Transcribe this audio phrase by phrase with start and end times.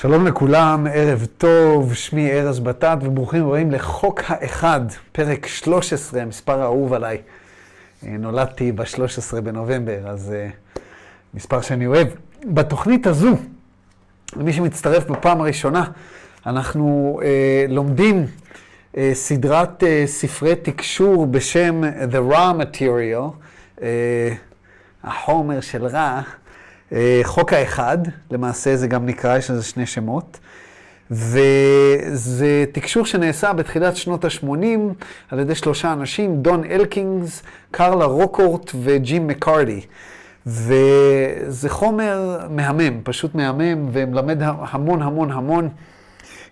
[0.00, 4.80] שלום לכולם, ערב טוב, שמי ארז בטט, וברוכים הבאים לחוק האחד,
[5.12, 7.18] פרק 13, המספר האהוב עליי.
[8.06, 10.34] אה, נולדתי ב-13 בנובמבר, אז
[10.76, 10.80] uh,
[11.34, 12.08] מספר שאני אוהב.
[12.44, 13.36] בתוכנית הזו,
[14.36, 15.84] למי שמצטרף בפעם הראשונה,
[16.46, 17.24] אנחנו uh,
[17.72, 18.26] לומדים
[18.94, 23.30] uh, סדרת uh, ספרי תקשור בשם The Raw Material,
[23.76, 23.82] uh,
[25.04, 26.22] החומר של רע.
[26.92, 27.98] אה, חוק האחד,
[28.30, 30.38] למעשה זה גם נקרא, יש לזה שני שמות.
[31.10, 34.44] וזה תקשור שנעשה בתחילת שנות ה-80
[35.30, 39.80] על ידי שלושה אנשים, דון אלקינגס, קרלה רוקורט וג'ים מקארדי.
[40.46, 45.68] וזה חומר מהמם, פשוט מהמם, ומלמד המון המון המון.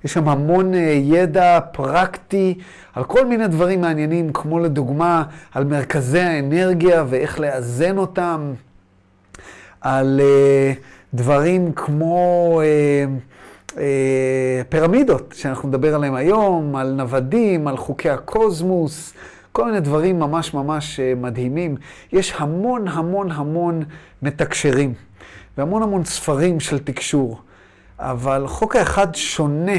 [0.05, 2.59] יש שם המון אה, ידע פרקטי
[2.95, 8.53] על כל מיני דברים מעניינים, כמו לדוגמה על מרכזי האנרגיה ואיך לאזן אותם.
[9.81, 10.79] על uh,
[11.15, 13.75] דברים כמו uh, uh,
[14.69, 19.13] פירמידות, שאנחנו נדבר עליהם היום, על נוודים, על חוקי הקוסמוס,
[19.53, 21.77] כל מיני דברים ממש ממש מדהימים.
[22.13, 23.83] יש המון המון המון
[24.23, 24.95] מתקשרים,
[25.59, 27.41] והמון המון ספרים של תקשור,
[27.99, 29.79] אבל חוק האחד שונה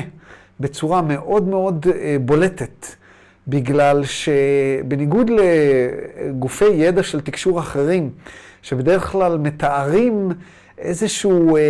[0.60, 1.86] בצורה מאוד מאוד
[2.22, 2.86] בולטת.
[3.50, 8.10] בגלל שבניגוד לגופי ידע של תקשור אחרים,
[8.68, 10.32] שבדרך כלל מתארים
[10.78, 11.62] איזשהו, אה,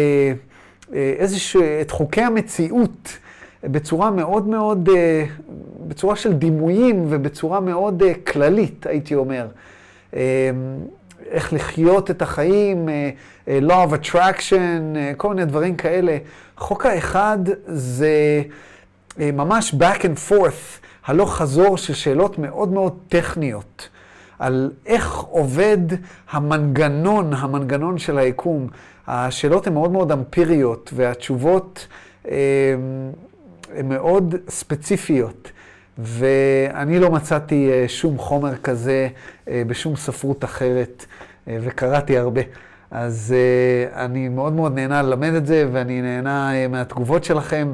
[0.93, 3.17] אה, איזשהו, את חוקי המציאות
[3.63, 5.25] בצורה מאוד מאוד, אה,
[5.87, 9.47] בצורה של דימויים ובצורה מאוד כללית, הייתי אומר.
[11.31, 12.89] איך לחיות את החיים,
[13.47, 16.17] law of attraction, כל מיני דברים כאלה.
[16.57, 17.37] חוק האחד
[17.67, 18.41] זה
[19.17, 23.89] ממש back and forth, הלוך חזור של שאלות מאוד מאוד טכניות.
[24.39, 25.77] על איך עובד
[26.31, 28.67] המנגנון, המנגנון של היקום.
[29.07, 31.87] השאלות הן מאוד מאוד אמפיריות, והתשובות
[33.75, 35.51] הן מאוד ספציפיות.
[35.97, 39.07] ואני לא מצאתי אה, שום חומר כזה
[39.47, 41.05] אה, בשום ספרות אחרת,
[41.47, 42.41] אה, וקראתי הרבה.
[42.91, 43.35] אז
[43.93, 47.73] אני מאוד מאוד נהנה ללמד את זה, ואני נהנה מהתגובות שלכם.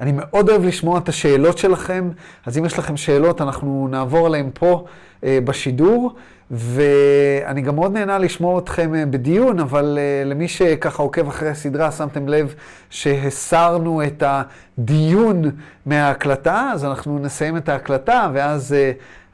[0.00, 2.10] אני מאוד אוהב לשמוע את השאלות שלכם,
[2.46, 4.90] אז אם יש לכם שאלות, אנחנו נעבור עליהן פה אה,
[5.22, 6.14] בשידור,
[6.50, 11.92] ואני גם מאוד נהנה לשמוע אתכם אה, בדיון, אבל אה, למי שככה עוקב אחרי הסדרה,
[11.92, 12.54] שמתם לב
[12.90, 15.42] שהסרנו את הדיון
[15.86, 18.74] מההקלטה, אז אנחנו נסיים את ההקלטה, ואז...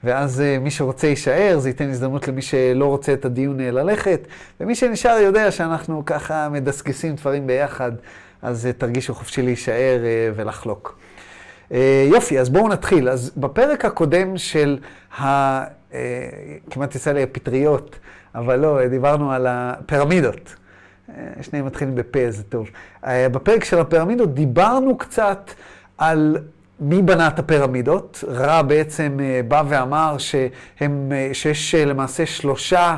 [0.04, 4.20] ואז מי שרוצה יישאר, זה ייתן הזדמנות למי שלא רוצה את הדיון ללכת,
[4.60, 7.92] ומי שנשאר יודע שאנחנו ככה מדסקסים דברים ביחד.
[8.42, 10.98] אז אה, תרגישו חופשי להישאר אה, ולחלוק.
[11.72, 13.08] אה, יופי, אז בואו נתחיל.
[13.08, 14.78] אז בפרק הקודם של
[15.20, 15.76] ה...
[16.70, 17.98] כמעט יצא לי הפטריות,
[18.34, 20.56] אבל לא, דיברנו על הפירמידות.
[21.42, 22.70] שניהם מתחילים בפה, זה טוב.
[23.06, 25.50] בפרק של הפירמידות דיברנו קצת
[25.98, 26.38] על
[26.80, 28.24] מי בנה את הפירמידות.
[28.28, 32.96] רע בעצם בא ואמר שהם, שיש למעשה שלושה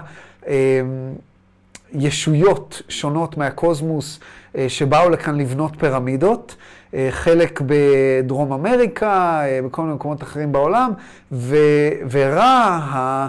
[1.92, 4.20] ישויות שונות מהקוסמוס
[4.56, 6.64] אה, שבאו לכאן לבנות פירמידות, אה,
[7.10, 10.92] חלק בדרום אמריקה, אה, בכל מיני מקומות אחרים בעולם,
[11.32, 11.56] ו,
[12.10, 13.28] ורע,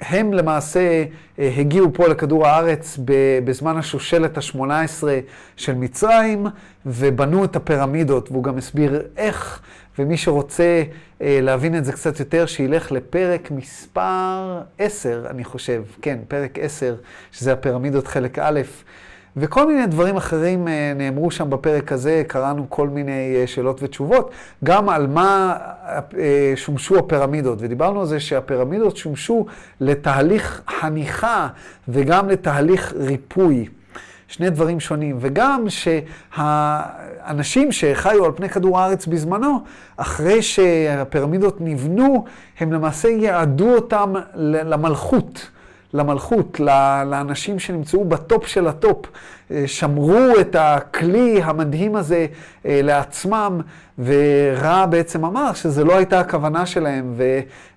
[0.00, 1.04] הם למעשה
[1.38, 2.98] הגיעו פה לכדור הארץ
[3.44, 5.04] בזמן השושלת ה-18
[5.56, 6.46] של מצרים,
[6.86, 9.60] ובנו את הפירמידות, והוא גם הסביר איך,
[9.98, 10.82] ומי שרוצה
[11.20, 16.94] להבין את זה קצת יותר, שילך לפרק מספר 10, אני חושב, כן, פרק 10,
[17.32, 18.60] שזה הפירמידות חלק א'.
[19.40, 24.30] וכל מיני דברים אחרים אה, נאמרו שם בפרק הזה, קראנו כל מיני אה, שאלות ותשובות,
[24.64, 25.56] גם על מה
[26.18, 29.46] אה, שומשו הפירמידות, ודיברנו על זה שהפירמידות שומשו
[29.80, 31.48] לתהליך חניכה
[31.88, 33.68] וגם לתהליך ריפוי.
[34.28, 35.64] שני דברים שונים, וגם
[36.36, 39.60] שהאנשים שחיו על פני כדור הארץ בזמנו,
[39.96, 42.24] אחרי שהפירמידות נבנו,
[42.60, 45.50] הם למעשה יעדו אותם למלכות.
[45.94, 46.60] למלכות,
[47.06, 49.06] לאנשים שנמצאו ב top של ה top,
[49.50, 52.26] אה, שמרו את הכלי המדהים הזה
[52.66, 53.60] אה, לעצמם,
[53.98, 57.14] ורא בעצם אמר שזה לא הייתה הכוונה שלהם,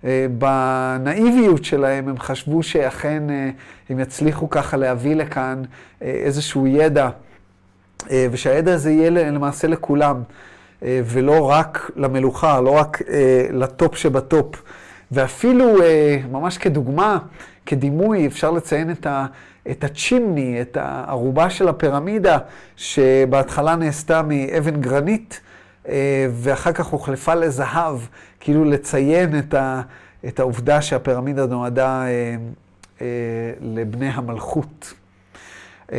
[0.03, 3.49] ובנאיביות שלהם הם חשבו שאכן אה,
[3.89, 5.61] הם יצליחו ככה להביא לכאן
[6.01, 7.09] איזשהו ידע,
[8.31, 10.21] ושהידע הזה יהיה למעשה לכולם,
[10.81, 13.01] ולא רק למלוכה, לא רק
[13.51, 14.63] לטופ שבטופ.
[15.11, 15.75] ואפילו,
[16.31, 17.17] ממש כדוגמה,
[17.65, 19.25] כדימוי, אפשר לציין את, ה,
[19.71, 22.37] את הצ'ימני, את הערובה של הפירמידה,
[22.75, 25.41] שבהתחלה נעשתה מאבן גרנית,
[25.87, 27.97] אה, ואחר כך הוחלפה לזהב,
[28.39, 29.81] כאילו לציין את, ה,
[30.27, 32.35] את העובדה שהפירמידה נועדה אה,
[33.01, 33.07] אה,
[33.61, 34.93] לבני המלכות.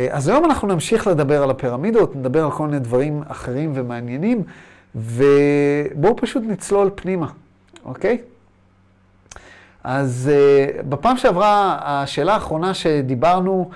[0.09, 4.43] אז היום אנחנו נמשיך לדבר על הפירמידות, נדבר על כל מיני דברים אחרים ומעניינים,
[4.95, 7.27] ובואו פשוט נצלול פנימה,
[7.85, 8.17] אוקיי?
[9.83, 10.31] אז
[10.89, 13.69] בפעם שעברה, השאלה האחרונה שדיברנו,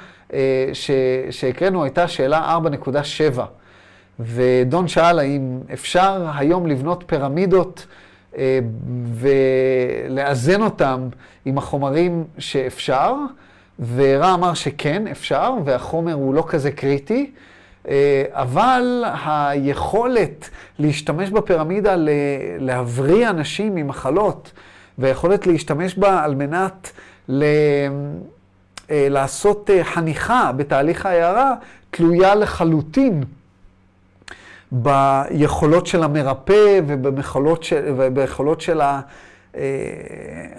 [1.31, 2.57] שהקראנו, הייתה שאלה
[3.35, 3.41] 4.7.
[4.19, 7.85] ודון שאל האם אפשר היום לבנות פירמידות
[8.37, 8.59] אה,
[9.13, 11.07] ולאזן אותם
[11.45, 13.13] עם החומרים שאפשר,
[13.95, 17.31] ורע אמר שכן, אפשר, והחומר הוא לא כזה קריטי,
[18.31, 20.49] אבל היכולת
[20.79, 21.95] להשתמש בפירמידה
[22.59, 24.51] להבריא אנשים ממחלות,
[24.97, 26.91] והיכולת להשתמש בה על מנת
[27.29, 27.43] ל...
[28.91, 31.53] אה, לעשות חניכה בתהליך ההערה,
[31.91, 33.23] תלויה לחלוטין
[34.71, 39.01] ביכולות של המרפא וביכולות של, וביכולות של ה,
[39.55, 39.61] אה,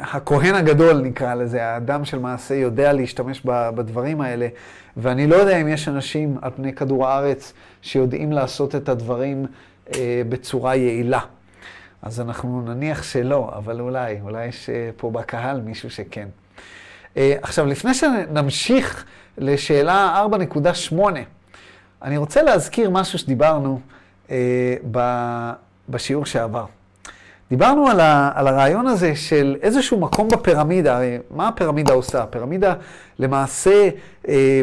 [0.00, 4.48] הכהן הגדול, נקרא לזה, האדם של מעשה יודע להשתמש בדברים האלה.
[4.96, 7.52] ואני לא יודע אם יש אנשים על פני כדור הארץ
[7.82, 9.46] שיודעים לעשות את הדברים
[9.94, 11.20] אה, בצורה יעילה.
[12.02, 16.28] אז אנחנו נניח שלא, אבל אולי, אולי יש אה, פה בקהל מישהו שכן.
[17.16, 19.04] עכשיו, לפני שנמשיך
[19.38, 20.24] לשאלה
[20.92, 20.96] 4.8,
[22.02, 23.80] אני רוצה להזכיר משהו שדיברנו
[24.30, 24.76] אה,
[25.88, 26.64] בשיעור שעבר.
[27.50, 32.22] דיברנו על, ה, על הרעיון הזה של איזשהו מקום בפירמידה, הרי מה הפירמידה עושה?
[32.22, 32.74] הפירמידה
[33.18, 33.88] למעשה
[34.28, 34.60] אה,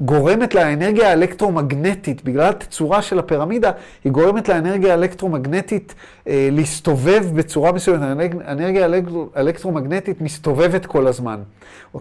[0.00, 3.70] גורמת לאנרגיה האלקטרומגנטית, בגלל התצורה של הפירמידה,
[4.04, 5.94] היא גורמת לאנרגיה האלקטרומגנטית
[6.28, 8.30] אה, להסתובב בצורה מסוימת.
[8.44, 8.88] האנרגיה
[9.34, 11.40] האלקטרומגנטית מסתובבת כל הזמן.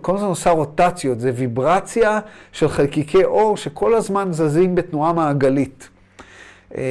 [0.01, 2.19] כל הזמן עושה רוטציות, זה ויברציה
[2.51, 5.89] של חלקיקי אור שכל הזמן זזים בתנועה מעגלית.
[6.75, 6.81] אמ,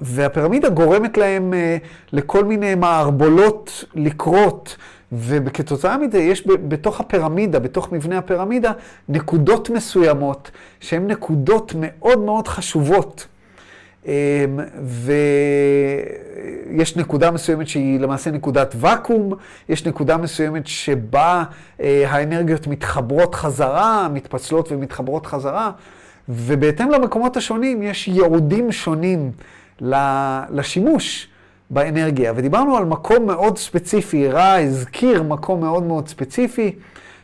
[0.00, 1.76] והפירמידה גורמת להם אה,
[2.12, 4.76] לכל מיני מערבולות לקרות,
[5.12, 8.72] וכתוצאה מזה יש בתוך הפירמידה, בתוך מבנה הפירמידה,
[9.08, 10.50] נקודות מסוימות
[10.80, 13.26] שהן נקודות מאוד מאוד חשובות.
[14.06, 14.12] אמ,
[16.74, 19.32] ויש נקודה מסוימת שהיא למעשה נקודת ואקום,
[19.68, 21.44] יש נקודה מסוימת שבה
[21.80, 25.70] אה, האנרגיות מתחברות חזרה, מתפצלות ומתחברות חזרה.
[26.28, 29.30] ובהתאם למקומות השונים יש ייעודים שונים
[30.50, 31.27] לשימוש
[31.70, 32.32] באנרגיה.
[32.36, 36.74] ודיברנו על מקום מאוד ספציפי, רע הזכיר מקום מאוד מאוד ספציפי,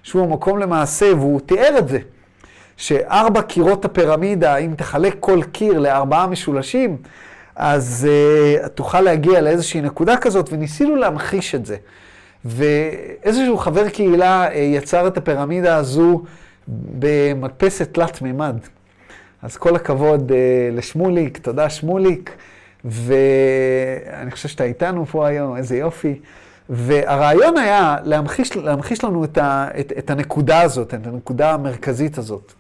[0.03, 1.99] שהוא המקום למעשה, והוא תיאר את זה,
[2.77, 6.97] שארבע קירות הפירמידה, אם תחלק כל קיר לארבעה משולשים,
[7.57, 8.09] אז
[8.65, 11.77] uh, תוכל להגיע לאיזושהי נקודה כזאת, וניסינו להמחיש את זה.
[12.45, 16.23] ואיזשהו חבר קהילה uh, יצר את הפירמידה הזו
[16.69, 18.57] במדפסת תלת מימד.
[19.43, 20.35] אז כל הכבוד uh,
[20.77, 22.31] לשמוליק, תודה שמוליק,
[22.85, 26.21] ואני חושב שאתה איתנו פה היום, איזה יופי.
[26.69, 32.53] והרעיון היה להמחיש, להמחיש לנו את, ה, את, את הנקודה הזאת, את הנקודה המרכזית הזאת.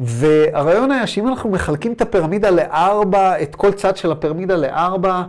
[0.00, 5.22] והרעיון היה שאם אנחנו מחלקים את הפירמידה לארבע, את כל צד של הפירמידה לארבע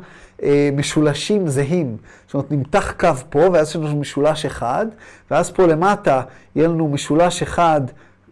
[0.43, 1.97] אה, משולשים זהים.
[2.25, 4.85] זאת אומרת, נמתח קו פה, ואז יש לנו משולש אחד,
[5.31, 6.21] ואז פה למטה
[6.55, 7.81] יהיה לנו משולש אחד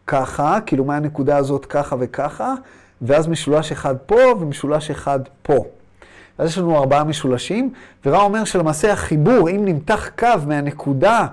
[0.08, 2.54] ככה, כאילו מהנקודה הזאת ככה וככה,
[3.02, 5.66] ואז משולש אחד פה ומשולש אחד פה.
[6.38, 7.74] אז יש לנו ארבעה משולשים,
[8.06, 11.28] ורע אומר שלמעשה החיבור, אם נמתח קו מהנקודה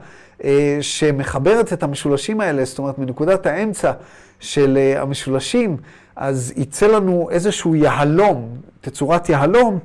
[0.45, 3.93] אה, שמחברת את המשולשים האלה, זאת אומרת מנקודת האמצע
[4.41, 5.77] של אה, המשולשים,
[6.17, 9.79] אז יצא לנו איזשהו יהלום, תצורת יהלום,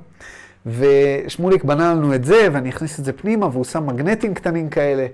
[0.65, 5.07] ושמוליק בנה לנו את זה, ואני אכניס את זה פנימה, והוא שם מגנטים קטנים כאלה,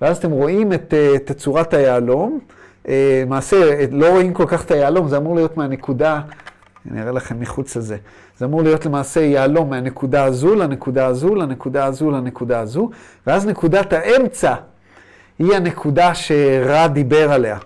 [0.00, 2.40] ואז אתם רואים את אה, תצורת היהלום.
[2.88, 6.20] אה, למעשה, לא רואים כל כך את היהלום, זה אמור להיות מהנקודה,
[6.90, 7.96] אני אראה לכם מחוץ לזה.
[8.38, 12.90] זה אמור להיות למעשה יהלום מהנקודה הזו לנקודה הזו, לנקודה הזו, לנקודה הזו,
[13.26, 14.54] ואז נקודת האמצע
[15.38, 17.58] היא הנקודה שרע דיבר עליה.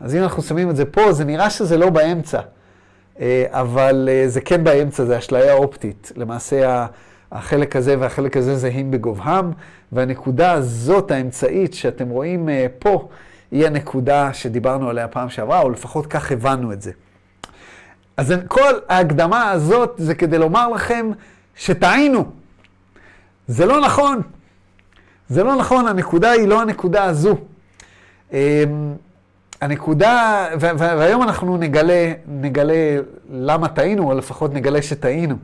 [0.00, 2.40] אז אם אנחנו שמים את זה פה, זה נראה שזה לא באמצע,
[3.20, 6.12] אה, אבל אה, זה כן באמצע, זה אשליה אופטית.
[6.16, 6.86] למעשה
[7.32, 9.52] החלק הזה והחלק הזה זהים בגובהם,
[9.92, 13.08] והנקודה הזאת, האמצעית, שאתם רואים פה,
[13.54, 16.92] היא הנקודה שדיברנו עליה פעם שעברה, או לפחות כך הבנו את זה.
[18.16, 21.10] אז כל ההקדמה הזאת זה כדי לומר לכם
[21.54, 22.24] שטעינו.
[23.46, 24.20] זה לא נכון.
[25.28, 27.36] זה לא נכון, הנקודה היא לא הנקודה הזו.
[28.32, 28.38] אמ,
[29.60, 32.98] הנקודה, והיום אנחנו נגלה, נגלה
[33.30, 35.36] למה טעינו, או לפחות נגלה שטעינו.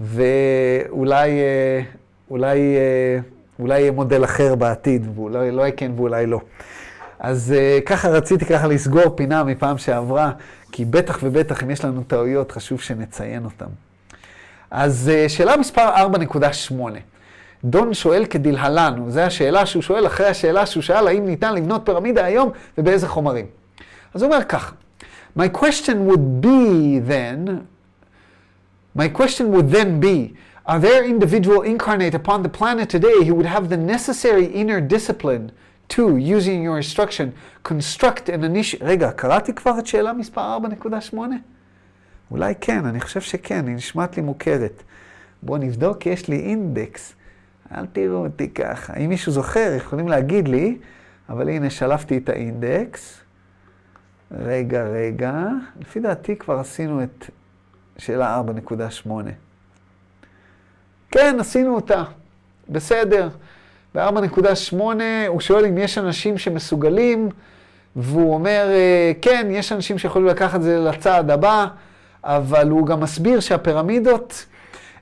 [0.00, 1.82] ואולי אה,
[2.30, 3.18] אולי, אה,
[3.58, 6.40] אולי יהיה מודל אחר בעתיד, ואולי לא יהיה כן ואולי לא.
[7.22, 10.32] אז uh, ככה רציתי ככה לסגור פינה מפעם שעברה,
[10.72, 13.66] כי בטח ובטח אם יש לנו טעויות, חשוב שנציין אותן.
[14.70, 15.90] אז uh, שאלה מספר
[16.70, 16.74] 4.8.
[17.64, 22.24] דון שואל כדלהלן, וזו השאלה שהוא שואל אחרי השאלה שהוא שאל, האם ניתן לבנות פירמידה
[22.24, 23.46] היום ובאיזה חומרים.
[24.14, 24.74] אז הוא אומר כך,
[25.38, 27.66] My question would be then,
[28.94, 30.34] my question would then be,
[30.66, 35.50] are there individual incarnate upon the planet today who would have the necessary inner discipline
[35.88, 37.28] to, using your instruction,
[37.68, 38.84] construct an initiative...
[38.84, 40.58] רגע, קראתי כבר את שאלה מספר
[41.12, 41.16] 4.8?
[42.30, 44.82] אולי כן, אני חושב שכן, היא נשמעת לי מוכרת.
[45.42, 47.14] בואו נבדוק, יש לי אינדקס.
[47.74, 48.94] אל תראו אותי ככה.
[48.96, 50.78] אם מישהו זוכר, יכולים להגיד לי,
[51.28, 53.20] אבל הנה, שלפתי את האינדקס.
[54.30, 55.48] רגע, רגע.
[55.80, 57.30] לפי דעתי כבר עשינו את
[57.98, 58.42] שאלה
[59.06, 59.10] 4.8.
[61.10, 62.04] כן, עשינו אותה.
[62.68, 63.28] בסדר.
[63.94, 64.76] ב-4.8
[65.28, 67.28] הוא שואל אם יש אנשים שמסוגלים,
[67.96, 71.66] והוא אומר, אה, כן, יש אנשים שיכולים לקחת את זה לצעד הבא,
[72.24, 74.46] אבל הוא גם מסביר שהפירמידות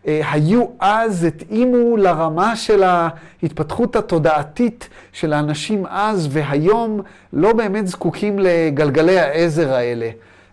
[0.06, 7.00] אה, היו אז, התאימו לרמה של ההתפתחות התודעתית של האנשים אז, והיום
[7.32, 10.10] לא באמת זקוקים לגלגלי העזר האלה,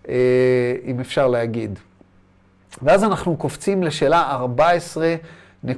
[0.09, 0.15] אה,
[0.85, 1.79] אם אפשר להגיד.
[2.81, 4.39] ואז אנחנו קופצים לשאלה
[5.65, 5.69] 14.6,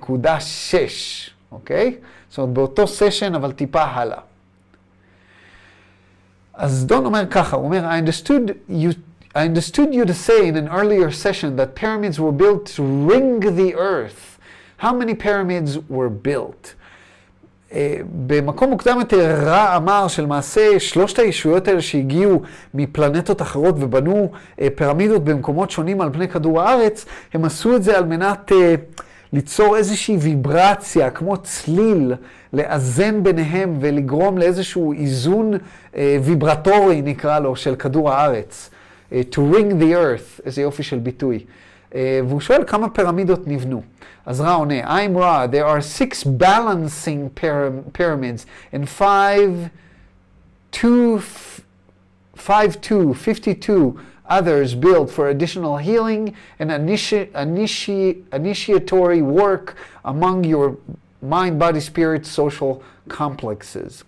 [1.52, 1.96] אוקיי?
[2.30, 4.20] זאת אומרת, באותו סשן, אבל טיפה הלאה.
[6.54, 8.94] אז דון אומר ככה, הוא אומר, I understood you
[9.36, 13.40] I understood you to say in an earlier session that pyramids were built to ring
[13.40, 14.40] the earth.
[14.78, 16.74] How many pyramids were built?
[17.72, 17.76] Uh,
[18.28, 22.42] במקום מוקדם יותר רע אמר שלמעשה שלושת הישויות האלה שהגיעו
[22.74, 27.98] מפלנטות אחרות ובנו uh, פירמידות במקומות שונים על פני כדור הארץ, הם עשו את זה
[27.98, 29.02] על מנת uh,
[29.34, 32.14] ליצור איזושהי ויברציה, כמו צליל,
[32.54, 38.70] לאזן ביניהם ולגרום לאיזשהו איזון uh, ויברטורי, נקרא לו, של כדור הארץ.
[39.12, 41.46] to ring the earth, איזה יופי של ביטוי.
[41.90, 41.96] Uh,
[42.28, 43.82] והוא שואל כמה פירמידות נבנו.
[44.26, 47.30] אז רע עונה, I'm Ra, there are six balancing
[47.94, 49.70] pyramids and five,
[50.72, 51.20] two,
[52.36, 53.94] five, two, 52
[54.30, 60.78] others built for additional healing and initi initi initiatory work among your
[61.22, 64.04] mind, body, spirit, social complexes.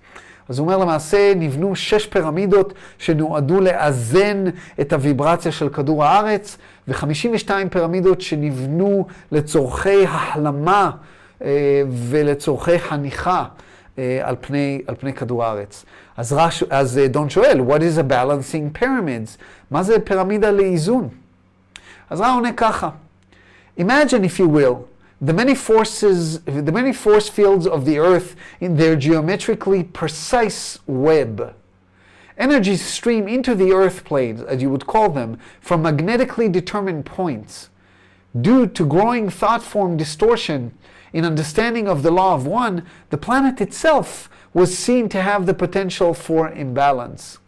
[0.50, 4.44] אז הוא אומר למעשה, נבנו שש פירמידות שנועדו לאזן
[4.82, 10.92] את הוויברציה של כדור הארץ, ו-52 פירמידות שנבנו לצורכי החלמה
[11.42, 13.46] אה, ולצורכי חניכה
[13.98, 15.86] אה, על פני, על פני כדור הארץ.
[16.21, 19.39] אז, רש, אז אה, דון שואל, what is a balancing pyramids?
[19.71, 21.09] מה זה פירמידה לאיזון?
[22.11, 22.91] אז רע עונה ככה,
[23.79, 24.89] imagine if you will,
[25.21, 31.55] the many forces, the many force fields of the earth in their geometrically precise web.
[32.39, 37.71] Energies stream into the earth planes, as you would call them, from magnetically determined points.
[38.39, 40.77] Due to growing thought form distortion
[41.15, 45.55] in understanding of the law of one, the planet itself was seen to have the
[45.55, 47.39] potential for imbalance.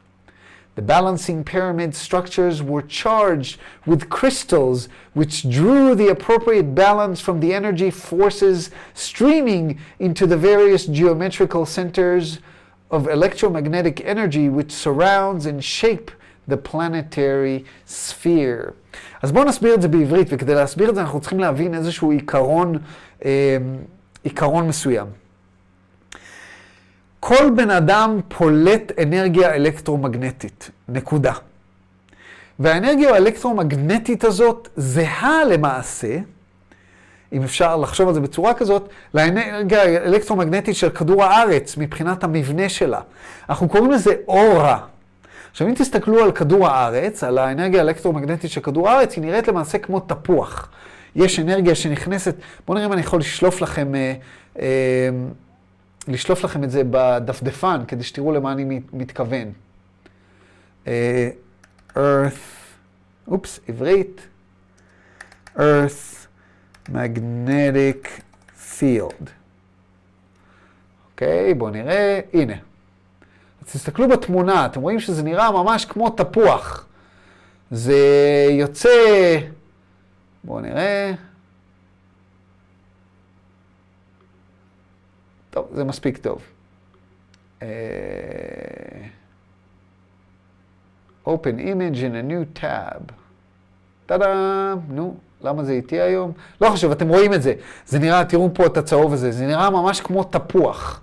[0.79, 7.53] The balancing pyramid structures were charged with crystals which drew the appropriate balance from the
[7.53, 12.39] energy forces streaming into the various geometrical centers
[12.93, 16.13] of electromagnetic energy which surrounds and shape
[16.47, 18.75] the planetary sphere.
[19.23, 22.79] אז בואו נסביר את זה בעברית, וכדי להסביר את זה אנחנו צריכים להבין איזשהו עיקרון,
[23.25, 23.57] אה,
[24.25, 25.07] עיקרון מסוים.
[27.26, 31.34] כל בן אדם פולט אנרגיה אלקטרומגנטית, נקודה.
[32.60, 36.18] והאנרגיה האלקטרומגנטית הזאת זהה למעשה,
[37.34, 43.02] אם אפשר לחשוב על זה בצורה כזאת, לאנרגיה האלקטרומגנטית של כדור הארץ מבחינת המבנה שלה.
[43.50, 44.80] אנחנו קוראים לזה אורה.
[45.52, 49.78] עכשיו, אם תסתכלו על כדור הארץ, על האנרגיה האלקטרומגנטית של כדור הארץ, היא נראית למעשה
[49.78, 50.70] כמו תפוח.
[51.16, 52.36] יש אנרגיה שנכנסת,
[52.68, 54.14] בואו נראה אם אני יכול לשלוף לכם אה,
[54.60, 55.10] אה,
[56.08, 59.52] לשלוף לכם את זה בדפדפן, כדי שתראו למה אני מתכוון.
[60.86, 60.88] Uh,
[61.96, 62.00] Earth,
[63.28, 64.22] אופס, עברית,
[65.56, 66.28] Earth
[66.90, 68.08] Magnetic
[68.80, 69.30] Field.
[71.12, 72.54] אוקיי, okay, בואו נראה, הנה.
[73.62, 76.88] אז תסתכלו בתמונה, אתם רואים שזה נראה ממש כמו תפוח.
[77.72, 77.98] זה
[78.52, 78.90] יוצא,
[80.44, 81.12] בואו נראה.
[85.54, 86.42] טוב, זה מספיק טוב.
[87.60, 87.64] Uh,
[91.28, 93.14] open image in a new tab.
[94.06, 96.32] טאדה, נו, למה זה איתי היום?
[96.62, 97.54] לא חשוב, אתם רואים את זה.
[97.88, 101.02] זה נראה, תראו פה את הצהוב הזה, זה נראה ממש כמו תפוח.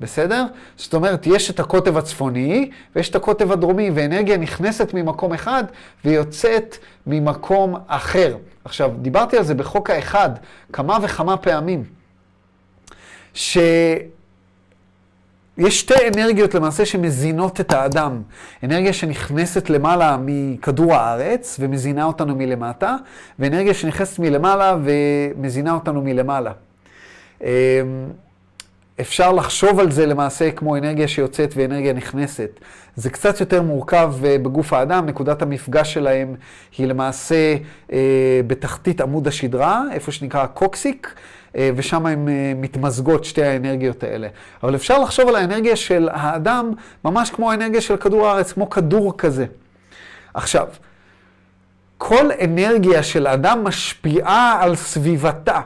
[0.00, 0.44] בסדר?
[0.76, 5.64] זאת אומרת, יש את הקוטב הצפוני ויש את הקוטב הדרומי, ואנרגיה נכנסת ממקום אחד
[6.04, 8.36] ויוצאת ממקום אחר.
[8.64, 10.30] עכשיו, דיברתי על זה בחוק האחד
[10.72, 12.01] כמה וכמה פעמים.
[13.34, 14.10] שיש
[15.70, 18.22] שתי אנרגיות למעשה שמזינות את האדם.
[18.64, 22.96] אנרגיה שנכנסת למעלה מכדור הארץ ומזינה אותנו מלמטה,
[23.38, 26.52] ואנרגיה שנכנסת מלמעלה ומזינה אותנו מלמעלה.
[27.42, 27.48] אמ,
[29.00, 32.50] אפשר לחשוב על זה למעשה כמו אנרגיה שיוצאת ואנרגיה נכנסת.
[32.96, 36.34] זה קצת יותר מורכב אה, בגוף האדם, נקודת המפגש שלהם
[36.78, 37.56] היא למעשה
[37.92, 41.14] אה, בתחתית עמוד השדרה, איפה שנקרא קוקסיק,
[41.54, 44.28] ושם הן מתמזגות שתי האנרגיות האלה.
[44.62, 46.72] אבל אפשר לחשוב על האנרגיה של האדם
[47.04, 49.46] ממש כמו האנרגיה של כדור הארץ, כמו כדור כזה.
[50.34, 50.66] עכשיו,
[51.98, 55.60] כל אנרגיה של אדם משפיעה על סביבתה.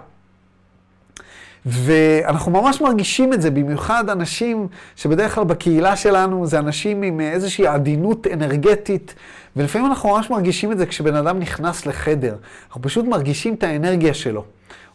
[1.66, 7.66] ואנחנו ממש מרגישים את זה, במיוחד אנשים שבדרך כלל בקהילה שלנו זה אנשים עם איזושהי
[7.66, 9.14] עדינות אנרגטית,
[9.56, 12.36] ולפעמים אנחנו ממש מרגישים את זה כשבן אדם נכנס לחדר.
[12.66, 14.44] אנחנו פשוט מרגישים את האנרגיה שלו,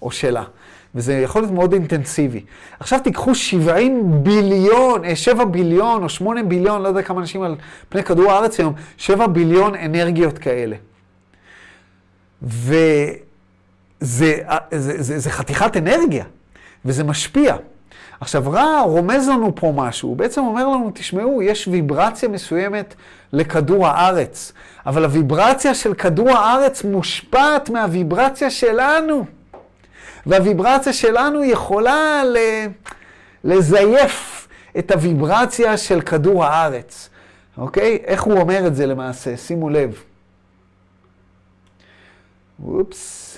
[0.02, 0.44] או שלה.
[0.96, 2.44] וזה יכול להיות מאוד אינטנסיבי.
[2.80, 7.56] עכשיו תיקחו 70 ביליון, 7 אה, ביליון או 8 ביליון, לא יודע כמה אנשים על
[7.90, 10.76] פני כדור הארץ היום, 7 ביליון אנרגיות כאלה.
[12.42, 13.14] וזה
[14.00, 14.38] זה,
[14.72, 16.26] זה, זה, זה חתיכת אנרגיה.
[16.86, 17.56] וזה משפיע.
[18.20, 22.96] עכשיו, רע רומז לנו פה משהו, הוא בעצם אומר לנו, תשמעו, יש ויברציה מסוימת
[23.34, 24.54] לכדור הארץ,
[24.86, 29.26] אבל הוויברציה של כדור הארץ מושפעת מהוויברציה שלנו.
[30.26, 32.38] והוויברציה שלנו יכולה ל...
[33.44, 34.48] לזייף
[34.80, 37.10] את הוויברציה של כדור הארץ.
[37.58, 37.98] אוקיי?
[38.06, 39.38] איך הוא אומר את זה למעשה?
[39.38, 40.04] שימו לב.
[42.66, 43.38] אופס.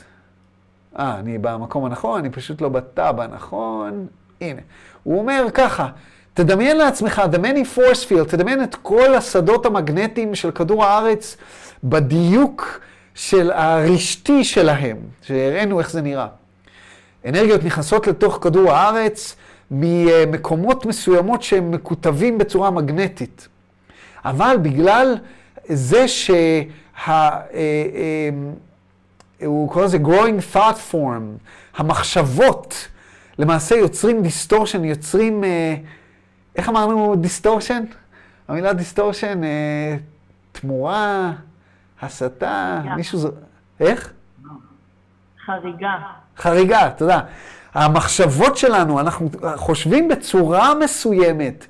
[0.99, 4.07] אה, אני במקום הנכון, אני פשוט לא בטאב הנכון.
[4.41, 4.61] הנה.
[5.03, 5.89] הוא אומר ככה,
[6.33, 11.37] תדמיין לעצמך, the many force field, תדמיין את כל השדות המגנטיים של כדור הארץ
[11.83, 12.79] בדיוק
[13.15, 16.27] של הרשתי שלהם, שהראינו איך זה נראה.
[17.25, 19.35] אנרגיות נכנסות לתוך כדור הארץ
[19.71, 23.47] ממקומות מסוימות שהם מקוטבים בצורה מגנטית.
[24.25, 25.15] אבל בגלל
[25.67, 26.61] זה שה...
[27.07, 28.29] אה, אה,
[29.45, 32.87] הוא קורא לזה growing thought form, המחשבות
[33.37, 35.75] למעשה יוצרים distortion, יוצרים, אה,
[36.55, 37.83] איך אמרנו distortion?
[38.47, 39.97] המילה distortion, אה,
[40.51, 41.31] תמורה,
[42.01, 42.95] הסתה, yeah.
[42.95, 43.29] מישהו זו...
[43.79, 44.13] איך?
[45.45, 45.89] חריגה.
[46.37, 47.19] חריגה, תודה.
[47.73, 51.65] המחשבות שלנו, אנחנו חושבים בצורה מסוימת,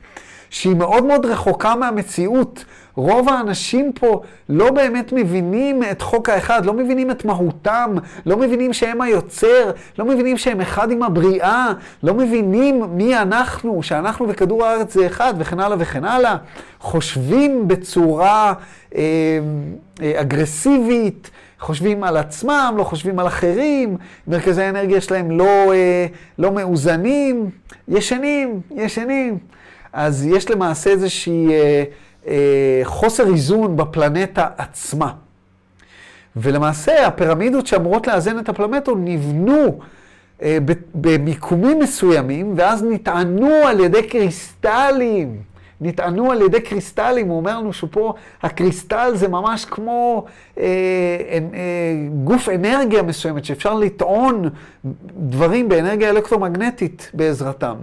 [0.49, 2.65] שהיא מאוד מאוד רחוקה מהמציאות.
[2.95, 7.95] רוב האנשים פה לא באמת מבינים את חוק האחד, לא מבינים את מהותם,
[8.25, 11.73] לא מבינים שהם היוצר, לא מבינים שהם אחד עם הבריאה,
[12.03, 16.35] לא מבינים מי אנחנו, שאנחנו וכדור הארץ זה אחד, וכן הלאה וכן הלאה.
[16.79, 18.53] חושבים בצורה
[18.95, 19.01] אה,
[20.01, 21.31] אה, אגרסיבית,
[21.63, 23.97] חושבים על עצמם, לא חושבים על אחרים,
[24.27, 26.05] מרכזי האנרגיה שלהם לא, אה,
[26.37, 27.49] לא מאוזנים,
[27.87, 29.37] ישנים, ישנים.
[29.93, 31.83] אז יש למעשה איזושהי אה,
[32.27, 35.13] אה, חוסר איזון בפלנטה עצמה.
[36.35, 39.79] ולמעשה הפירמידות שאמורות לאזן את הפלנטו נבנו
[40.41, 40.57] אה,
[40.95, 45.52] במיקומים מסוימים, ואז נטענו על ידי קריסטלים.
[45.83, 50.25] נטענו על ידי קריסטלים, הוא אומר לנו שפה הקריסטל זה ממש כמו
[50.57, 51.39] אה, אה,
[52.23, 54.49] גוף אנרגיה מסוימת, שאפשר לטעון
[55.17, 57.75] דברים באנרגיה אלקטרומגנטית בעזרתם.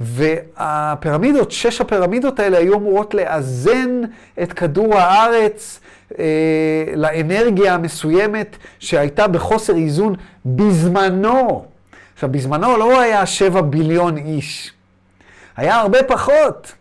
[0.00, 4.00] והפירמידות, שש הפירמידות האלה היו אמורות לאזן
[4.42, 5.80] את כדור הארץ
[6.18, 6.24] אה,
[6.96, 10.14] לאנרגיה המסוימת שהייתה בחוסר איזון
[10.46, 11.64] בזמנו.
[12.14, 14.72] עכשיו, בזמנו לא היה שבע ביליון איש,
[15.56, 16.72] היה הרבה פחות.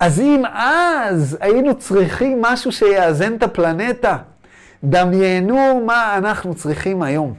[0.00, 4.16] אז אם אז היינו צריכים משהו שיאזן את הפלנטה,
[4.84, 7.34] דמיינו מה אנחנו צריכים היום.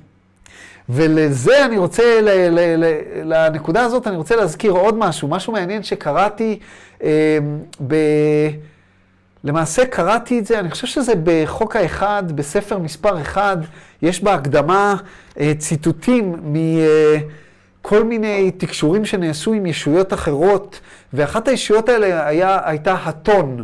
[0.89, 5.83] ולזה אני רוצה, ל, ל, ל, לנקודה הזאת אני רוצה להזכיר עוד משהו, משהו מעניין
[5.83, 6.59] שקראתי,
[7.03, 7.37] אה,
[7.87, 7.95] ב...
[9.43, 13.57] למעשה קראתי את זה, אני חושב שזה בחוק האחד, בספר מספר אחד,
[14.01, 14.95] יש בהקדמה
[15.39, 17.17] אה, ציטוטים מכל אה,
[17.93, 20.79] מיני תקשורים שנעשו עם ישויות אחרות,
[21.13, 23.63] ואחת הישויות האלה היה, הייתה הטון.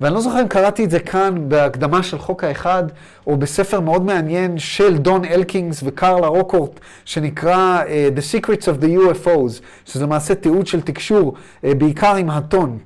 [0.00, 2.84] ואני לא זוכר אם קראתי את זה כאן בהקדמה של חוק האחד,
[3.26, 8.86] או בספר מאוד מעניין של דון אלקינגס וקרלה רוקורט, שנקרא uh, The Secrets of the
[8.86, 12.78] UFOs, שזה למעשה תיעוד של תקשור, uh, בעיקר עם הטון.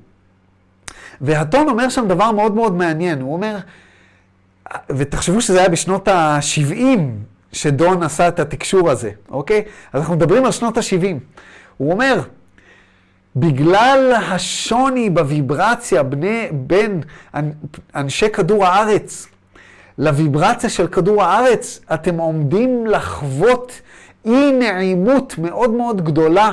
[1.21, 3.57] והטון אומר שם דבר מאוד מאוד מעניין, הוא אומר,
[4.89, 6.99] ותחשבו שזה היה בשנות ה-70
[7.51, 9.63] שדון עשה את התקשור הזה, אוקיי?
[9.93, 11.05] אז אנחנו מדברים על שנות ה-70.
[11.77, 12.21] הוא אומר,
[13.35, 17.01] בגלל השוני בוויברציה בני, בין
[17.95, 19.27] אנשי כדור הארץ
[19.97, 23.81] לוויברציה של כדור הארץ, אתם עומדים לחוות
[24.25, 26.51] אי נעימות מאוד מאוד גדולה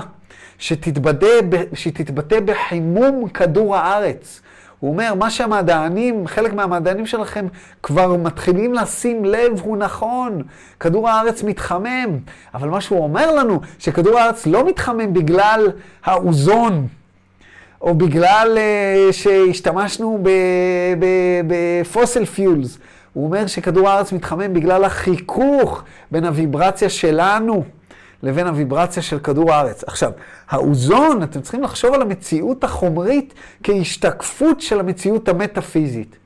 [0.59, 1.41] שתתבטא,
[1.75, 4.41] שתתבטא בחימום כדור הארץ.
[4.81, 7.47] הוא אומר, מה שהמדענים, חלק מהמדענים שלכם
[7.83, 10.43] כבר מתחילים לשים לב הוא נכון,
[10.81, 12.19] כדור הארץ מתחמם,
[12.55, 15.71] אבל מה שהוא אומר לנו, שכדור הארץ לא מתחמם בגלל
[16.05, 16.87] האוזון,
[17.81, 20.25] או בגלל uh, שהשתמשנו
[21.47, 22.79] בפוסל פיולס.
[23.13, 27.65] הוא אומר שכדור הארץ מתחמם בגלל החיכוך בין הוויברציה שלנו
[28.25, 29.85] לבין הוויברציה של כדור הארץ.
[29.85, 30.13] עכשיו,
[30.49, 36.17] האוזון, אתם צריכים לחשוב על המציאות החומרית כהשתקפות של המציאות המטאפיזית.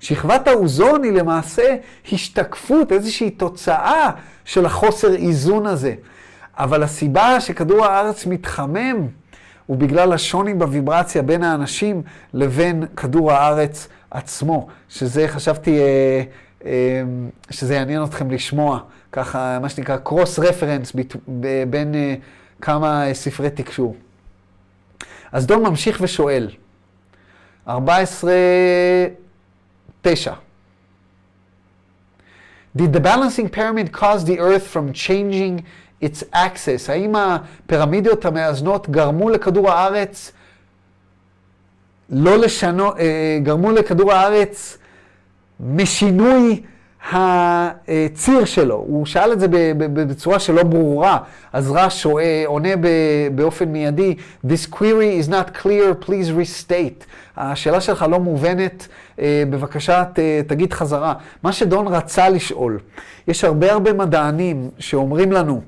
[0.00, 1.76] שכבת האוזון היא למעשה
[2.12, 4.10] השתקפות, איזושהי תוצאה
[4.44, 5.94] של החוסר איזון הזה.
[6.54, 9.06] אבל הסיבה שכדור הארץ מתחמם
[9.66, 12.02] הוא בגלל השוני בוויברציה בין האנשים
[12.34, 16.22] לבין כדור הארץ עצמו, שזה חשבתי אה,
[17.50, 18.80] שזה יעניין אתכם לשמוע,
[19.12, 20.92] ככה מה שנקרא קרוס רפרנס
[21.70, 22.14] בין אה,
[22.60, 23.96] כמה ספרי תקשור.
[25.32, 26.50] אז דון ממשיך ושואל,
[27.68, 28.32] 14,
[30.02, 30.32] 9.
[32.76, 35.64] Did the balancing pyramid cause the earth from changing
[36.00, 36.90] its axis?
[36.90, 40.32] האם הפירמידות המאזנות גרמו לכדור הארץ
[42.10, 42.96] לא לשנות,
[43.42, 44.77] גרמו לכדור הארץ
[45.60, 46.60] משינוי
[47.12, 48.74] הציר שלו.
[48.74, 51.18] הוא שאל את זה בצורה שלא ברורה,
[51.52, 52.06] אז רש
[52.46, 52.68] עונה
[53.34, 54.14] באופן מיידי,
[54.46, 57.04] This query is not clear, please restate.
[57.36, 58.88] השאלה שלך לא מובנת,
[59.22, 60.04] בבקשה
[60.46, 61.14] תגיד חזרה.
[61.42, 62.78] מה שדון רצה לשאול,
[63.28, 65.60] יש הרבה הרבה מדענים שאומרים לנו,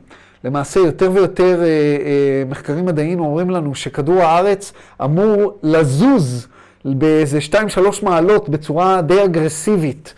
[0.45, 4.73] למעשה יותר ויותר אה, אה, מחקרים מדעיים אומרים לנו שכדור הארץ
[5.05, 6.49] אמור לזוז
[6.85, 7.57] באיזה 2-3
[8.03, 10.15] מעלות בצורה די אגרסיבית.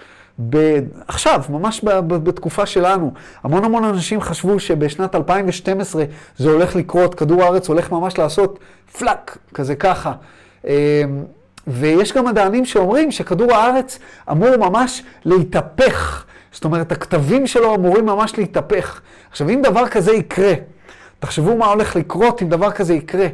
[0.51, 0.79] ב...
[1.09, 1.90] עכשיו, ממש ב...
[1.90, 2.14] ב...
[2.14, 3.12] בתקופה שלנו.
[3.42, 6.05] המון המון אנשים חשבו שבשנת 2012
[6.37, 8.59] זה הולך לקרות, כדור הארץ הולך ממש לעשות
[8.98, 10.12] פלאק, כזה ככה.
[10.66, 11.03] אה,
[11.66, 13.98] ויש גם מדענים שאומרים שכדור הארץ
[14.31, 16.25] אמור ממש להתהפך.
[16.53, 19.01] זאת אומרת, הכתבים שלו אמורים ממש להתהפך.
[19.31, 20.53] עכשיו, אם דבר כזה יקרה,
[21.18, 23.27] תחשבו מה הולך לקרות אם דבר כזה יקרה.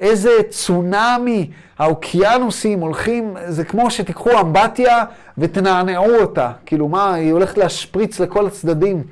[0.00, 5.04] איזה צונאמי, האוקיינוסים הולכים, זה כמו שתיקחו אמבטיה
[5.38, 6.50] ותנענעו אותה.
[6.66, 9.02] כאילו, מה, היא הולכת להשפריץ לכל הצדדים.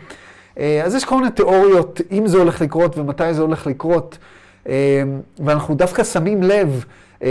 [0.59, 4.19] אה, אז יש כל מיני תיאוריות, אם זה הולך לקרות ומתי זה הולך לקרות.
[4.69, 5.03] אה,
[5.39, 6.85] ואנחנו דווקא שמים לב,
[7.23, 7.29] אה,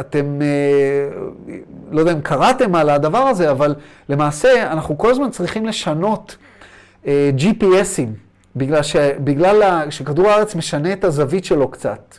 [0.00, 0.38] אתם,
[1.90, 3.74] לא יודע אם קראתם על הדבר הזה, אבל
[4.08, 6.36] למעשה אנחנו כל הזמן צריכים לשנות
[7.38, 8.08] GPSים,
[8.56, 12.14] בגלל, ש, בגלל שכדור הארץ משנה את הזווית שלו קצת.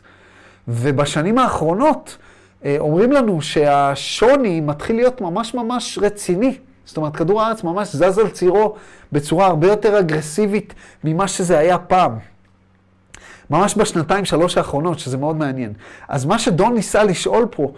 [0.67, 2.17] ובשנים האחרונות
[2.80, 6.58] אומרים לנו שהשוני מתחיל להיות ממש ממש רציני.
[6.86, 8.76] זאת אומרת, כדור הארץ ממש זז על צירו
[9.12, 10.73] בצורה הרבה יותר אגרסיבית
[11.04, 12.12] ממה שזה היה פעם.
[13.49, 15.73] ממש בשנתיים, שלוש האחרונות, שזה מאוד מעניין.
[16.08, 17.73] אז מה שדון ניסה לשאול פה, הוא,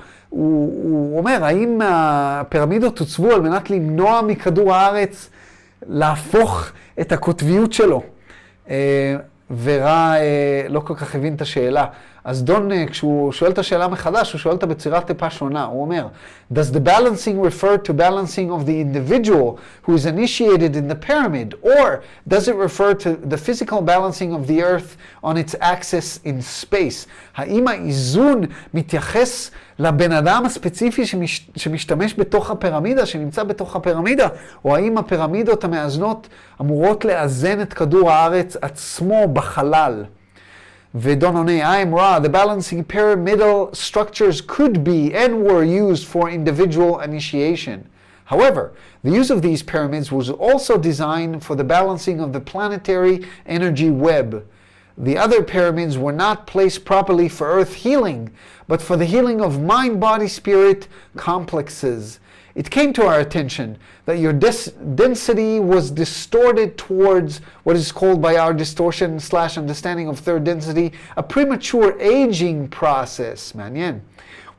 [0.84, 5.30] הוא אומר, האם הפירמידות הוצבו על מנת למנוע מכדור הארץ
[5.88, 6.71] להפוך
[7.02, 8.04] את הקוטביות שלו?
[9.63, 10.13] ורע
[10.69, 11.86] לא כל כך הבין את השאלה.
[12.26, 15.64] אז דון, כשהוא שואל את השאלה מחדש, הוא שואל אותה בצורת טיפה שונה.
[15.64, 16.08] הוא אומר,
[16.54, 21.54] Does the balancing refer to balancing of the individual who is initiated in the pyramid,
[21.62, 26.42] or does it refer to the physical balancing of the earth on its axis in
[26.42, 27.08] space?
[27.36, 28.42] האם האיזון
[28.74, 34.28] מתייחס לבן אדם הספציפי שמש, שמשתמש בתוך הפירמידה, שנמצא בתוך הפירמידה,
[34.66, 36.28] או האם הפירמידות המאזנות
[36.62, 40.04] אמורות לאזן את כדור הארץ עצמו בחלל?
[40.95, 47.89] Vedonone the balancing pyramidal structures could be and were used for individual initiation.
[48.23, 53.25] However, the use of these pyramids was also designed for the balancing of the planetary
[53.45, 54.47] energy web.
[54.97, 58.31] The other pyramids were not placed properly for earth healing,
[58.65, 62.21] but for the healing of mind body spirit complexes.
[62.56, 68.38] It came to our attention that your density was distorted towards what is called by
[68.38, 73.54] our distortion slash understanding of third density a premature aging process.
[73.54, 73.76] Man,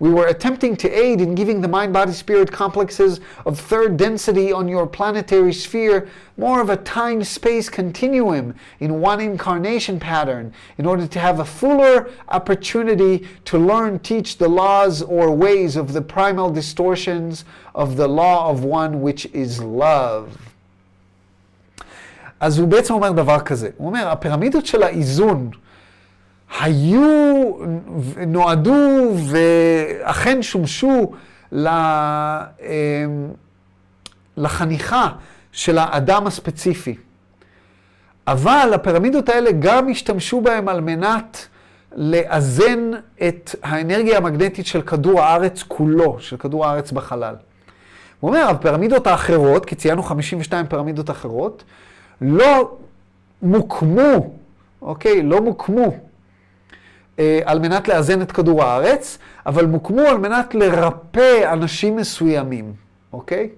[0.02, 4.52] We were attempting to aid in giving the mind body spirit complexes of third density
[4.52, 10.88] on your planetary sphere more of a time space continuum in one incarnation pattern in
[10.88, 16.02] order to have a fuller opportunity to learn, teach the laws or ways of the
[16.02, 20.38] primal distortions of the law of one which is love.
[22.40, 25.52] אז הוא בעצם אומר דבר כזה, הוא אומר, הפירמידות של האיזון
[26.61, 27.53] היו,
[28.27, 31.13] נועדו ואכן שומשו
[34.37, 35.09] לחניכה
[35.53, 36.97] של האדם הספציפי.
[38.27, 41.47] אבל הפירמידות האלה גם השתמשו בהם על מנת
[41.97, 42.91] לאזן
[43.29, 47.35] את האנרגיה המגנטית של כדור הארץ כולו, של כדור הארץ בחלל.
[48.21, 51.65] הוא אומר, הפירמידות האחרות, כי ציינו 52 פירמידות אחרות,
[52.21, 52.77] לא
[53.43, 54.31] מוקמו,
[54.83, 55.23] אוקיי?
[55.23, 56.06] לא מוקמו
[57.45, 62.73] על מנת לאזן את כדור הארץ, אבל מוקמו על מנת לרפא אנשים מסוימים,
[63.13, 63.49] אוקיי?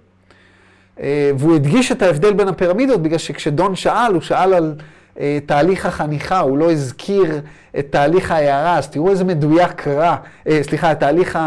[1.00, 4.74] אה, והוא הדגיש את ההבדל בין הפירמידות, בגלל שכשדון שאל, הוא שאל על
[5.20, 7.40] אה, תהליך החניכה, הוא לא הזכיר
[7.78, 10.16] את תהליך ההערה, אז תראו איזה מדויק רע,
[10.48, 11.38] אה, סליחה, את תהליך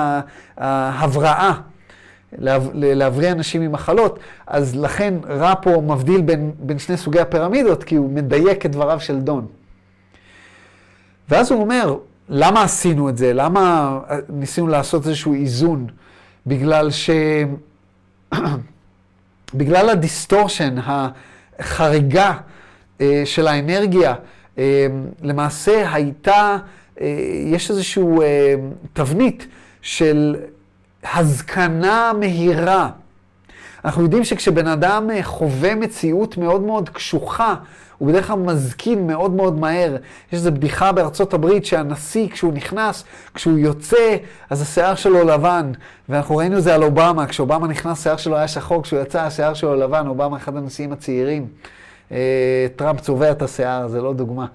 [0.57, 1.53] ההבראה.
[2.73, 8.09] להבריא אנשים ממחלות, אז לכן רע פה מבדיל בין, בין שני סוגי הפירמידות, כי הוא
[8.09, 9.45] מדייק את דבריו של דון.
[11.31, 11.95] ואז הוא אומר,
[12.29, 13.33] למה עשינו את זה?
[13.33, 15.87] למה ניסינו לעשות איזשהו איזון?
[16.47, 17.09] בגלל ש...
[19.53, 22.33] בגלל ה distortion, החריגה
[23.01, 24.13] אה, של האנרגיה,
[24.57, 24.87] אה,
[25.21, 26.57] למעשה הייתה,
[27.01, 27.07] אה,
[27.45, 28.03] יש איזושהי
[28.93, 29.47] תבנית
[29.81, 30.35] של
[31.13, 32.89] הזקנה מהירה.
[33.85, 37.55] אנחנו יודעים שכשבן אדם חווה מציאות מאוד מאוד קשוחה,
[37.97, 39.95] הוא בדרך כלל מזקין מאוד מאוד מהר.
[40.27, 44.17] יש איזו בדיחה בארצות הברית שהנשיא, כשהוא נכנס, כשהוא יוצא,
[44.49, 45.71] אז השיער שלו לבן.
[46.09, 49.53] ואנחנו ראינו את זה על אובמה, כשאובמה נכנס, השיער שלו היה שחור, כשהוא יצא, השיער
[49.53, 50.07] שלו לבן.
[50.07, 51.47] אובמה אחד הנשיאים הצעירים.
[52.11, 54.45] אה, טראמפ צובע את השיער, זה לא דוגמה.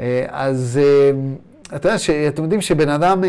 [0.00, 1.10] אה, אז אה,
[1.76, 1.96] אתה יודע,
[2.28, 3.22] אתם יודעים שבן אדם,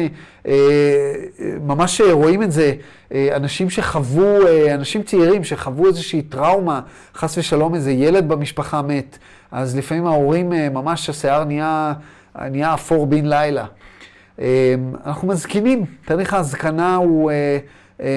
[1.62, 2.74] ממש רואים את זה,
[3.12, 4.38] אנשים שחוו,
[4.74, 6.82] אנשים צעירים שחוו איזושהי טראומה,
[7.16, 9.18] חס ושלום איזה ילד במשפחה מת,
[9.52, 11.94] אז לפעמים ההורים, ממש השיער נהיה,
[12.36, 13.66] נהיה אפור בן לילה.
[15.06, 17.32] אנחנו מזקינים, תהליך ההזקנה הוא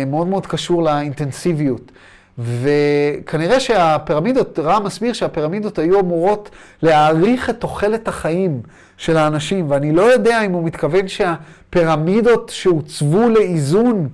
[0.06, 1.92] מאוד מאוד קשור לאינטנסיביות.
[2.38, 6.50] וכנראה שהפירמידות, רם מסביר שהפירמידות היו אמורות
[6.82, 8.60] להעריך את תוחלת החיים
[8.96, 14.08] של האנשים, ואני לא יודע אם הוא מתכוון שהפירמידות שהוצבו לאיזון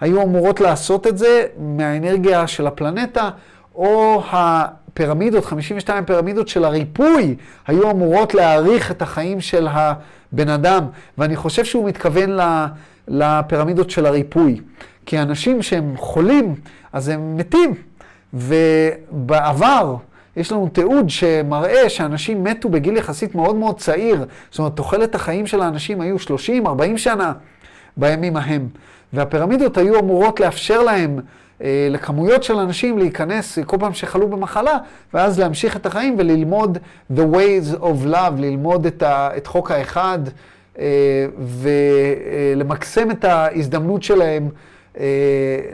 [0.00, 3.30] היו אמורות לעשות את זה מהאנרגיה של הפלנטה,
[3.74, 7.36] או הפירמידות, 52 פירמידות של הריפוי,
[7.66, 10.84] היו אמורות להעריך את החיים של הבן אדם,
[11.18, 12.38] ואני חושב שהוא מתכוון
[13.08, 14.60] לפירמידות של הריפוי.
[15.06, 16.54] כי אנשים שהם חולים,
[16.92, 17.74] אז הם מתים.
[18.34, 19.96] ובעבר
[20.38, 24.24] יש לנו תיעוד שמראה שאנשים מתו בגיל יחסית מאוד מאוד צעיר.
[24.50, 27.32] זאת אומרת, תוחלת החיים של האנשים היו 30-40 שנה
[27.96, 28.68] בימים ההם.
[29.12, 31.20] והפירמידות היו אמורות לאפשר להם,
[31.62, 34.78] אה, לכמויות של אנשים להיכנס כל פעם שחלו במחלה,
[35.14, 36.78] ואז להמשיך את החיים וללמוד
[37.14, 40.18] the ways of love, ללמוד את, ה, את חוק האחד,
[40.78, 41.26] אה,
[42.56, 44.48] ולמקסם את ההזדמנות שלהם.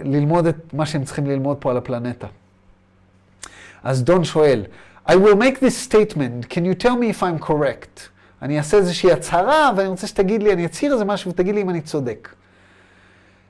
[0.04, 2.26] ללמוד את מה שהם צריכים ללמוד פה על הפלנטה.
[3.83, 4.63] אז דון שואל,
[5.07, 8.09] I will make this statement, can you tell me if I'm correct?
[8.41, 11.69] אני אעשה איזושהי הצהרה, ואני רוצה שתגיד לי, אני אצהיר איזה משהו ותגיד לי אם
[11.69, 12.29] אני צודק.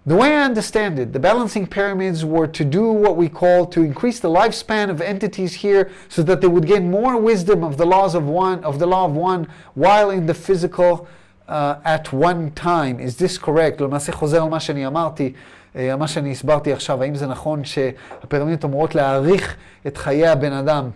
[0.07, 3.83] The way I understand it, the balancing pyramids were to do what we call to
[3.83, 7.85] increase the lifespan of entities here so that they would gain more wisdom of the
[7.85, 11.07] laws of one, of the law of one, while in the physical
[11.47, 12.99] uh, at one time.
[12.99, 13.81] Is this correct?
[13.81, 15.33] למעשה חוזר על מה שאני אמרתי.
[15.76, 19.56] אה, מה שאני הסברתי עכשיו, האם זה נכון שהפירמידות אמורות להעריך
[19.86, 20.90] את חיי הבן אדם?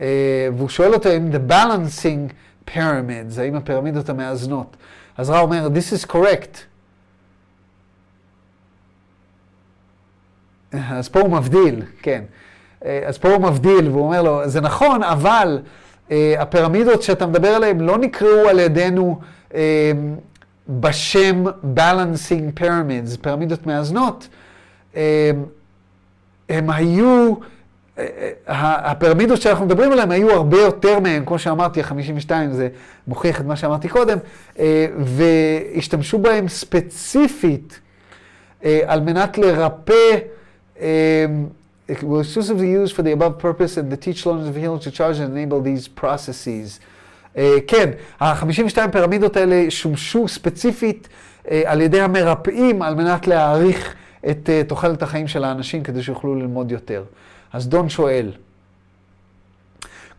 [0.00, 2.32] אה, והוא שואל אותו אם the balancing
[2.70, 4.76] pyramids, האם הפירמידות המאזנות.
[5.16, 6.58] אז רע אומר, this is correct.
[10.72, 12.22] אז פה הוא מבדיל, כן.
[12.84, 15.62] אה, אז פה הוא מבדיל, והוא אומר לו, זה נכון, אבל
[16.38, 19.20] הפירמידות שאתה מדבר עליהן לא נקראו על ידינו
[20.68, 21.44] בשם
[21.76, 24.28] Balancing Pyramids, פירמידות מאזנות,
[24.94, 27.34] הם, היו,
[28.46, 32.68] הפירמידות שאנחנו מדברים עליהן היו הרבה יותר מהן, כמו שאמרתי, ה-52 זה
[33.08, 34.18] מוכיח את מה שאמרתי קודם,
[34.98, 37.80] והשתמשו בהן ספציפית
[38.86, 40.16] על מנת לרפא
[41.88, 44.90] It was exclusively used for the above purpose and the teach learners of healing to
[44.90, 46.80] charge and enable these processes.
[47.37, 51.07] אה, כן, ה-52 פירמידות האלה שמשו ספציפית
[51.51, 53.95] אה, על ידי המרפאים על מנת להעריך
[54.29, 57.03] את אה, תוחלת החיים של האנשים כדי שיוכלו ללמוד יותר.
[57.53, 58.31] אז דון שואל,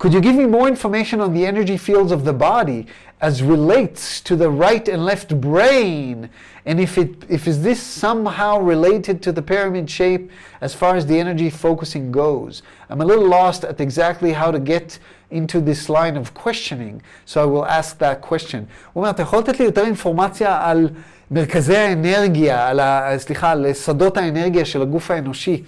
[0.03, 2.89] Could you give me more information on the energy fields of the body
[3.21, 6.29] as relates to the right and left brain?
[6.67, 10.29] And if, it, if is this somehow related to the pyramid shape
[10.61, 12.65] as far as the energy focusing goes?
[12.91, 14.99] I'm a little lost at exactly how to get
[15.32, 18.60] into this line of questioning, so I will ask that question.
[18.94, 20.90] הוא אומר, אתה יכול לתת לי יותר אינפורמציה על
[21.32, 25.64] מרכזי האנרגיה, על ה, סליחה, על שדות האנרגיה של הגוף האנושי,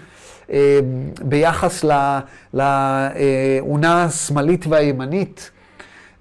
[0.51, 0.79] אה,
[1.21, 1.85] ביחס
[2.53, 5.51] לאונה השמאלית והימנית,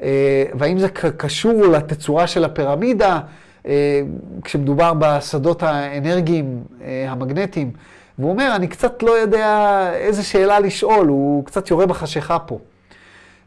[0.02, 3.20] אה, והאם זה קשור לתצורה של הפירמידה,
[3.66, 4.02] אה,
[4.44, 7.70] כשמדובר בשדות האנרגיים אה, המגנטיים.
[8.18, 12.58] והוא אומר, אני קצת לא יודע איזה שאלה לשאול, הוא קצת יורה בחשיכה פה.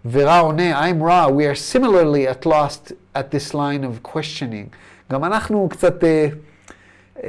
[0.05, 4.75] ורע עונה, I'm Ra, we are similarly at lost at this line of questioning.
[5.11, 7.23] גם אנחנו קצת, uh,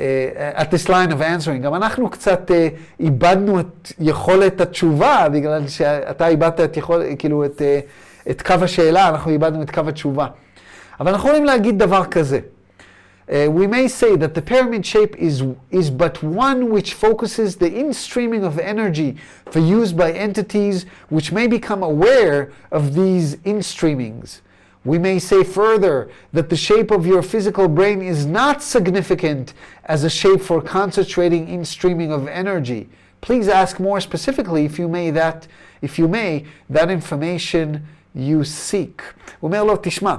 [0.56, 2.54] at this line of answering, גם אנחנו קצת uh,
[3.00, 9.08] איבדנו את יכולת התשובה, בגלל שאתה איבדת את יכול, כאילו את, uh, את קו השאלה,
[9.08, 10.26] אנחנו איבדנו את קו התשובה.
[11.00, 12.40] אבל אנחנו יכולים להגיד דבר כזה.
[13.29, 17.73] Uh, we may say that the pyramid shape is, is but one which focuses the
[17.73, 19.17] in-streaming of energy
[19.51, 24.39] for use by entities which may become aware of these in-streamings.
[24.85, 29.53] We may say further that the shape of your physical brain is not significant
[29.83, 32.87] as a shape for concentrating in-streaming of energy.
[33.19, 35.47] Please ask more specifically if you may that,
[35.81, 39.01] if you may, that information you seek.
[39.39, 40.15] הוא אומר לו, תשמע,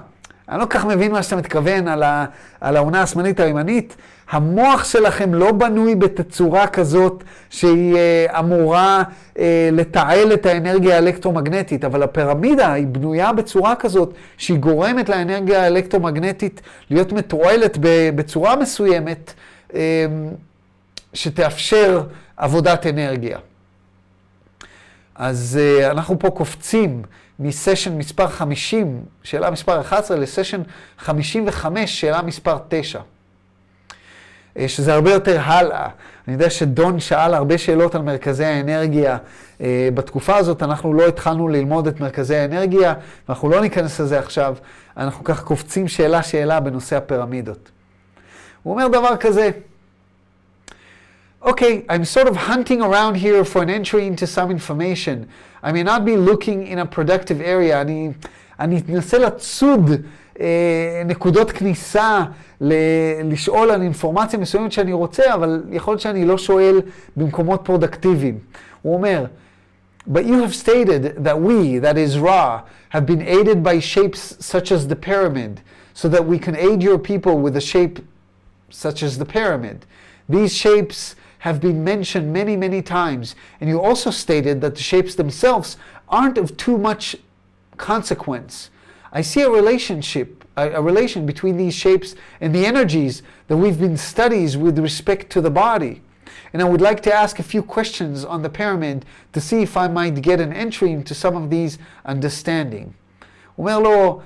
[0.53, 2.25] אני לא כל כך מבין מה שאתה מתכוון על, ה,
[2.61, 3.95] על העונה השמאלית הימנית.
[4.29, 9.03] המוח שלכם לא בנוי בתצורה כזאת שהיא אה, אמורה
[9.39, 16.61] אה, לתעל את האנרגיה האלקטרומגנטית, אבל הפירמידה היא בנויה בצורה כזאת שהיא גורמת לאנרגיה האלקטרומגנטית
[16.89, 17.77] להיות מתועלת
[18.15, 19.33] בצורה מסוימת
[19.75, 20.05] אה,
[21.13, 22.03] שתאפשר
[22.37, 23.37] עבודת אנרגיה.
[25.15, 27.01] אז אה, אנחנו פה קופצים
[27.39, 30.61] מסשן מספר 50, שאלה מספר 11, לסשן
[30.97, 32.99] 55, שאלה מספר 9.
[34.57, 35.87] אה, שזה הרבה יותר הלאה.
[36.27, 39.17] אני יודע שדון שאל הרבה שאלות על מרכזי האנרגיה.
[39.61, 42.93] אה, בתקופה הזאת אנחנו לא התחלנו ללמוד את מרכזי האנרגיה,
[43.27, 44.55] ואנחנו לא ניכנס לזה עכשיו.
[44.97, 47.71] אנחנו כך קופצים שאלה-שאלה בנושא הפירמידות.
[48.63, 49.49] הוא אומר דבר כזה,
[51.42, 55.28] okay, I'm sort of hunting around here for an entry into some information.
[55.62, 57.80] I may not be looking in a productive area.
[57.80, 58.10] אני,
[58.60, 59.90] אני אנסה לצוד
[60.40, 62.24] אה, נקודות כניסה,
[62.60, 62.74] ל,
[63.24, 66.80] לשאול על אינפורמציה מסוימת שאני רוצה, אבל יכול להיות שאני לא שואל
[67.16, 68.38] במקומות פרודקטיביים.
[68.82, 69.26] הוא אומר,
[70.10, 74.72] But you have stated that we, that is Ra, have been aided by shapes such
[74.72, 75.60] as the pyramid,
[75.94, 77.98] so that we can aid your people with a shape
[78.70, 79.84] such as the pyramid.
[80.28, 85.14] These shapes have been mentioned many, many times, and you also stated that the shapes
[85.14, 85.76] themselves
[86.08, 87.16] aren't of too much
[87.76, 88.70] consequence.
[89.12, 93.78] I see a relationship, a, a relation between these shapes and the energies that we've
[93.78, 96.02] been studies with respect to the body.
[96.52, 99.76] And I would like to ask a few questions on the pyramid to see if
[99.76, 102.94] I might get an entry into some of these understanding.
[103.56, 104.20] הוא אומר לו,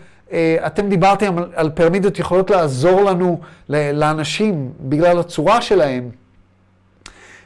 [0.66, 6.10] אתם דיברתם על, על פירמידות יכולות לעזור לנו, לאנשים, בגלל הצורה שלהם,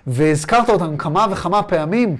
[0.07, 2.17] והזכרת אותם כמה וכמה פעמים,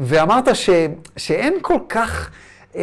[0.00, 0.70] ואמרת ש,
[1.16, 2.30] שאין כל כך
[2.76, 2.82] אה,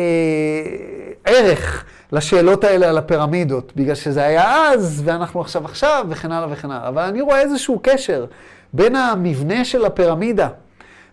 [1.26, 6.72] ערך לשאלות האלה על הפירמידות, בגלל שזה היה אז, ואנחנו עכשיו עכשיו, וכן הלאה וכן
[6.72, 6.88] הלאה.
[6.88, 8.26] אבל אני רואה איזשהו קשר
[8.74, 10.50] בין המבנה של הפירמידה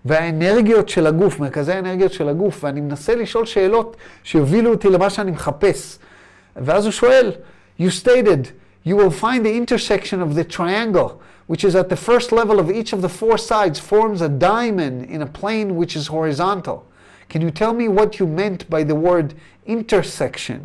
[0.05, 5.31] והאנרגיות של הגוף, מרכזי האנרגיות של הגוף, ואני מנסה לשאול שאלות שיובילו אותי למה שאני
[5.31, 5.99] מחפש.
[6.57, 7.33] ואז הוא שואל,
[7.81, 8.49] you stated,
[8.85, 12.71] you will find the intersection of the triangle, which is at the first level of
[12.71, 16.85] each of the four sides, forms a diamond in a plane which is horizontal.
[17.29, 19.35] Can you tell me what you meant by the word
[19.67, 20.59] intersection?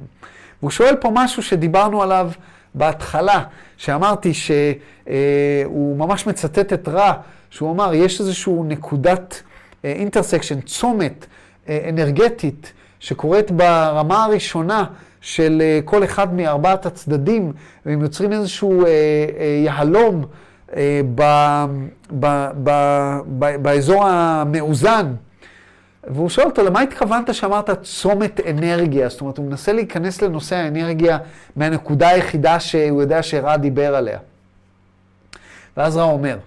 [0.61, 2.31] והוא שואל פה משהו שדיברנו עליו
[2.75, 3.43] בהתחלה,
[3.77, 7.13] שאמרתי שהוא ממש מצטט את רע,
[7.49, 9.41] שהוא אמר, יש איזושהי נקודת
[9.83, 11.25] אינטרסקשן, צומת
[11.69, 14.85] אנרגטית, שקורית ברמה הראשונה
[15.23, 17.53] של כל אחד מארבעת הצדדים,
[17.85, 18.85] והם יוצרים איזשהו
[19.65, 20.25] יהלום
[23.61, 25.13] באזור המאוזן.
[26.07, 29.09] והוא שואל אותו, למה התכוונת שאמרת צומת אנרגיה?
[29.09, 31.17] זאת אומרת, הוא מנסה להיכנס לנושא האנרגיה
[31.55, 34.19] מהנקודה היחידה שהוא יודע שרע דיבר עליה.
[35.77, 36.37] ואז רע אומר,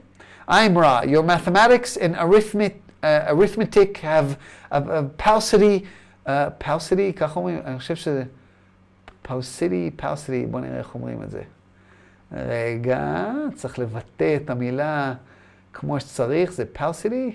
[0.48, 4.36] I'm Ra, your mathematics and arithmet, uh, arithmetic have
[4.70, 5.84] a, a paucity,
[6.26, 6.30] uh,
[6.64, 8.22] paucity, ככה אומרים, אני חושב שזה
[9.28, 11.42] paucity, paucity, בוא נראה איך אומרים את זה.
[12.32, 15.14] רגע, צריך לבטא את המילה
[15.72, 17.34] כמו שצריך, זה paucity.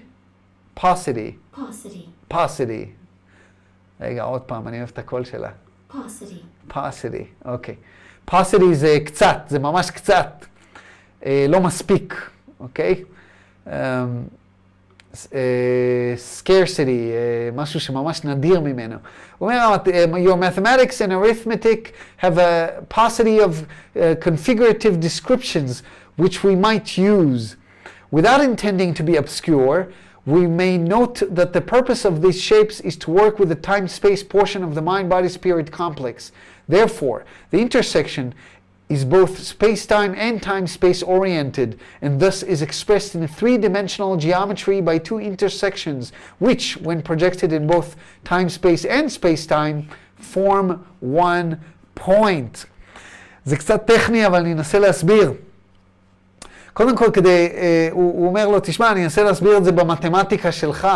[0.79, 1.59] Paucity.
[2.33, 2.87] paucity.
[4.01, 5.51] רגע, עוד פעם, אני אוהב את הקול שלה.
[5.91, 6.71] Paucity.
[6.71, 7.75] paucity, אוקיי.
[8.31, 10.45] paucity זה קצת, זה ממש קצת.
[11.25, 12.29] אה, לא מספיק,
[12.59, 13.03] אוקיי?
[13.65, 13.69] Um,
[16.16, 17.12] scarcity,
[17.54, 18.96] משהו שממש נדיר ממנו.
[19.38, 19.76] הוא אומר,
[20.16, 25.82] your mathematics and arithmetic have a paucity of uh, configurative descriptions
[26.16, 27.57] which we might use.
[28.11, 29.88] Without intending to be obscure,
[30.26, 33.86] we may note that the purpose of these shapes is to work with the time
[33.88, 36.32] space portion of the mind body spirit complex.
[36.68, 38.34] Therefore, the intersection
[38.91, 43.57] is both space time and time space oriented, and thus is expressed in a three
[43.57, 47.89] dimensional geometry by two intersections, which, when projected in both
[48.23, 49.77] time space and space time,
[50.33, 50.67] form
[50.99, 51.49] one
[51.95, 52.65] point.
[53.45, 55.33] זה קצת טכני, אבל אני אנסה להסביר.
[56.73, 60.51] קודם כל, כדי, אה, הוא, הוא אומר לו, תשמע, אני אנסה להסביר את זה במתמטיקה
[60.51, 60.87] שלך.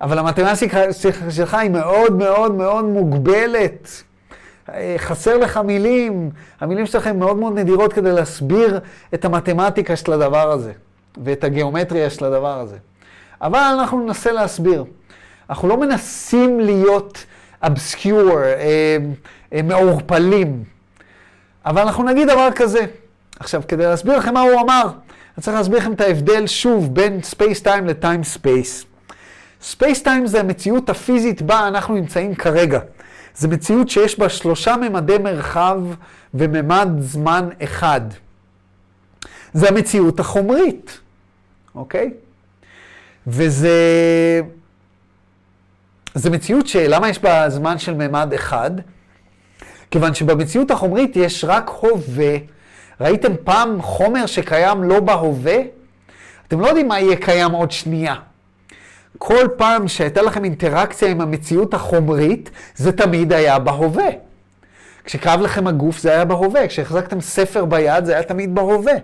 [0.00, 0.80] אבל המתמטיקה
[1.30, 4.02] שלך היא מאוד מאוד מאוד מוגבלת.
[4.68, 8.80] אה, חסר לך מילים, המילים שלכם מאוד מאוד נדירות כדי להסביר
[9.14, 10.72] את המתמטיקה של הדבר הזה,
[11.24, 12.76] ואת הגיאומטריה של הדבר הזה.
[13.40, 14.84] אבל אנחנו ננסה להסביר.
[15.50, 17.24] אנחנו לא מנסים להיות
[17.62, 18.96] אבסקיור, אה,
[19.52, 20.64] אה, מעורפלים,
[21.66, 22.86] אבל אנחנו נגיד דבר כזה.
[23.40, 24.82] עכשיו, כדי להסביר לכם מה הוא אמר,
[25.36, 28.84] אני צריך להסביר לכם את ההבדל שוב בין space time ל time space.
[29.62, 32.80] space time זה המציאות הפיזית בה אנחנו נמצאים כרגע.
[33.36, 35.80] זו מציאות שיש בה שלושה ממדי מרחב
[36.34, 38.00] וממד זמן אחד.
[39.52, 41.00] זה המציאות החומרית,
[41.74, 42.10] אוקיי?
[43.26, 43.80] וזה...
[46.14, 48.70] זה מציאות שלמה יש בה זמן של ממד אחד?
[49.90, 52.36] כיוון שבמציאות החומרית יש רק הווה.
[53.00, 55.56] ראיתם פעם חומר שקיים לא בהווה?
[56.48, 58.14] אתם לא יודעים מה יהיה קיים עוד שנייה.
[59.18, 64.08] כל פעם שהייתה לכם אינטראקציה עם המציאות החומרית, זה תמיד היה בהווה.
[65.04, 68.94] כשכאב לכם הגוף זה היה בהווה, כשהחזקתם ספר ביד זה היה תמיד בהווה.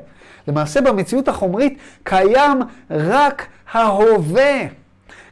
[0.49, 4.59] למעשה במציאות החומרית קיים רק ההווה.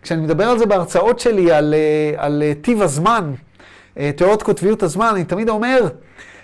[0.03, 3.33] כשאני מדבר על זה בהרצאות שלי, על, אה, על אה, טיב הזמן,
[3.99, 5.89] אה, תיאוריות קוטביות הזמן, אני תמיד אומר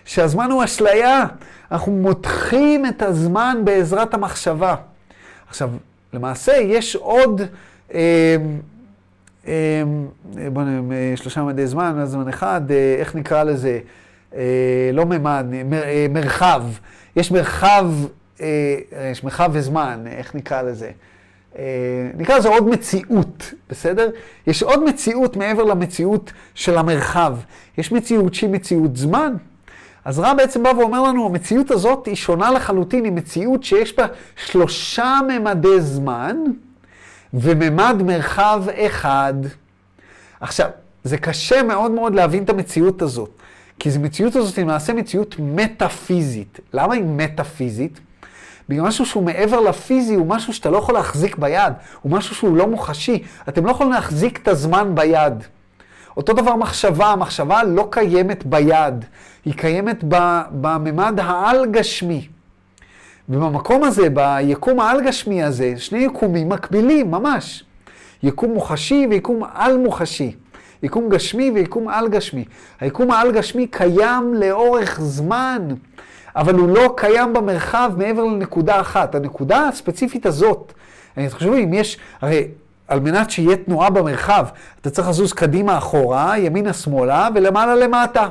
[0.04, 1.24] שהזמן הוא אשליה.
[1.72, 4.74] אנחנו מותחים את הזמן בעזרת המחשבה.
[5.48, 5.70] עכשיו,
[6.12, 7.42] למעשה יש עוד...
[10.52, 12.60] בוא נראה, שלושה ממדי זמן, אז זמן אחד,
[12.98, 13.78] איך נקרא לזה?
[14.92, 15.46] לא ממד,
[16.10, 16.62] מרחב.
[17.16, 17.86] יש מרחב,
[19.10, 20.90] יש מרחב וזמן, איך נקרא לזה?
[22.16, 24.10] נקרא לזה עוד מציאות, בסדר?
[24.46, 27.36] יש עוד מציאות מעבר למציאות של המרחב.
[27.78, 29.34] יש מציאות שהיא מציאות זמן.
[30.04, 34.06] אז רע בעצם בא ואומר לנו, המציאות הזאת היא שונה לחלוטין, היא מציאות שיש בה
[34.36, 36.36] שלושה ממדי זמן,
[37.34, 39.34] וממד מרחב אחד.
[40.40, 40.70] עכשיו,
[41.04, 43.30] זה קשה מאוד מאוד להבין את המציאות הזאת,
[43.78, 46.60] כי זו מציאות הזאת היא למעשה מציאות מטאפיזית.
[46.72, 48.00] למה היא מטאפיזית?
[48.68, 51.72] בגלל משהו שהוא מעבר לפיזי, הוא משהו שאתה לא יכול להחזיק ביד,
[52.02, 53.22] הוא משהו שהוא לא מוחשי.
[53.48, 55.44] אתם לא יכולים להחזיק את הזמן ביד.
[56.16, 59.04] אותו דבר מחשבה, המחשבה לא קיימת ביד,
[59.44, 60.04] היא קיימת
[60.50, 62.28] בממד העל-גשמי.
[63.28, 67.64] ובמקום הזה, ביקום העל-גשמי הזה, שני יקומים מקבילים, ממש.
[68.22, 70.36] יקום מוחשי ויקום על-מוחשי.
[70.82, 72.44] יקום גשמי ויקום על-גשמי.
[72.80, 75.68] היקום העל-גשמי קיים לאורך זמן,
[76.36, 79.14] אבל הוא לא קיים במרחב מעבר לנקודה אחת.
[79.14, 80.72] הנקודה הספציפית הזאת,
[81.16, 82.48] אני חושב אם יש, הרי
[82.88, 84.46] על מנת שיהיה תנועה במרחב,
[84.80, 88.28] אתה צריך לזוז קדימה אחורה, ימינה שמאלה ולמעלה למטה.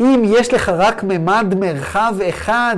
[0.00, 2.76] אם יש לך רק ממד מרחב אחד,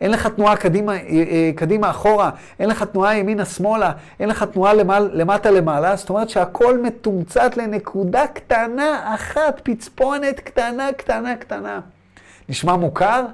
[0.00, 4.42] אין לך תנועה קדימה, אה, אה, קדימה אחורה, אין לך תנועה ימינה שמאלה, אין לך
[4.42, 11.80] תנועה למעלה, למטה למעלה, זאת אומרת שהכל מתומצת לנקודה קטנה אחת, פצפונת קטנה קטנה קטנה.
[12.48, 13.24] נשמע מוכר?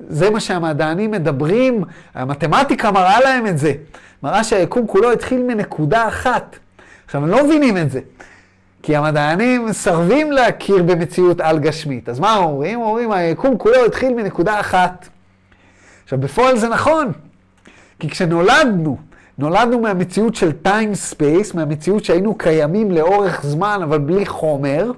[0.00, 1.84] זה מה שהמדענים מדברים,
[2.14, 3.72] המתמטיקה מראה להם את זה.
[4.22, 6.56] מראה שהיקום כולו התחיל מנקודה אחת.
[7.04, 8.00] עכשיו, הם לא מבינים את זה.
[8.86, 12.08] כי המדענים מסרבים להכיר במציאות על-גשמית.
[12.08, 12.80] אז מה אומרים?
[12.80, 15.08] אומרים, היקום כולו התחיל מנקודה אחת.
[16.04, 17.12] עכשיו, בפועל זה נכון,
[17.98, 18.96] כי כשנולדנו,
[19.38, 24.90] נולדנו מהמציאות של time space, מהמציאות שהיינו קיימים לאורך זמן, אבל בלי חומר,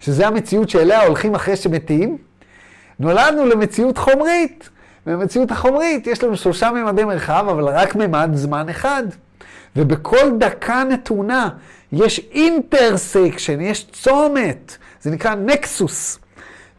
[0.00, 2.18] שזה המציאות שאליה הולכים אחרי שמתים,
[2.98, 4.70] נולדנו למציאות חומרית.
[5.06, 9.02] במציאות החומרית יש לנו שלושה ממדי מרחב, אבל רק ממד זמן אחד.
[9.76, 11.48] ובכל דקה נתונה
[11.92, 16.18] יש intersection, יש צומת, זה נקרא nexus,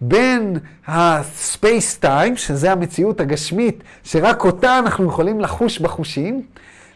[0.01, 0.57] בין
[0.87, 6.41] ה space time, שזה המציאות הגשמית, שרק אותה אנחנו יכולים לחוש בחושים,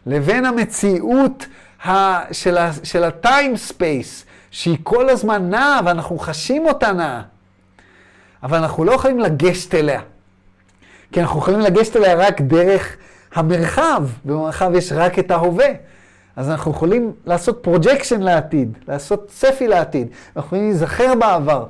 [0.06, 1.46] לבין המציאות
[1.86, 7.22] ה, של, ה, של ה time space, שהיא כל הזמן נעה ואנחנו חשים אותה נעה.
[8.44, 10.02] אבל אנחנו לא יכולים לגשת אליה.
[11.12, 12.98] כי אנחנו יכולים לגשת אליה רק דרך
[13.36, 15.68] המרחב, במרחב יש רק את ההווה.
[16.36, 21.66] אז אנחנו יכולים לעשות projection לעתיד, לעשות צפי לעתיד, אנחנו יכולים להיזכר בעבר.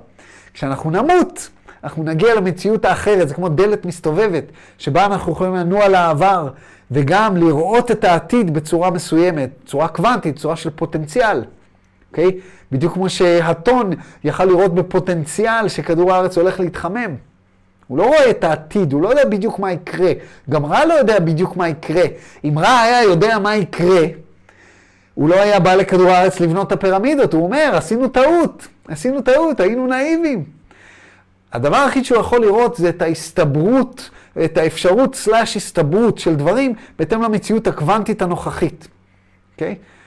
[0.54, 1.50] כשאנחנו נמות,
[1.84, 4.44] אנחנו נגיע למציאות האחרת, זה כמו דלת מסתובבת,
[4.78, 6.50] שבה אנחנו יכולים לנוע לעבר,
[6.92, 11.44] וגם לראות את העתיד בצורה מסוימת, צורה קוונטית, צורה של פוטנציאל.
[12.10, 12.28] אוקיי?
[12.28, 12.32] Okay?
[12.72, 13.92] בדיוק כמו שהטון
[14.24, 17.16] יכל לראות בפוטנציאל שכדור הארץ הולך להתחמם.
[17.88, 20.12] הוא לא רואה את העתיד, הוא לא יודע בדיוק מה יקרה.
[20.50, 22.04] גם רע לא יודע בדיוק מה יקרה.
[22.44, 24.06] אם רע היה יודע מה יקרה,
[25.14, 29.60] הוא לא היה בא לכדור הארץ לבנות את הפירמידות, הוא אומר, עשינו טעות, עשינו טעות,
[29.60, 30.44] היינו נאיבים.
[31.54, 34.10] הדבר היחיד שהוא יכול לראות זה את ההסתברות,
[34.46, 38.88] את האפשרות slash הסתברות של דברים בהתאם למציאות הקוונטית הנוכחית,
[39.54, 39.76] אוקיי?
[39.80, 39.98] Okay?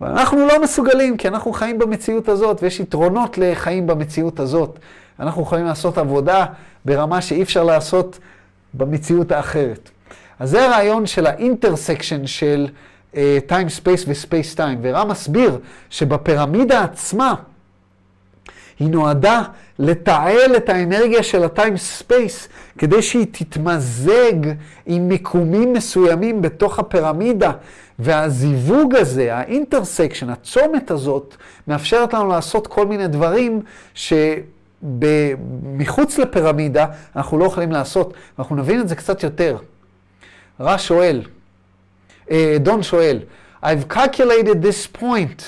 [0.00, 4.78] אבל אנחנו לא מסוגלים, כי אנחנו חיים במציאות הזאת, ויש יתרונות לחיים במציאות הזאת.
[5.20, 6.46] אנחנו יכולים לעשות עבודה
[6.84, 8.18] ברמה שאי אפשר לעשות
[8.74, 9.90] במציאות האחרת.
[10.38, 12.68] אז זה הרעיון של ה intersection של
[13.46, 14.78] time space ו space time.
[14.82, 15.58] ורא מסביר
[15.90, 17.34] שבפירמידה עצמה,
[18.78, 19.42] היא נועדה
[19.78, 22.48] לתעל את האנרגיה של ה time space
[22.78, 24.32] כדי שהיא תתמזג
[24.86, 27.52] עם מיקומים מסוימים בתוך הפירמידה.
[27.98, 31.36] והזיווג הזה, ה intersection, הצומת הזאת,
[31.68, 33.62] מאפשרת לנו לעשות כל מיני דברים
[34.82, 38.14] שמחוץ לפירמידה אנחנו לא יכולים לעשות.
[38.38, 39.56] אנחנו נבין את זה קצת יותר.
[40.60, 41.22] רא שואל,
[42.60, 43.18] דון שואל,
[43.62, 45.42] I've calculated this point,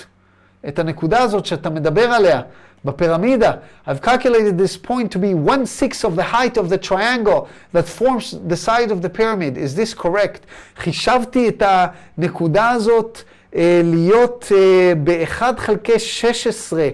[0.68, 2.40] את הנקודה הזאת שאתה מדבר עליה.
[2.84, 3.52] בפירמידה,
[3.86, 7.86] I've calculated this point to be one sixth of the height of the triangle that
[7.98, 9.56] forms the side of the pyramid.
[9.56, 10.46] Is this correct?
[10.76, 13.22] חישבתי את הנקודה הזאת
[13.56, 16.88] אה, להיות אה, ב-1 חלקי 16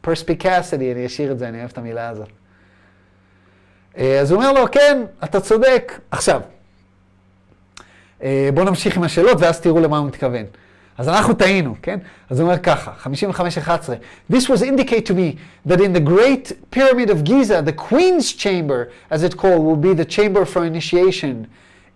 [0.00, 2.28] פרספיקסיטי, אני אשאיר את זה, אני אוהב את המילה הזאת.
[3.96, 6.00] אז הוא אומר לו, כן, אתה צודק.
[6.10, 6.40] עכשיו,
[8.54, 10.44] בואו נמשיך עם השאלות ואז תראו למה הוא מתכוון.
[10.98, 11.98] אז אנחנו טעינו, כן?
[12.30, 14.32] אז הוא אומר ככה, 55-11.
[14.32, 15.38] This was indicate to me
[15.68, 19.94] that in the great pyramid of Giza, the queen's chamber, as it called, will be
[19.94, 21.46] the chamber for initiation.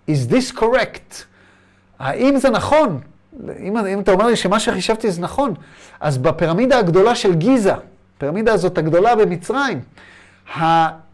[0.08, 1.24] Is this correct?
[1.98, 3.00] האם זה נכון?
[3.60, 5.54] אם, אם אתה אומר לי שמה שחישבתי זה נכון,
[6.00, 7.72] אז בפירמידה הגדולה של גיזה,
[8.16, 9.80] הפירמידה הזאת הגדולה במצרים,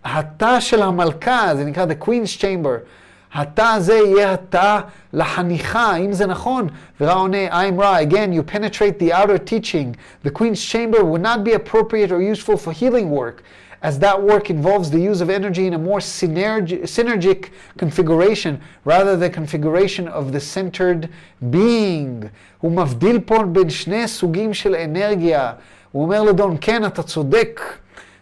[0.05, 2.78] התא של המלכה, זה נקרא The Queen's Chamber.
[3.35, 4.80] התא הזה יהיה התא
[5.12, 6.68] לחניכה, אם זה נכון.
[7.01, 9.97] ורע עונה, I'm right, again, you penetrate the outer teaching.
[10.22, 13.43] The Queen's Chamber would not be appropriate or useful for healing work,
[13.83, 16.66] as that work involves the use of energy in a more synerg
[16.97, 17.41] synergic
[17.78, 21.09] configuration, rather than configuration of the centered
[21.51, 22.28] being.
[22.59, 25.53] הוא מבדיל פה בין שני סוגים של אנרגיה.
[25.93, 27.61] הוא אומר לדון, כן, אתה צודק.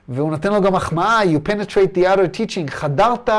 [0.08, 3.30] והוא נותן לו גם מחמאה, you penetrate the outer teaching, חדרת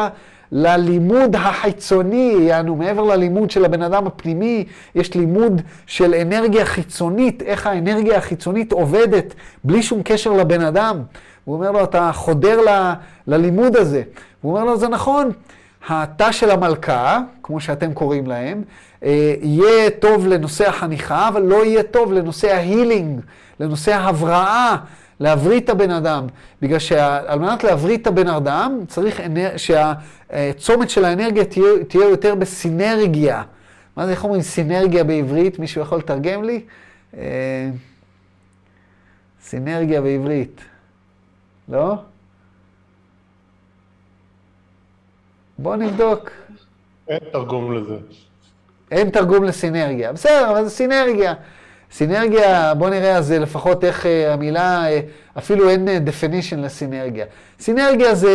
[0.51, 7.67] ללימוד החיצוני, יענו, מעבר ללימוד של הבן אדם הפנימי, יש לימוד של אנרגיה חיצונית, איך
[7.67, 9.33] האנרגיה החיצונית עובדת,
[9.63, 11.01] בלי שום קשר לבן אדם.
[11.45, 12.93] הוא אומר לו, אתה חודר ל,
[13.27, 14.03] ללימוד הזה.
[14.41, 15.31] הוא אומר לו, זה נכון,
[15.89, 18.63] התא של המלכה, כמו שאתם קוראים להם,
[19.03, 23.21] אה, יהיה טוב לנושא החניכה, אבל לא יהיה טוב לנושא ההילינג,
[23.59, 24.75] לנושא ההבראה.
[25.21, 26.27] להבריא את הבן אדם.
[26.61, 29.21] בגלל שעל מנת להבריא את הבן אדם, צריך
[29.57, 33.43] שהצומת של האנרגיה תהיה, תהיה יותר בסינרגיה.
[33.97, 35.59] מה זה, איך אומרים סינרגיה בעברית?
[35.59, 36.61] מישהו יכול לתרגם לי?
[37.17, 37.69] אה,
[39.41, 40.61] סינרגיה בעברית.
[41.69, 41.95] לא?
[45.57, 46.29] בואו נבדוק.
[47.07, 47.97] אין תרגום לזה.
[48.91, 50.13] אין תרגום לסינרגיה.
[50.13, 51.33] בסדר, אבל זה סינרגיה.
[51.91, 54.99] סינרגיה, בוא נראה אז לפחות איך אה, המילה, אה,
[55.37, 57.25] אפילו אין אה, definition לסינרגיה.
[57.59, 58.29] סינרגיה זה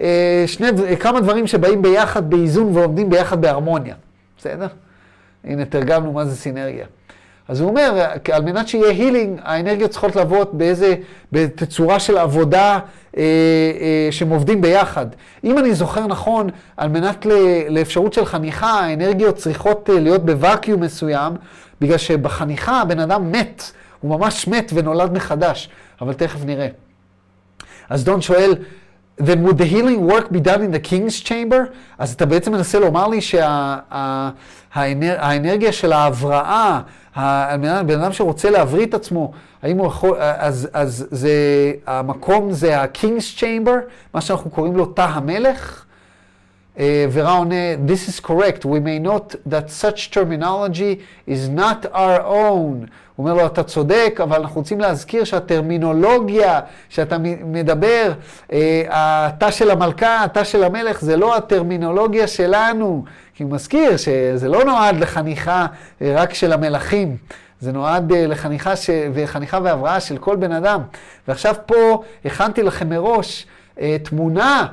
[0.00, 0.66] אה, שני,
[1.00, 3.94] כמה דברים שבאים ביחד באיזון ועומדים ביחד בהרמוניה,
[4.38, 4.66] בסדר?
[5.44, 6.86] הנה, תרגמנו מה זה סינרגיה.
[7.48, 10.94] אז הוא אומר, על מנת שיהיה הילינג, האנרגיות צריכות לבוא באיזה,
[11.32, 12.78] בתצורה של עבודה
[13.16, 15.06] אה, אה, שהם עובדים ביחד.
[15.44, 17.32] אם אני זוכר נכון, על מנת ל,
[17.68, 21.32] לאפשרות של חניכה, האנרגיות צריכות אה, להיות בוואקיום מסוים,
[21.80, 23.62] בגלל שבחניכה הבן אדם מת,
[24.00, 25.68] הוא ממש מת ונולד מחדש,
[26.00, 26.68] אבל תכף נראה.
[27.90, 28.54] אז דון שואל,
[29.20, 31.60] then would the healing work be done in the king's chamber?
[31.98, 33.20] אז אתה בעצם מנסה לומר לי
[34.70, 36.80] שהאנרגיה של ההבראה,
[37.16, 41.32] הבן אדם שרוצה להבריא את עצמו, האם הוא יכול, אז, אז זה,
[41.86, 43.70] המקום זה ה-king's chamber,
[44.14, 45.84] מה שאנחנו קוראים לו תא המלך?
[47.12, 52.86] ורע עונה, this is correct, we may note that such terminology is not our own.
[53.16, 58.12] הוא אומר לו, אתה צודק, אבל אנחנו רוצים להזכיר שהטרמינולוגיה שאתה מדבר,
[58.88, 63.04] התא של המלכה, התא של המלך, זה לא הטרמינולוגיה שלנו.
[63.34, 65.66] כי הוא מזכיר שזה לא נועד לחניכה
[66.00, 67.16] רק של המלכים.
[67.60, 68.90] זה נועד לחניכה ש...
[69.14, 70.80] וחניכה והבראה של כל בן אדם.
[71.28, 73.46] ועכשיו פה הכנתי לכם מראש
[74.02, 74.66] תמונה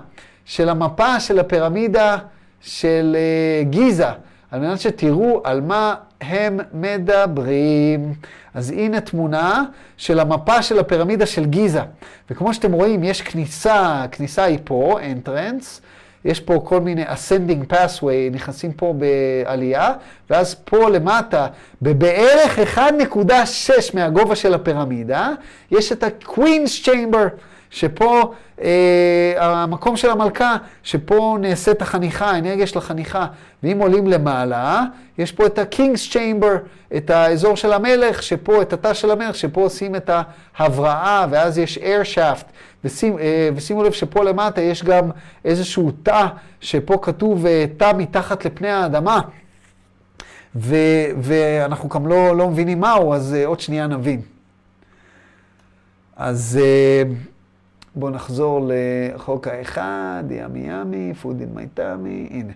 [0.47, 2.17] של המפה של הפירמידה
[2.61, 3.17] של
[3.63, 4.07] גיזה,
[4.51, 8.13] על מנת שתראו על מה הם מדברים.
[8.53, 9.63] אז הנה תמונה
[9.97, 11.81] של המפה של הפירמידה של גיזה.
[12.29, 15.81] וכמו שאתם רואים, יש כניסה, כניסה היא פה, entrance,
[16.25, 19.93] יש פה כל מיני ascending pathway, נכנסים פה בעלייה,
[20.29, 21.47] ואז פה למטה,
[21.81, 22.81] בבערך 1.6
[23.93, 25.29] מהגובה של הפירמידה,
[25.71, 27.27] יש את ה-Queen's Chamber.
[27.70, 33.28] שפה אה, המקום של המלכה, שפה נעשית החניכה, האנרגיה של החניכה.
[33.63, 34.84] ואם עולים למעלה,
[35.18, 36.57] יש פה את ה-King's Chamber,
[36.97, 40.09] את האזור של המלך, שפה, את התא של המלך, שפה עושים את
[40.57, 42.45] ההבראה, ואז יש air shaft.
[42.84, 45.09] ושים, אה, ושימו לב שפה למטה יש גם
[45.45, 46.26] איזשהו תא,
[46.61, 49.22] שפה כתוב אה, תא מתחת לפני האדמה.
[50.55, 50.76] ו,
[51.22, 54.22] ואנחנו גם לא, לא מבינים מהו, אז אה, עוד שנייה נבין.
[56.15, 56.59] אז...
[56.63, 57.03] אה,
[57.99, 58.69] בואו נחזור
[59.15, 62.53] לחוק האחד, ימי ימי, food in my tummy, הנה.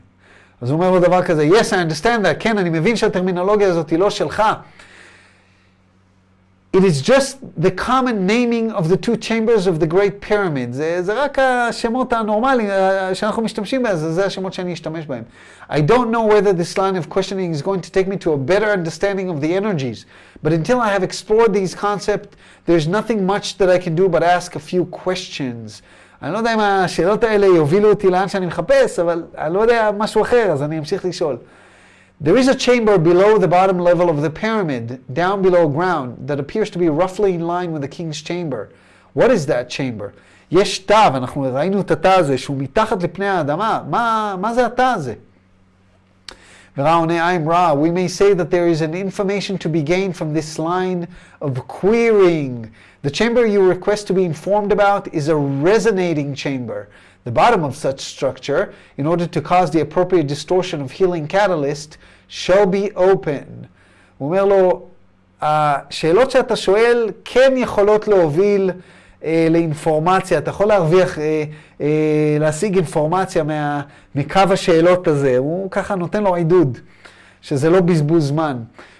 [0.61, 3.89] אז הוא אומר לו דבר כזה, yes, I understand that, כן, אני מבין שהטרמינולוגיה הזאת
[3.89, 4.43] היא לא שלך.
[6.73, 10.71] It is just the common naming of the two chambers of the Great Pyramid.
[10.73, 12.69] זה, זה רק השמות הנורמליים
[13.13, 15.23] שאנחנו משתמשים בהם, זה השמות שאני אשתמש בהם.
[15.69, 18.37] I don't know whether this line of questioning is going to take me to a
[18.37, 20.05] better understanding of the energies,
[20.43, 24.23] but until I have explored these concepts, there's nothing much that I can do but
[24.23, 25.81] ask a few questions.
[26.21, 29.91] אני לא יודע אם השאלות האלה יובילו אותי לאן שאני מחפש, אבל אני לא יודע
[29.97, 31.37] משהו אחר, אז אני אמשיך לשאול.
[32.20, 36.40] There is a chamber below the bottom level of the pyramid, down below ground, that
[36.40, 38.70] appears to be roughly in line with the king's chamber.
[39.12, 40.14] What is that chamber?
[40.50, 43.82] יש תא, ואנחנו ראינו את התא הזה, שהוא מתחת לפני האדמה.
[43.90, 45.14] מה, מה זה התא הזה?
[46.78, 47.74] ורע עונה, I'm Ra.
[47.74, 51.08] We may say that there is an information to be gained from this line
[51.40, 52.70] of querying.
[53.02, 56.88] The chamber you request to be informed about is a resonating chamber.
[57.25, 61.97] The bottom of such structure, in order to cause the appropriate distortion of healing catalyst,
[62.27, 63.67] shall be open.
[64.17, 64.85] הוא אומר לו,
[65.41, 68.71] השאלות שאתה שואל כן יכולות להוביל
[69.23, 71.43] אה, לאינפורמציה, אתה יכול להרוויח, אה,
[71.81, 73.81] אה, להשיג אינפורמציה מה,
[74.15, 76.77] מקו השאלות הזה, הוא ככה נותן לו עידוד,
[77.41, 78.57] שזה לא בזבוז זמן.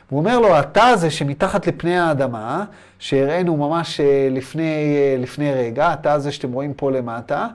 [0.09, 2.65] הוא אומר לו, התא הזה שמתחת לפני האדמה,
[2.99, 7.47] שהראינו ממש אה, לפני, אה, לפני רגע, התא הזה שאתם רואים פה למטה,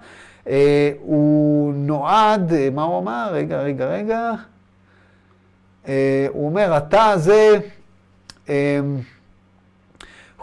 [1.01, 3.29] הוא נועד, אה, מה הוא אמר?
[3.33, 4.31] רגע, רגע, רגע.
[5.89, 7.59] אה, הוא אומר, התא הזה
[8.49, 8.81] אה,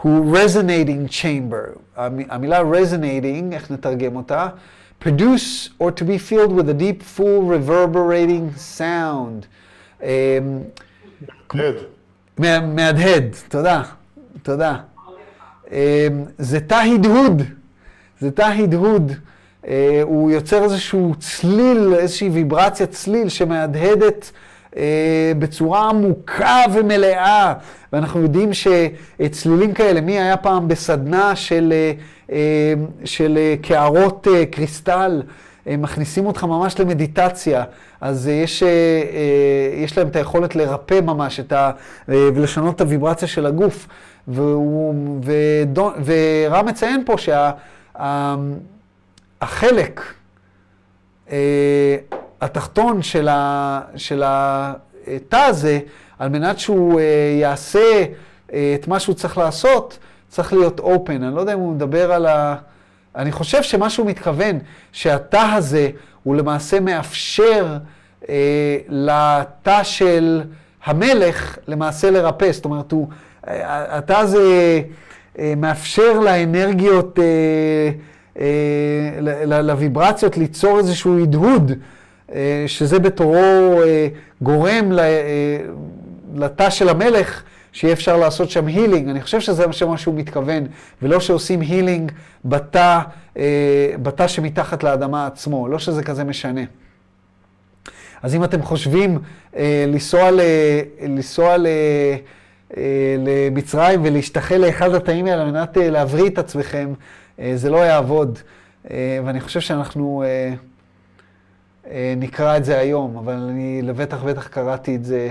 [0.00, 1.78] הוא resonating chamber.
[2.28, 4.48] המילה resonating, איך נתרגם אותה?
[5.00, 9.46] produce or to be filled with a deep, full, reverberating sound.
[12.38, 13.82] מהדהד, תודה,
[14.42, 14.76] תודה.
[16.38, 17.42] זה תא הדהוד,
[18.20, 19.12] זה תא הדהוד.
[20.02, 24.30] הוא יוצר איזשהו צליל, איזושהי ויברציה צליל שמהדהדת
[25.38, 27.54] בצורה עמוקה ומלאה.
[27.92, 31.72] ואנחנו יודעים שצלילים כאלה, מי היה פעם בסדנה של,
[33.04, 35.22] של קערות קריסטל,
[35.66, 37.64] מכניסים אותך ממש למדיטציה,
[38.00, 38.62] אז יש,
[39.76, 41.70] יש להם את היכולת לרפא ממש את ה,
[42.08, 43.88] ולשנות את הוויברציה של הגוף.
[44.28, 47.14] והוא, ודון, ורם מציין פה
[49.44, 50.00] שהחלק
[52.40, 53.02] התחתון
[53.96, 55.78] של התא הזה,
[56.18, 57.00] על מנת שהוא
[57.40, 58.04] יעשה
[58.52, 61.10] אה, את מה שהוא צריך לעשות, צריך להיות open.
[61.10, 62.56] אני לא יודע אם הוא מדבר על ה...
[63.16, 64.58] אני חושב שמה שהוא מתכוון,
[64.92, 65.90] שהתא הזה
[66.22, 67.76] הוא למעשה מאפשר
[68.28, 70.42] אה, לתא של
[70.84, 72.52] המלך למעשה לרפא.
[72.52, 73.08] זאת אומרת, הוא,
[73.48, 74.80] אה, התא הזה
[75.38, 77.90] אה, מאפשר לאנרגיות, אה, אה,
[79.46, 81.72] לוויברציות ליצור איזשהו הדהוד,
[82.32, 84.08] אה, שזה בתורו אה,
[84.42, 85.58] גורם אה,
[86.34, 87.42] לתא של המלך.
[87.74, 89.08] שיהיה אפשר לעשות שם הילינג.
[89.08, 90.66] אני חושב שזה מה שהוא מתכוון,
[91.02, 92.12] ולא שעושים הילינג
[92.44, 93.00] בתא,
[93.36, 96.60] אה, בתא שמתחת לאדמה עצמו, לא שזה כזה משנה.
[98.22, 99.18] אז אם אתם חושבים
[99.56, 100.40] אה, לנסוע, ל,
[101.02, 101.66] לנסוע ל,
[102.76, 106.94] אה, למצרים ולהשתחל לאחד התאים האלה על מנת אה, להבריא את עצמכם, אה,
[107.38, 108.38] זה לא יעבוד.
[108.90, 110.54] אה, ואני חושב שאנחנו אה,
[111.90, 115.30] אה, נקרא את זה היום, אבל אני לבטח בטח קראתי את זה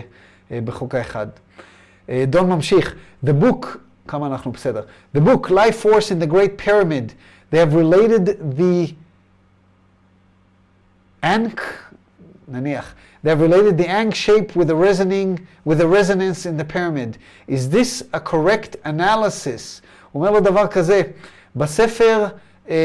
[0.52, 1.28] אה, בחוק האחד.
[2.28, 2.96] דון ממשיך,
[3.26, 3.68] the book,
[4.08, 4.82] כמה אנחנו בסדר,
[5.18, 7.14] the book, life force in the great pyramid,
[7.52, 8.94] they have related the
[11.24, 11.62] Ankh,
[12.48, 12.94] נניח,
[13.24, 17.18] they have related the Ankh shape with the resoning, with the resonance in the pyramid.
[17.48, 19.82] Is this a correct analysis?
[20.12, 21.02] הוא אומר לו דבר כזה,
[21.56, 22.26] בספר
[22.70, 22.76] אה,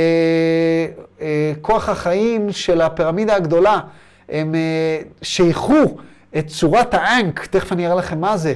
[1.20, 3.80] אה, כוח החיים של הפירמידה הגדולה,
[4.28, 5.98] הם אה, שייכו
[6.38, 8.54] את צורת האנק, תכף אני אראה לכם מה זה,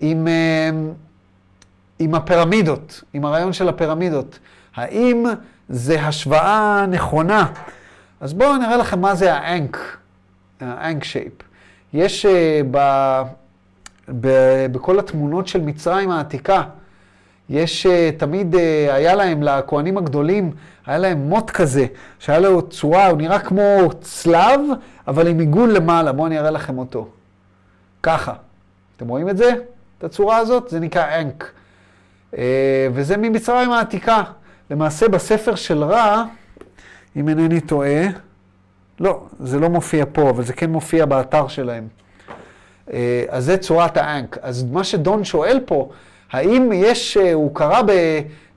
[0.00, 0.70] עם, אה,
[1.98, 4.38] עם הפירמידות, עם הרעיון של הפירמידות.
[4.76, 5.24] האם
[5.68, 7.46] זה השוואה נכונה?
[8.20, 9.96] אז בואו נראה לכם מה זה האנק,
[10.60, 11.32] האנק שייפ.
[11.92, 12.28] יש uh,
[12.70, 12.78] ב,
[14.20, 14.28] ב,
[14.72, 16.62] בכל התמונות של מצרים העתיקה,
[17.50, 18.58] יש uh, תמיד, uh,
[18.92, 20.52] היה להם, לכהנים הגדולים,
[20.86, 21.86] היה להם מוט כזה,
[22.18, 24.60] שהיה לו צורה, הוא נראה כמו צלב,
[25.08, 26.12] אבל עם עיגול למעלה.
[26.12, 27.08] בואו אני אראה לכם אותו.
[28.02, 28.32] ככה.
[28.96, 29.50] אתם רואים את זה?
[29.98, 31.52] את הצורה הזאת, זה נקרא אנק.
[32.38, 34.22] אה, וזה ממצרים העתיקה.
[34.70, 36.24] למעשה בספר של רע,
[37.16, 38.02] אם אינני טועה,
[39.00, 41.88] לא, זה לא מופיע פה, אבל זה כן מופיע באתר שלהם.
[42.92, 44.38] אה, אז זה צורת האנק.
[44.42, 45.90] אז מה שדון שואל פה,
[46.32, 47.82] האם יש, אה, הוא קרא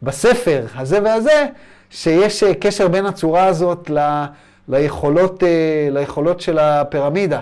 [0.03, 1.45] בספר הזה והזה,
[1.89, 4.25] שיש קשר בין הצורה הזאת ל,
[4.69, 5.43] ליכולות,
[5.91, 7.41] ליכולות של הפירמידה.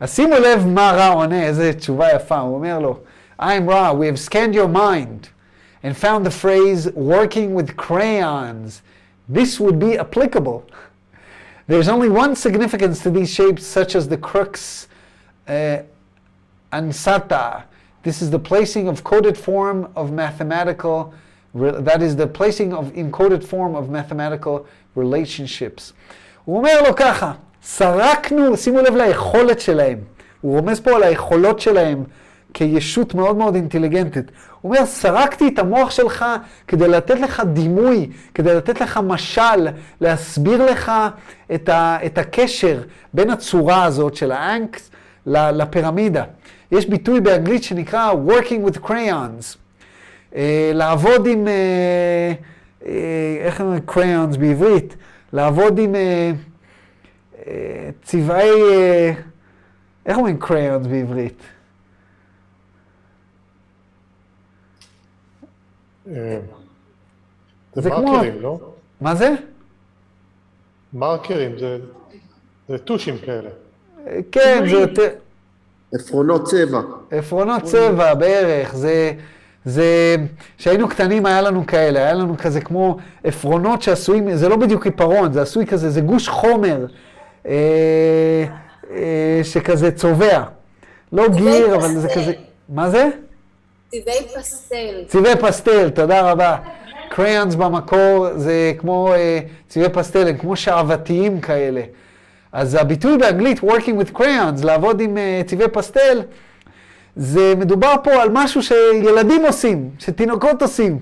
[0.00, 2.98] אז שימו לב מה רע עונה, איזה תשובה יפה, הוא אומר לו,
[3.40, 5.30] I'm Ra, we have scanned your mind
[5.82, 8.82] and found the phrase working with crayons.
[9.28, 10.66] This would be applicable.
[11.66, 14.88] There's only one significance to these shapes, such as the crux
[15.48, 15.78] uh,
[16.72, 17.62] ansata.
[18.02, 21.12] This is the placing of coded form of mathematical,
[21.88, 24.64] that is the placing of encoded form of mathematical
[24.96, 25.92] relationships.
[26.44, 27.32] הוא אומר לו ככה,
[27.62, 29.98] סרקנו, שימו לב ליכולת שלהם.
[30.40, 32.04] הוא רומז פה על היכולות שלהם
[32.54, 34.30] כישות מאוד מאוד אינטליגנטית.
[34.60, 36.24] הוא אומר, סרקתי את המוח שלך
[36.68, 39.68] כדי לתת לך דימוי, כדי לתת לך משל,
[40.00, 40.92] להסביר לך
[41.54, 42.82] את, ה, את הקשר
[43.14, 44.90] בין הצורה הזאת של האנקס
[45.26, 46.24] לפירמידה.
[46.72, 49.56] יש ביטוי באנגלית שנקרא working with crayons.
[50.32, 50.36] Uh,
[50.74, 52.86] לעבוד עם, uh, uh,
[53.40, 54.96] איך אומרים crayons בעברית?
[55.32, 55.94] לעבוד עם...
[58.02, 58.50] צבעי,
[60.06, 61.42] איך אומרים קריונס בעברית?
[67.74, 68.58] זה מרקרים, לא?
[69.00, 69.34] מה זה?
[70.92, 71.78] מרקרים, זה,
[72.68, 73.50] זה טושים כאלה.
[74.32, 75.08] כן, זה יותר...
[75.94, 76.80] עפרונות צבע.
[77.10, 79.12] עפרונות צבע בערך, זה...
[79.64, 80.16] זה,
[80.58, 85.32] כשהיינו קטנים היה לנו כאלה, היה לנו כזה כמו עפרונות שעשויים, זה לא בדיוק עיפרון,
[85.32, 86.86] זה עשוי כזה, זה גוש חומר
[87.46, 88.44] אה,
[88.90, 90.42] אה, שכזה צובע.
[91.12, 92.32] לא גיר, אבל זה כזה...
[92.68, 93.08] מה זה?
[93.88, 95.04] צבעי פסטל.
[95.06, 96.56] צבעי פסטל, תודה רבה.
[97.10, 101.82] קריאנס במקור זה כמו אה, צבעי פסטל, הם כמו שעוותיים כאלה.
[102.52, 106.22] אז הביטוי באנגלית, working with crayons, לעבוד עם uh, צבעי פסטל,
[107.16, 110.98] זה מדובר פה על משהו שילדים עושים, שתינוקות עושים.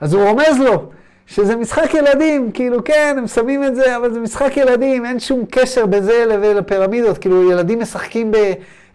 [0.00, 0.90] אז הוא רומז לו,
[1.26, 5.44] שזה משחק ילדים, כאילו כן, הם שמים את זה, אבל זה משחק ילדים, אין שום
[5.50, 8.36] קשר בזה לפירמידות, כאילו ילדים משחקים ב,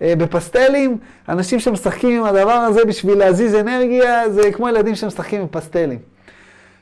[0.01, 0.97] אה, בפסטלים,
[1.29, 5.99] אנשים שמשחקים עם הדבר הזה בשביל להזיז אנרגיה, זה כמו ילדים שמשחקים בפסטלים.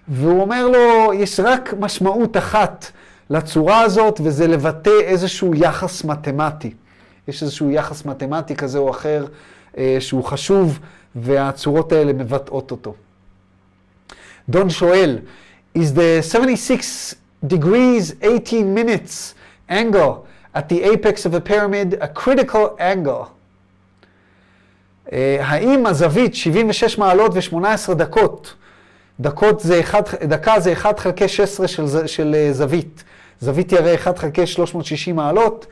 [0.07, 2.91] והוא אומר לו, יש רק משמעות אחת
[3.29, 6.73] לצורה הזאת, וזה לבטא איזשהו יחס מתמטי.
[7.27, 9.25] יש איזשהו יחס מתמטי כזה או אחר
[9.77, 10.79] אה, שהוא חשוב,
[11.15, 12.93] והצורות האלה מבטאות אותו.
[14.49, 15.19] דון שואל,
[15.77, 17.15] is the 76
[17.45, 19.35] degrees 18 minutes
[19.69, 20.25] angle
[20.55, 23.25] at the apex of a pyramid a critical angle?
[25.07, 28.53] Uh, האם הזווית 76 מעלות ו-18 דקות,
[29.19, 33.03] דקות זה 1, דקה זה 1 חלקי 16 של, של אה, זווית.
[33.39, 35.65] זווית יראה 1 חלקי 360 מעלות,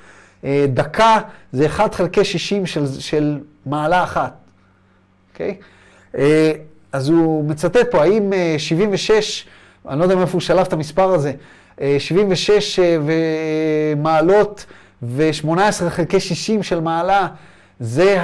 [0.43, 1.20] אה, דקה
[1.51, 4.34] זה 1 חלקי 60 של, של מעלה אחת,
[5.34, 5.55] אוקיי?
[6.18, 6.51] אה,
[6.91, 9.45] אז הוא מצטט פה, האם אה, 76,
[9.89, 11.34] אני לא יודע מאיפה הוא שלף את המספר הזה,
[11.82, 14.65] אה, 76 אה, ו- מעלות
[15.01, 17.28] ו-18 חלקי 60 של מעלה,
[17.80, 18.24] זה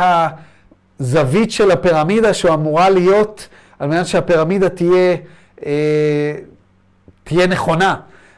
[1.00, 3.48] הזווית של הפירמידה שאמורה להיות
[3.80, 5.16] על מנת שהפירמידה תהיה,
[5.66, 6.36] אה,
[7.24, 7.96] תהיה נכונה.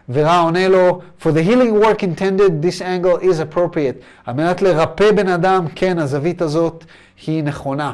[0.10, 4.03] ורע עונה לו, For the healing work intended, this angle is appropriate.
[4.26, 6.86] על מנת לרפא בן אדם, כן, הזווית הזאת
[7.28, 7.93] היא נכונה.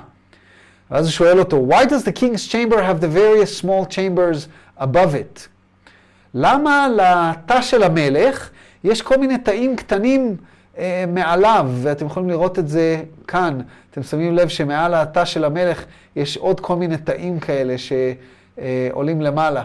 [0.92, 4.48] ואז הוא שואל אותו, Why does the king's chamber have the various small chambers
[4.80, 5.48] above it?
[6.34, 8.50] למה לתא של המלך
[8.84, 10.38] יש כל מיני תאים קטנים
[10.78, 13.60] אה, מעליו, ואתם יכולים לראות את זה כאן.
[13.92, 15.84] אתם שמים לב שמעל התא של המלך
[16.16, 19.64] יש עוד כל מיני תאים כאלה שעולים למעלה.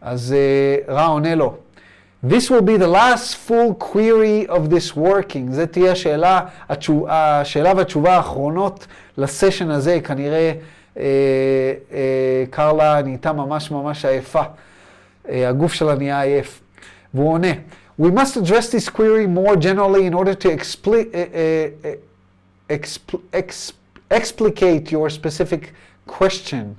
[0.00, 1.56] אז אה, רע עונה לו,
[2.28, 5.52] This will be the last full query of this working.
[5.52, 8.86] זו תהיה השאלה, התשוב, השאלה והתשובה האחרונות
[9.18, 10.00] לסשן הזה.
[10.04, 10.52] כנראה
[10.96, 11.02] אה,
[11.92, 14.42] אה, קרלה נהייתה ממש ממש עייפה.
[15.28, 16.60] אה, הגוף שלה נהיה עייף.
[17.14, 17.48] והוא עונה,
[18.00, 23.22] We must address this query more generally in order to expli- uh, uh, uh, expl-
[23.32, 23.72] ex-
[24.10, 25.72] explicate your specific
[26.06, 26.76] question.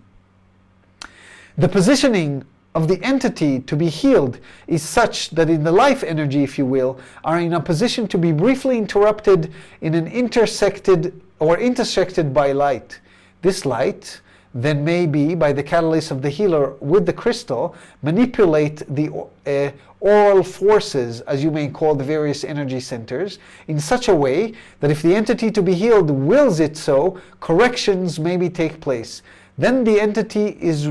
[1.57, 2.43] The positioning
[2.77, 6.65] of the entity to be healed is such that in the life energy, if you
[6.65, 9.51] will, are in a position to be briefly interrupted
[9.81, 12.99] in an intersected or intersected by light.
[13.41, 14.21] This light
[14.53, 19.09] then may be, by the catalyst of the healer with the crystal, manipulate the
[19.47, 24.53] uh, oral forces, as you may call the various energy centers, in such a way
[24.81, 29.23] that if the entity to be healed wills it so, corrections maybe take place.
[29.57, 30.87] Then the entity is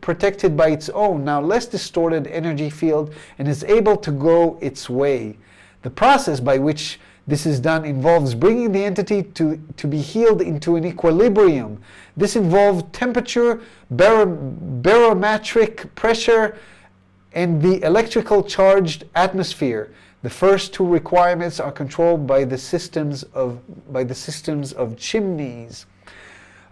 [0.00, 4.90] protected by its own, now less distorted energy field and is able to go its
[4.90, 5.38] way.
[5.82, 10.40] The process by which this is done involves bringing the entity to, to be healed
[10.42, 11.80] into an equilibrium.
[12.16, 13.60] This involves temperature,
[13.90, 16.56] bar- barometric pressure,
[17.32, 19.92] and the electrical charged atmosphere.
[20.22, 23.60] The first two requirements are controlled by the systems of,
[23.92, 25.86] by the systems of chimneys.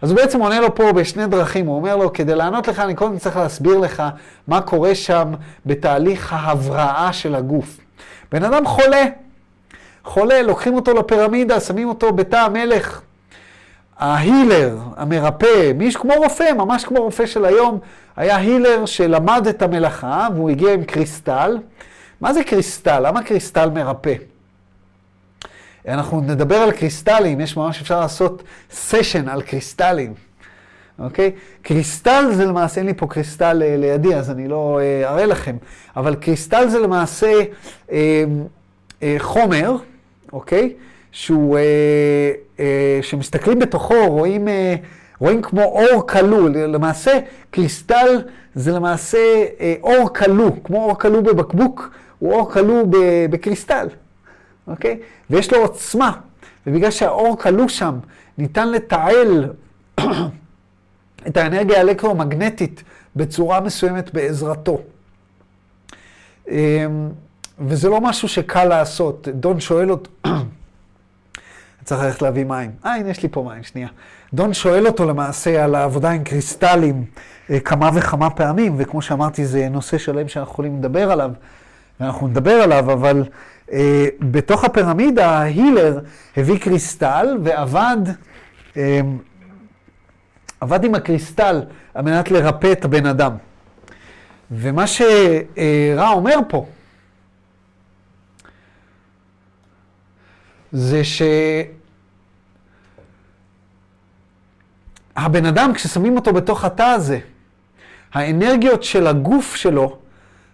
[0.01, 2.95] אז הוא בעצם עונה לו פה בשני דרכים, הוא אומר לו, כדי לענות לך, אני
[2.95, 4.03] קודם צריך להסביר לך
[4.47, 5.33] מה קורה שם
[5.65, 7.77] בתהליך ההבראה של הגוף.
[8.31, 9.05] בן אדם חולה,
[10.03, 13.01] חולה, לוקחים אותו לפירמידה, שמים אותו בתא המלך.
[13.99, 17.79] ההילר, המרפא, מישהו כמו רופא, ממש כמו רופא של היום,
[18.15, 21.57] היה הילר שלמד את המלאכה והוא הגיע עם קריסטל.
[22.21, 23.07] מה זה קריסטל?
[23.07, 24.13] למה קריסטל מרפא?
[25.87, 30.13] אנחנו נדבר על קריסטלים, יש ממש אפשר לעשות סשן על קריסטלים,
[30.99, 31.31] אוקיי?
[31.61, 35.55] קריסטל זה למעשה, אין לי פה קריסטל אה, לידי, אז אני לא אה, אראה לכם,
[35.95, 37.33] אבל קריסטל זה למעשה
[37.91, 38.23] אה,
[39.03, 39.75] אה, חומר,
[40.33, 40.73] אוקיי?
[41.11, 44.75] שהוא, אה, אה, שמסתכלים בתוכו, רואים, אה,
[45.19, 46.49] רואים כמו אור כלוא.
[46.49, 47.19] למעשה,
[47.51, 48.21] קריסטל
[48.55, 52.83] זה למעשה אה, אור כלוא, כמו אור כלוא בבקבוק, הוא אור כלוא
[53.29, 53.87] בקריסטל.
[54.67, 54.99] אוקיי?
[55.29, 56.11] ויש לו עוצמה,
[56.67, 57.99] ובגלל שהאור כלוא שם,
[58.37, 59.53] ניתן לתעל
[61.27, 62.83] את האנרגיה האלקטרומגנטית
[63.15, 64.81] בצורה מסוימת בעזרתו.
[66.47, 67.09] אמ,
[67.59, 69.27] וזה לא משהו שקל לעשות.
[69.27, 70.11] דון שואל אותו,
[71.83, 72.71] צריך ללכת להביא מים.
[72.85, 73.87] אה, הנה יש לי פה מים, שנייה.
[74.33, 77.05] דון שואל אותו למעשה על העבודה עם קריסטלים
[77.49, 81.31] אה, כמה וכמה פעמים, וכמו שאמרתי, זה נושא שלם שאנחנו יכולים לדבר עליו,
[81.99, 83.23] ואנחנו נדבר עליו, אבל
[84.19, 85.99] בתוך הפירמידה, ההילר
[86.37, 87.97] הביא קריסטל ועבד
[88.73, 88.77] uh,
[90.61, 91.61] עבד עם הקריסטל
[91.93, 93.31] על מנת לרפא את הבן אדם.
[94.51, 96.65] ומה שרע אומר פה,
[100.71, 101.01] זה
[105.15, 107.19] שהבן אדם, כששמים אותו בתוך התא הזה,
[108.13, 109.99] האנרגיות של הגוף שלו,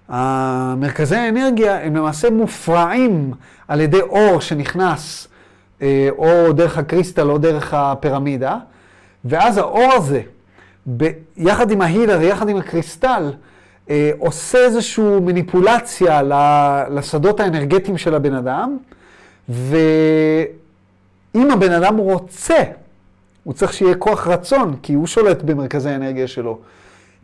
[0.10, 3.34] המרכזי האנרגיה הם למעשה מופרעים
[3.68, 5.28] על ידי אור שנכנס
[5.82, 8.58] אה, או דרך הקריסטל או דרך הפירמידה,
[9.26, 10.22] ואז האור הזה,
[11.38, 13.32] יחד עם ההילר, יחד עם הקריסטל,
[13.90, 16.22] אה, עושה איזושהי מניפולציה
[16.90, 18.78] לשדות האנרגטיים של הבן אדם,
[19.50, 22.64] ואם הבן אדם רוצה,
[23.44, 26.60] הוא צריך שיהיה כוח רצון, כי הוא שולט במרכזי האנרגיה שלו.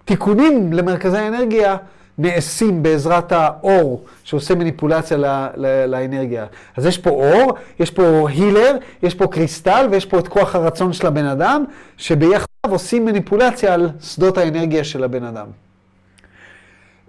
[0.06, 1.78] תיקונים למרכזי האנרגיה
[2.20, 6.46] נעשים בעזרת האור שעושה מניפולציה ל, ל, לאנרגיה.
[6.78, 10.94] אז יש פה אור, יש פה הילר, יש פה קריסטל ויש פה את כוח הרצון
[10.94, 11.64] של הבן אדם,
[11.98, 15.48] שביחד עושים מניפולציה על שדות האנרגיה של הבן אדם.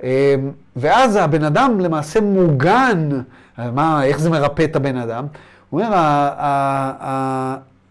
[0.02, 0.08] אמ,
[0.76, 3.08] ואז הבן אדם למעשה מוגן,
[3.58, 5.26] מה, איך זה מרפא את הבן אדם?
[5.70, 5.96] הוא אומר,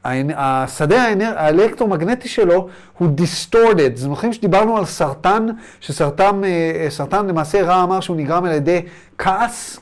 [0.06, 1.04] השדה
[1.36, 3.95] האלקטרומגנטי שלו הוא distorted.
[3.95, 5.47] זוכרים שדיברנו על סרטן,
[5.80, 8.82] שסרטן אה, סרטן למעשה רע אמר שהוא נגרם על ידי
[9.18, 9.80] כעס?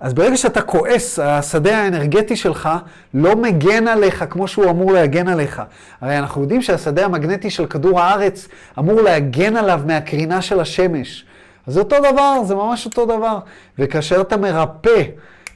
[0.00, 2.68] אז ברגע שאתה כועס, השדה האנרגטי שלך
[3.14, 5.62] לא מגן עליך כמו שהוא אמור להגן עליך.
[6.00, 8.48] הרי אנחנו יודעים שהשדה המגנטי של כדור הארץ
[8.78, 11.24] אמור להגן עליו מהקרינה של השמש.
[11.66, 13.38] אז זה אותו דבר, זה ממש אותו דבר.
[13.78, 15.02] וכאשר אתה מרפא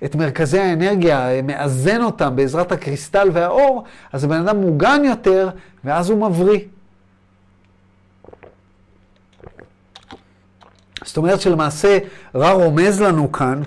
[0.05, 5.49] את מרכזי האנרגיה, מאזן אותם בעזרת הקריסטל והאור, אז הבן אדם מוגן יותר,
[5.85, 6.61] ואז הוא מבריא.
[11.05, 11.99] זאת אומרת שלמעשה
[12.35, 13.63] רע רומז לנו כאן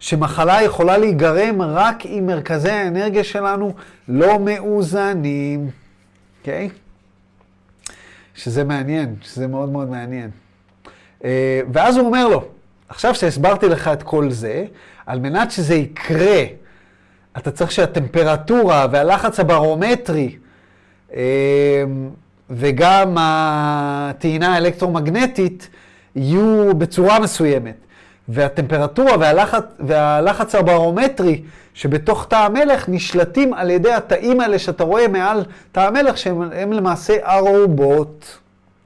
[0.00, 3.74] שמחלה יכולה להיגרם רק אם מרכזי האנרגיה שלנו
[4.08, 5.70] לא מאוזנים,
[6.40, 6.70] אוקיי?
[6.72, 6.86] Okay?
[8.34, 10.30] שזה מעניין, שזה מאוד מאוד מעניין.
[11.24, 12.44] אה, ואז הוא אומר לו,
[12.88, 14.64] עכשיו שהסברתי לך את כל זה,
[15.06, 16.44] על מנת שזה יקרה,
[17.36, 20.36] אתה צריך שהטמפרטורה והלחץ הברומטרי
[21.14, 21.84] אה,
[22.50, 25.68] וגם הטעינה האלקטרומגנטית
[26.16, 27.74] יהיו בצורה מסוימת.
[28.28, 31.42] והטמפרטורה והלחץ, והלחץ הברומטרי
[31.74, 37.36] שבתוך תא המלך נשלטים על ידי התאים האלה שאתה רואה מעל תא המלך, שהם למעשה
[37.36, 38.38] ארובות,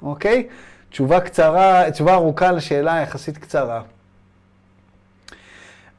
[0.02, 0.46] אוקיי?
[0.90, 3.82] תשובה קצרה, תשובה ארוכה לשאלה יחסית קצרה.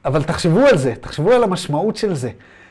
[0.05, 2.29] אבל תחשבו על זה, תחשבו על המשמעות של זה.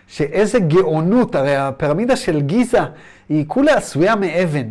[0.08, 2.80] שאיזה גאונות, הרי הפירמידה של גיזה
[3.28, 4.68] היא כולה עשויה מאבן.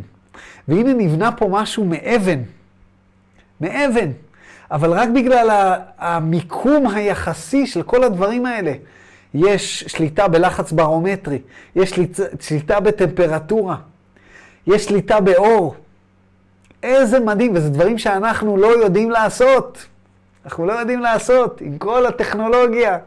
[0.67, 2.39] והנה נבנה פה משהו מאבן.
[3.61, 4.11] מאבן.
[4.71, 8.73] אבל רק בגלל המיקום היחסי של כל הדברים האלה.
[9.33, 11.39] יש שליטה בלחץ ברומטרי,
[11.75, 11.99] יש
[12.39, 13.75] שליטה בטמפרטורה,
[14.67, 15.75] יש שליטה באור.
[16.83, 19.85] איזה מדהים, וזה דברים שאנחנו לא יודעים לעשות.
[20.49, 22.97] אנחנו לא יודעים לעשות, עם כל הטכנולוגיה,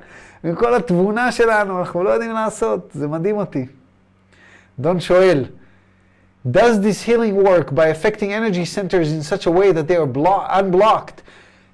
[0.45, 2.90] עם כל התבונה שלנו, אנחנו לא יודעים לעשות.
[2.95, 3.66] זה מדהים אותי.
[4.78, 5.45] דון שואל,
[6.47, 10.11] Does this healing work by affecting energy centers in such a way that they are
[10.61, 11.18] unblocked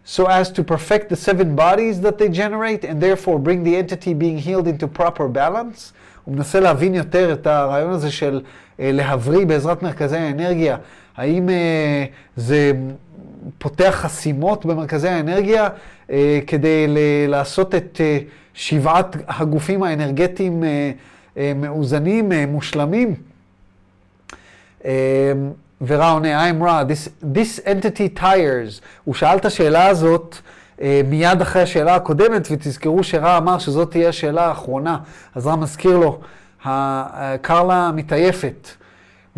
[0.05, 4.13] so as to perfect the seven bodies that they generate and therefore bring the entity
[4.15, 5.93] being healed into proper balance?
[6.25, 8.41] הוא מנסה להבין יותר את הרעיון הזה של
[8.81, 10.77] אה, להבריא בעזרת מרכזי האנרגיה.
[11.17, 12.05] האם אה,
[12.37, 12.73] זה
[13.59, 15.69] פותח חסימות במרכזי האנרגיה
[16.11, 16.99] אה, כדי ל-
[17.31, 18.19] לעשות את אה,
[18.55, 20.91] שבעת הגופים האנרגטיים אה,
[21.37, 23.15] אה, מאוזנים, אה, מושלמים?
[24.85, 25.33] אה,
[25.87, 28.81] ורע עונה, I'm raw, this, this entity tires.
[29.05, 30.37] הוא שאל את השאלה הזאת
[30.79, 34.99] uh, מיד אחרי השאלה הקודמת, ותזכרו שרע אמר שזאת תהיה השאלה האחרונה.
[35.35, 36.21] אז רע מזכיר לו,
[37.43, 38.69] קרלה מתעייפת.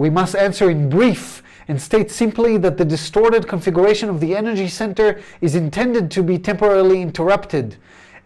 [0.00, 4.68] We must answer in brief and state simply that the distorted configuration of the energy
[4.68, 7.76] center is intended to be temporarily interrupted.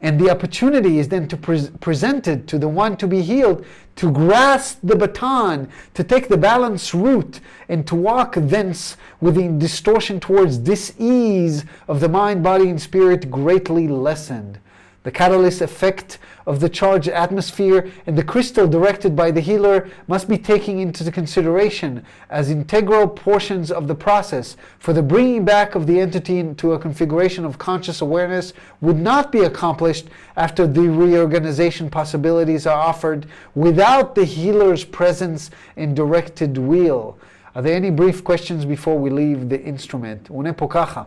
[0.00, 3.64] And the opportunity is then to pre- presented to the one to be healed
[3.96, 9.48] to grasp the baton, to take the balance route, and to walk thence with the
[9.48, 14.58] distortion towards dis-ease of the mind, body, and spirit greatly lessened
[15.03, 20.27] The catalyst effect of the charged atmosphere and the crystal directed by the healer must
[20.27, 25.87] be taken into consideration as integral portions of the process, for the bringing back of
[25.87, 28.51] the entity into a configuration of conscious awareness
[28.81, 35.95] would not be accomplished after the reorganization possibilities are offered without the healer's presence and
[35.95, 37.17] directed wheel.
[37.55, 40.27] Are there any brief questions before we leave the instrument?
[40.27, 41.03] הוא עונה פה ככה.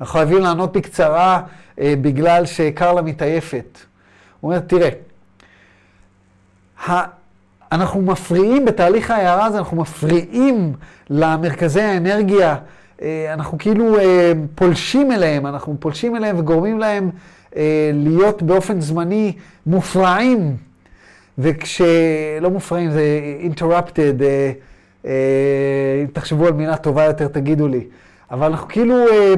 [0.00, 1.42] אנחנו חייבים לענות בקצרה אה,
[1.79, 3.79] בגלל שקרלה מתעייפת.
[4.39, 4.89] הוא אומר, תראה.
[7.71, 10.73] אנחנו מפריעים בתהליך ההערה הזה, אנחנו מפריעים
[11.09, 12.55] למרכזי האנרגיה,
[13.01, 17.09] אה, אנחנו כאילו אה, פולשים אליהם, אנחנו פולשים אליהם וגורמים להם
[17.55, 19.33] אה, להיות באופן זמני
[19.65, 20.57] מופרעים.
[21.37, 23.01] וכשלא מופרעים זה
[23.41, 24.51] interrupted, אה,
[25.05, 25.11] אה,
[26.01, 27.87] אם תחשבו על מילה טובה יותר תגידו לי.
[28.31, 28.95] אבל אנחנו כאילו...
[28.95, 29.33] אה,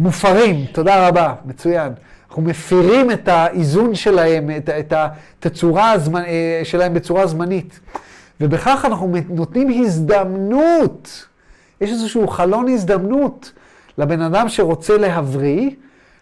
[0.00, 0.66] מופרים.
[0.72, 1.92] תודה רבה, מצוין.
[2.28, 6.22] אנחנו מפירים את האיזון שלהם, את, את התצורה הזמנ...
[6.22, 7.80] אה, שלהם בצורה זמנית.
[8.40, 11.26] ובכך אנחנו נותנים הזדמנות,
[11.80, 13.52] יש איזשהו חלון הזדמנות
[13.98, 15.70] לבן אדם שרוצה להבריא,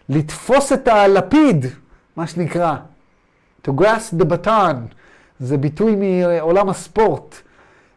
[0.09, 1.65] לתפוס את הלפיד,
[2.15, 2.75] מה שנקרא.
[3.67, 4.75] To grasp the baton,
[5.39, 7.35] זה ביטוי מעולם הספורט.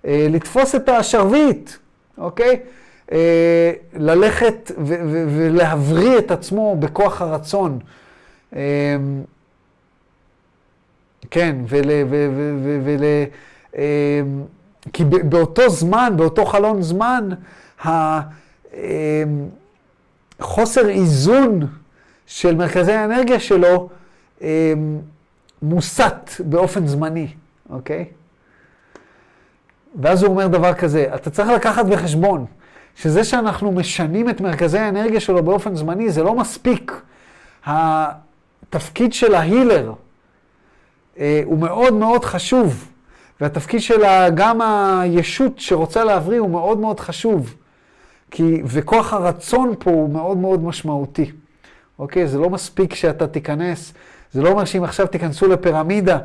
[0.04, 1.70] לתפוס את השרביט,
[2.18, 2.60] אוקיי?
[3.12, 4.72] אה, ללכת
[5.36, 7.78] ולהבריא את עצמו בכוח הרצון.
[8.56, 8.96] אה,
[11.30, 11.90] כן, ול...
[13.76, 14.20] אה,
[14.92, 17.28] כי באותו זמן, באותו חלון זמן,
[20.40, 21.66] החוסר איזון
[22.26, 23.88] של מרכזי האנרגיה שלו
[25.62, 27.28] מוסט באופן זמני,
[27.70, 28.04] אוקיי?
[30.00, 32.46] ואז הוא אומר דבר כזה, אתה צריך לקחת בחשבון
[32.96, 37.02] שזה שאנחנו משנים את מרכזי האנרגיה שלו באופן זמני, זה לא מספיק.
[37.66, 39.92] התפקיד של ההילר
[41.18, 42.88] אה, הוא מאוד מאוד חשוב,
[43.40, 44.02] והתפקיד של
[44.34, 44.60] גם
[45.00, 47.54] הישות שרוצה להבריא הוא מאוד מאוד חשוב.
[48.30, 51.30] כי, וכוח הרצון פה הוא מאוד מאוד משמעותי.
[51.98, 52.26] אוקיי?
[52.26, 53.94] זה לא מספיק שאתה תיכנס,
[54.32, 56.18] זה לא אומר שאם עכשיו תיכנסו לפירמידה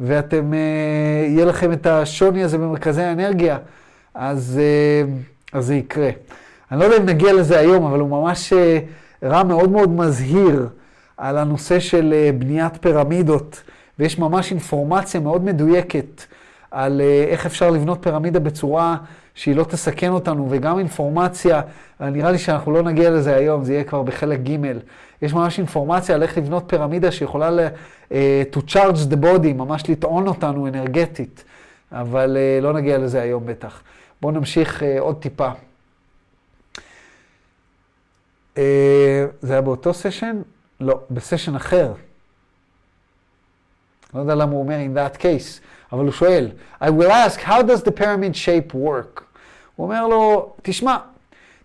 [0.00, 3.58] ואתם, אה, יהיה לכם את השוני הזה במרכזי האנרגיה,
[4.14, 5.12] אז, אה,
[5.54, 6.10] אז זה יקרה.
[6.72, 8.78] אני לא יודע אם נגיע לזה היום, אבל הוא ממש אה,
[9.22, 10.68] רע מאוד מאוד מזהיר
[11.16, 13.62] על הנושא של אה, בניית פירמידות,
[13.98, 16.22] ויש ממש אינפורמציה מאוד מדויקת
[16.70, 18.96] על אה, איך אפשר לבנות פירמידה בצורה
[19.34, 21.60] שהיא לא תסכן אותנו, וגם אינפורמציה,
[22.00, 24.58] נראה לי שאנחנו לא נגיע לזה היום, זה יהיה כבר בחלק ג'.
[25.22, 27.68] יש ממש אינפורמציה על איך לבנות פירמידה שיכולה ל-
[28.52, 31.44] to charge the body, ממש לטעון אותנו אנרגטית,
[31.92, 33.82] אבל לא נגיע לזה היום בטח.
[34.24, 35.50] בואו נמשיך אה, עוד טיפה.
[38.58, 40.42] אה, זה היה באותו סשן?
[40.80, 41.92] לא, בסשן אחר.
[44.14, 45.60] לא יודע למה הוא אומר in that case,
[45.92, 46.50] אבל הוא שואל,
[46.82, 49.20] I will ask, how does the pyramid shape work?
[49.76, 50.96] הוא אומר לו, תשמע,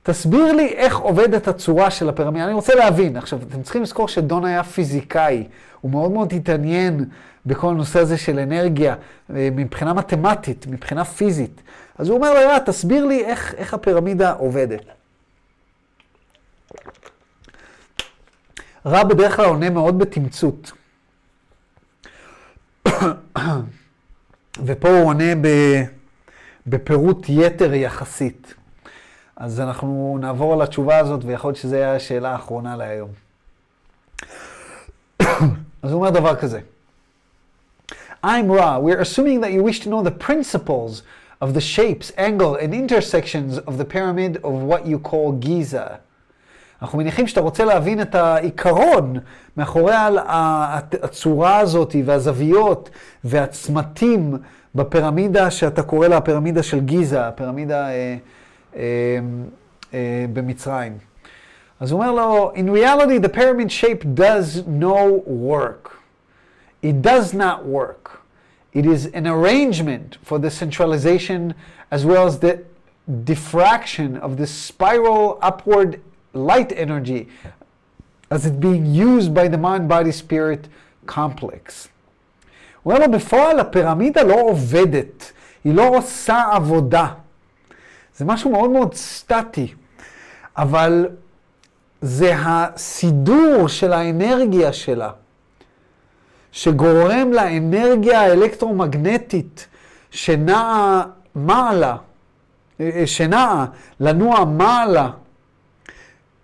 [0.04, 2.46] תסביר לי איך עובדת הצורה של הפירמידה.
[2.46, 3.18] אני רוצה להבין.
[3.18, 5.48] עכשיו, אתם צריכים לזכור שדון היה פיזיקאי.
[5.82, 7.06] הוא מאוד מאוד התעניין
[7.46, 8.96] בכל הנושא הזה של אנרגיה,
[9.36, 11.62] אה, מבחינה מתמטית, מבחינה פיזית.
[12.00, 14.82] אז הוא אומר לו, יאללה, תסביר לי איך, איך הפירמידה עובדת.
[18.86, 20.72] רב בדרך כלל עונה מאוד בתמצות.
[24.66, 25.48] ופה הוא עונה ב,
[26.68, 28.54] בפירוט יתר יחסית.
[29.36, 33.10] אז אנחנו נעבור על התשובה הזאת, ויכול להיות שזו הייתה השאלה האחרונה להיום.
[35.82, 36.60] אז הוא אומר דבר כזה.
[38.26, 38.80] I'm Ra.
[38.80, 41.04] We're assuming that you wish to know the principles
[41.42, 46.00] of the shapes, angle, and intersections of the pyramid of what you call Giza.
[46.82, 49.16] אנחנו מניחים שאתה רוצה להבין את העיקרון
[49.58, 49.94] מאחורי
[51.02, 52.90] הצורה הזאת והזוויות
[53.24, 54.38] והצמתים
[54.76, 58.18] בפירמידה שאתה קורא לה הפירמידה של גיזה, הפירמידה אה,
[58.76, 58.82] אה,
[59.94, 60.98] אה, במצרים.
[61.80, 65.92] אז הוא אומר לו, in reality the pyramid shape does no work.
[66.84, 68.19] It does not work.
[68.74, 71.54] It is an arrangement for the centralization
[71.92, 72.60] as well as the
[73.24, 76.00] diffraction of the spiral upward
[76.34, 77.28] light energy
[78.30, 80.68] as it being used by the mind-body-spirit
[81.08, 81.88] complex.
[82.84, 85.32] הוא אומר לו, בפועל הפירמידה לא עובדת,
[85.64, 87.08] היא לא עושה עבודה.
[88.16, 89.74] זה משהו מאוד מאוד סטטי,
[90.58, 91.10] אבל
[92.02, 95.10] זה הסידור של האנרגיה שלה,
[96.52, 99.68] שגורם לאנרגיה האלקטרומגנטית
[100.12, 101.04] שנעה
[101.36, 101.96] מעלה,
[102.80, 103.66] אה, שנעה
[104.00, 105.10] לנוע מעלה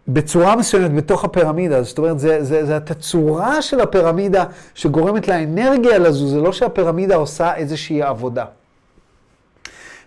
[0.07, 1.83] בצורה מסוימת בתוך הפירמידה.
[1.83, 4.45] זאת אומרת, זה, זה, זה התצורה של הפירמידה
[4.75, 8.45] שגורמת לאנרגיה לזו, זה לא שהפירמידה עושה איזושהי עבודה.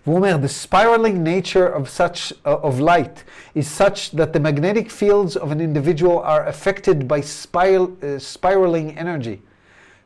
[0.07, 3.23] והוא אומר, the spiraling nature of such of light
[3.55, 8.97] is such that the magnetic fields of an individual are affected by spiral, uh, spiraling
[8.97, 9.37] energy.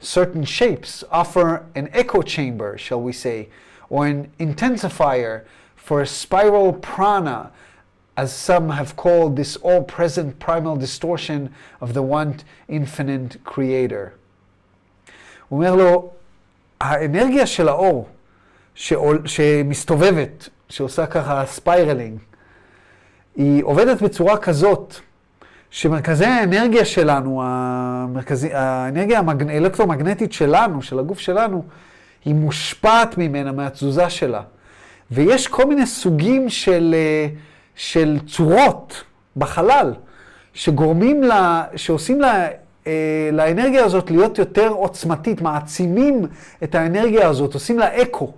[0.02, 3.48] Certain shapes offer an echo chamber, shall we say,
[3.90, 5.44] or an intensifier
[5.76, 7.50] for a spiral prana,
[8.16, 12.36] as some have called this all-present primal distortion of the one
[12.68, 14.12] infinite creator.
[15.48, 16.10] הוא אומר לו,
[16.80, 18.08] האנרגיה של האור,
[18.74, 22.18] שעול, שמסתובבת, שעושה ככה ספיירלינג,
[23.36, 24.94] היא עובדת בצורה כזאת,
[25.73, 29.49] שמרכזי האנרגיה שלנו, המרכזי, האנרגיה המגנ...
[29.49, 31.63] האלקטרומגנטית שלנו, של הגוף שלנו,
[32.25, 34.41] היא מושפעת ממנה, מהתזוזה שלה.
[35.11, 37.27] ויש כל מיני סוגים של, אה,
[37.75, 39.03] של צורות
[39.37, 39.93] בחלל,
[40.53, 42.47] שגורמים לה, שעושים לה,
[42.87, 46.25] אה, לאנרגיה הזאת להיות יותר עוצמתית, מעצימים
[46.63, 48.31] את האנרגיה הזאת, עושים לה אקו.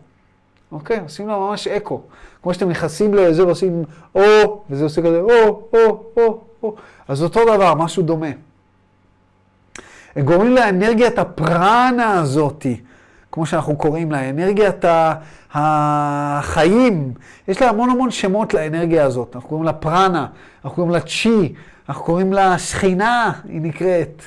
[0.71, 0.99] אוקיי?
[0.99, 2.01] עושים לה ממש אקו.
[2.43, 3.83] כמו שאתם נכנסים לזה ועושים
[4.15, 4.21] או,
[4.69, 6.75] וזה עושה כזה או, או, או, או.
[7.07, 8.27] אז אותו דבר, משהו דומה.
[10.15, 12.81] הם גורמים לאנרגיית הפרנה הזאתי,
[13.31, 14.85] כמו שאנחנו קוראים לה, אנרגיית
[15.53, 17.13] החיים.
[17.47, 19.35] יש לה המון המון שמות לאנרגיה הזאת.
[19.35, 20.27] אנחנו קוראים לה פרנה,
[20.65, 21.53] אנחנו קוראים לה צ'י,
[21.89, 24.21] אנחנו קוראים לה שכינה, היא נקראת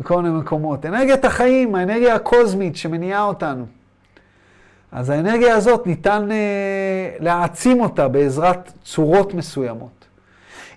[0.00, 0.86] בכל מיני מקומות.
[0.86, 3.66] אנרגיית החיים, האנרגיה הקוסמית שמניעה אותנו.
[4.92, 6.36] אז האנרגיה הזאת ניתן אה,
[7.20, 10.05] להעצים אותה בעזרת צורות מסוימות.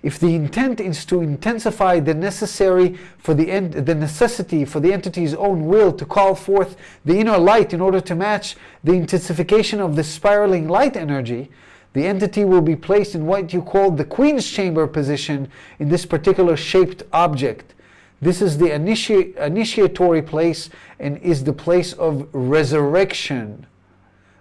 [0.02, 4.92] If the intent is to intensify the necessary for the, en- the necessity for the
[4.92, 9.80] entity's own will to call forth the inner light in order to match the intensification
[9.80, 11.50] of the spiraling light energy,
[11.92, 15.48] the entity will be placed in what you call the queen's chamber position
[15.78, 17.74] in this particular shaped object.
[18.22, 23.66] This is the initi- initiatory place and is the place of resurrection.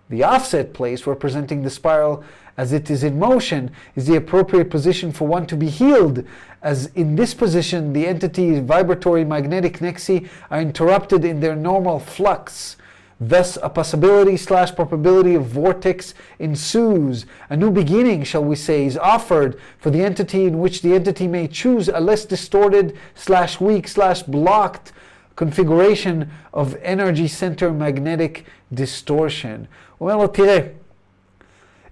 [0.10, 2.24] The offset place, representing the spiral
[2.58, 6.26] as it is in motion, is the appropriate position for one to be healed,
[6.64, 12.76] as in this position the entity's vibratory magnetic nexi are interrupted in their normal flux.
[13.22, 17.26] Thus, a possibility slash probability of vortex ensues.
[17.50, 21.28] A new beginning, shall we say, is offered for the entity in which the entity
[21.28, 24.94] may choose a less distorted slash weak slash blocked
[25.42, 28.44] configuration of energy center magnetic
[28.74, 29.66] distortion.
[29.98, 30.60] הוא אומר לו, תראה,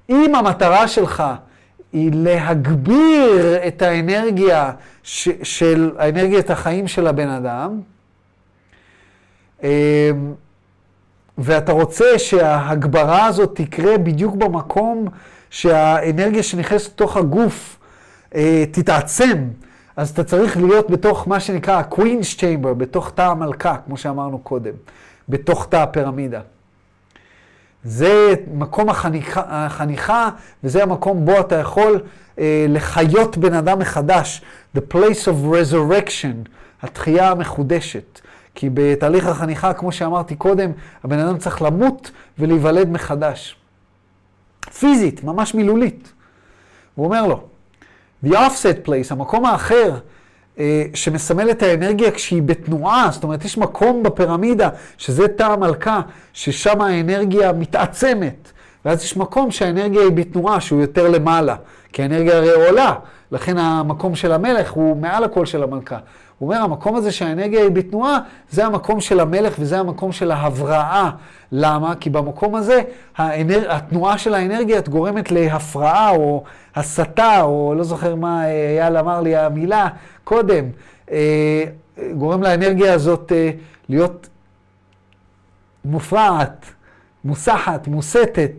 [0.10, 1.24] אם המטרה שלך
[1.94, 4.72] היא להגביר את האנרגיה
[5.04, 7.82] ש, של, האנרגיית החיים של הבן אדם,
[9.64, 9.70] אמ,
[11.38, 15.08] ואתה רוצה שההגברה הזאת תקרה בדיוק במקום
[15.50, 17.80] שהאנרגיה שנכנסת לתוך הגוף
[18.36, 19.48] אה, תתעצם,
[19.98, 24.74] אז אתה צריך להיות בתוך מה שנקרא ה-Queen's Chamber, בתוך תא המלכה, כמו שאמרנו קודם,
[25.30, 26.42] בתוך תא הפירמידה.
[27.84, 30.30] זה מקום החניכה, החניכה,
[30.64, 32.02] וזה המקום בו אתה יכול
[32.40, 34.42] אה, לחיות בן אדם מחדש.
[34.78, 36.50] The place of resurrection,
[36.82, 38.20] התחייה המחודשת.
[38.56, 40.72] כי בתהליך החניכה, כמו שאמרתי קודם,
[41.04, 43.56] הבן אדם צריך למות ולהיוולד מחדש.
[44.80, 46.14] פיזית, ממש מילולית.
[46.96, 47.44] הוא אומר לו,
[48.26, 49.94] The offset place, המקום האחר,
[50.60, 56.02] אה, שמסמל את האנרגיה כשהיא בתנועה, זאת אומרת, יש מקום בפירמידה, שזה תא המלכה,
[56.34, 58.52] ששם האנרגיה מתעצמת.
[58.86, 61.56] ואז יש מקום שהאנרגיה היא בתנועה, שהוא יותר למעלה,
[61.94, 62.94] כי האנרגיה הרי עולה,
[63.32, 65.98] לכן המקום של המלך הוא מעל הקול של המלכה.
[66.40, 71.10] הוא אומר, המקום הזה שהאנרגיה היא בתנועה, זה המקום של המלך וזה המקום של ההבראה.
[71.52, 71.96] למה?
[71.96, 72.82] כי במקום הזה
[73.18, 73.72] האנר...
[73.72, 76.44] התנועה של האנרגיה גורמת להפרעה או
[76.76, 79.88] הסתה, או לא זוכר מה אה, אייל אמר לי המילה
[80.24, 80.66] קודם,
[81.12, 81.64] אה,
[82.18, 83.52] גורם לאנרגיה הזאת אה,
[83.90, 84.30] להיות
[85.86, 86.66] מופרעת,
[87.26, 88.52] מוסחת, מוסתת,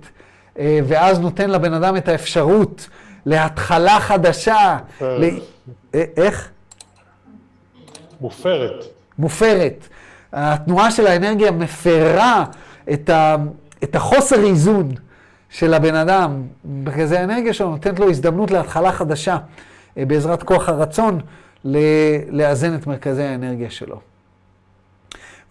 [0.61, 2.89] ואז נותן לבן אדם את האפשרות
[3.29, 4.79] להתחלה חדשה.
[5.01, 5.29] ל...
[5.95, 6.49] איך?
[8.21, 8.85] מופרת.
[9.19, 9.89] מופרת.
[10.33, 12.45] התנועה של האנרגיה מפרה
[12.93, 13.37] את, ה,
[13.85, 14.93] את החוסר איזון
[15.51, 16.43] של הבן אדם.
[16.65, 19.39] מרכזי האנרגיה שלו נותנת לו הזדמנות להתחלה חדשה
[19.99, 21.21] אה, בעזרת כוח הרצון
[22.31, 24.01] לאזן את מרכזי האנרגיה שלו.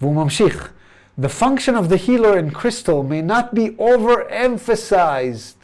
[0.01, 0.69] והוא ממשיך.
[1.21, 5.56] The function of the healer and crystal may not be overemphasized.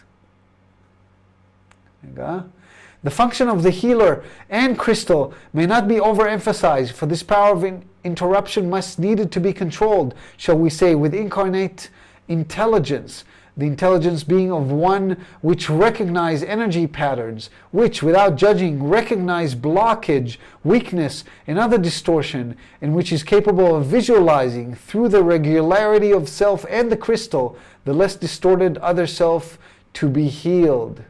[3.03, 7.63] The function of the healer and crystal may not be overemphasized, for this power of
[7.65, 11.89] in- interruption must needed to be controlled, shall we say, with incarnate
[12.29, 13.25] intelligence,
[13.57, 21.23] the intelligence being of one which recognize energy patterns, which, without judging, recognize blockage, weakness,
[21.45, 26.91] and other distortion, and which is capable of visualizing through the regularity of self and
[26.91, 29.59] the crystal the less distorted other self
[29.93, 31.03] to be healed.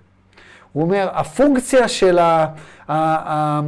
[0.73, 2.45] הוא אומר, הפונקציה של ה,
[2.89, 3.61] ה,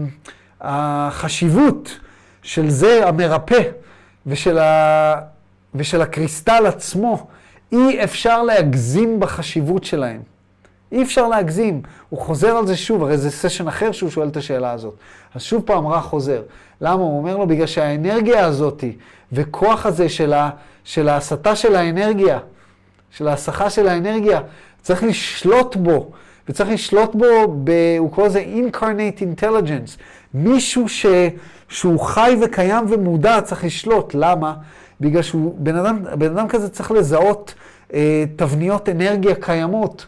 [0.62, 2.00] החשיבות
[2.44, 3.62] של זה המרפא
[4.26, 5.16] ושל, ה,
[5.76, 7.28] ושל הקריסטל עצמו,
[7.72, 10.22] אי אפשר להגזים בחשיבות שלהם.
[10.92, 11.82] אי אפשר להגזים.
[12.10, 14.94] הוא חוזר על זה שוב, הרי זה סשן אחר שהוא שואל את השאלה הזאת.
[15.36, 16.42] אז שוב פעם רע חוזר.
[16.82, 17.02] למה?
[17.02, 18.84] הוא אומר לו, בגלל שהאנרגיה הזאת
[19.32, 20.50] וכוח הזה של, ה,
[20.84, 22.40] של ההסתה של האנרגיה,
[23.12, 24.42] של ההסחה של האנרגיה,
[24.82, 26.12] צריך לשלוט בו.
[26.50, 27.26] וצריך לשלוט בו,
[27.64, 30.00] ב, הוא קורא לזה incarnate intelligence.
[30.34, 31.06] מישהו ש,
[31.70, 34.14] שהוא חי וקיים ומודע צריך לשלוט.
[34.14, 34.54] למה?
[35.02, 37.54] בגלל שהוא, בן אדם, בן אדם כזה צריך לזהות
[37.94, 40.06] אה, תבניות אנרגיה קיימות.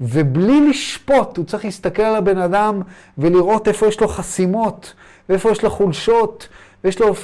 [0.00, 2.82] ובלי לשפוט, הוא צריך להסתכל על הבן אדם
[3.18, 4.94] ולראות איפה יש לו חסימות,
[5.28, 6.48] ואיפה יש לו חולשות,
[6.84, 7.14] ויש לו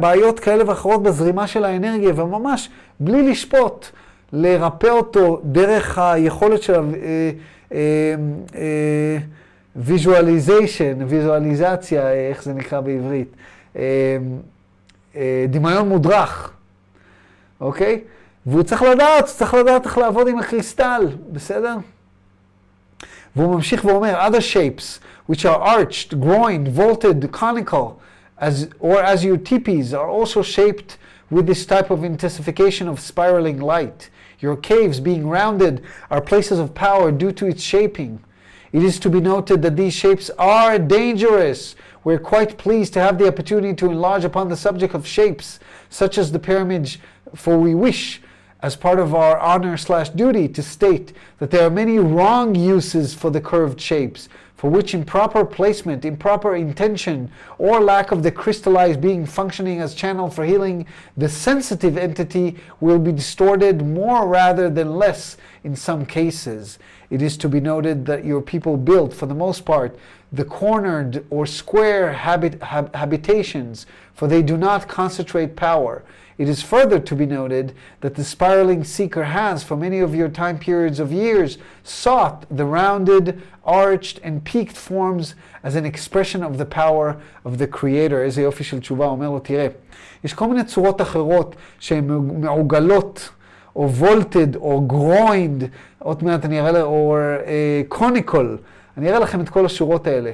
[0.00, 2.68] בעיות כאלה ואחרות בזרימה של האנרגיה, וממש,
[3.00, 3.86] בלי לשפוט,
[4.32, 6.74] לרפא אותו דרך היכולת של...
[7.72, 9.18] אה,
[9.76, 13.36] ויזואליזיישן, ויזואליזציה, איך זה נקרא בעברית?
[15.48, 16.52] דמיון מודרך,
[17.60, 18.00] אוקיי?
[18.46, 21.02] והוא צריך לדעת, צריך לדעת איך לעבוד עם הקריסטל,
[21.32, 21.76] בסדר?
[23.36, 28.00] והוא ממשיך ואומר, other shapes which are arched, groined, vaulted, conical,
[28.38, 30.96] as, or as your teepees are also shaped
[31.30, 34.10] with this type of intensification of spiraling light.
[34.38, 38.22] Your caves, being rounded, are places of power due to its shaping.
[38.72, 41.76] It is to be noted that these shapes are dangerous.
[42.04, 45.58] We're quite pleased to have the opportunity to enlarge upon the subject of shapes,
[45.88, 46.96] such as the pyramid,
[47.34, 48.20] for we wish,
[48.60, 53.14] as part of our honor slash duty, to state that there are many wrong uses
[53.14, 59.00] for the curved shapes, for which improper placement, improper intention, or lack of the crystallized
[59.00, 64.96] being functioning as channel for healing the sensitive entity will be distorted more rather than
[64.96, 66.78] less in some cases.
[67.10, 69.96] It is to be noted that your people built, for the most part,
[70.32, 76.02] the cornered or square habit, hab- habitations, for they do not concentrate power.
[76.37, 80.29] It is further to be noted that the spiraling seeker has, for many of your
[80.29, 86.57] time periods of years, sought the rounded, arched, and peaked forms as an expression of
[86.57, 88.21] the power of the Creator.
[88.21, 89.67] איזה יופי של תשובה, אומר לו, תראה,
[90.23, 92.07] יש כל מיני צורות אחרות שהן
[92.41, 93.29] מעוגלות,
[93.75, 95.63] או וולטד, או גרוינד,
[95.99, 97.17] עוד מעט אני אראה, או
[97.87, 98.57] קוניקול,
[98.97, 100.31] אני אראה לכם את כל השורות האלה.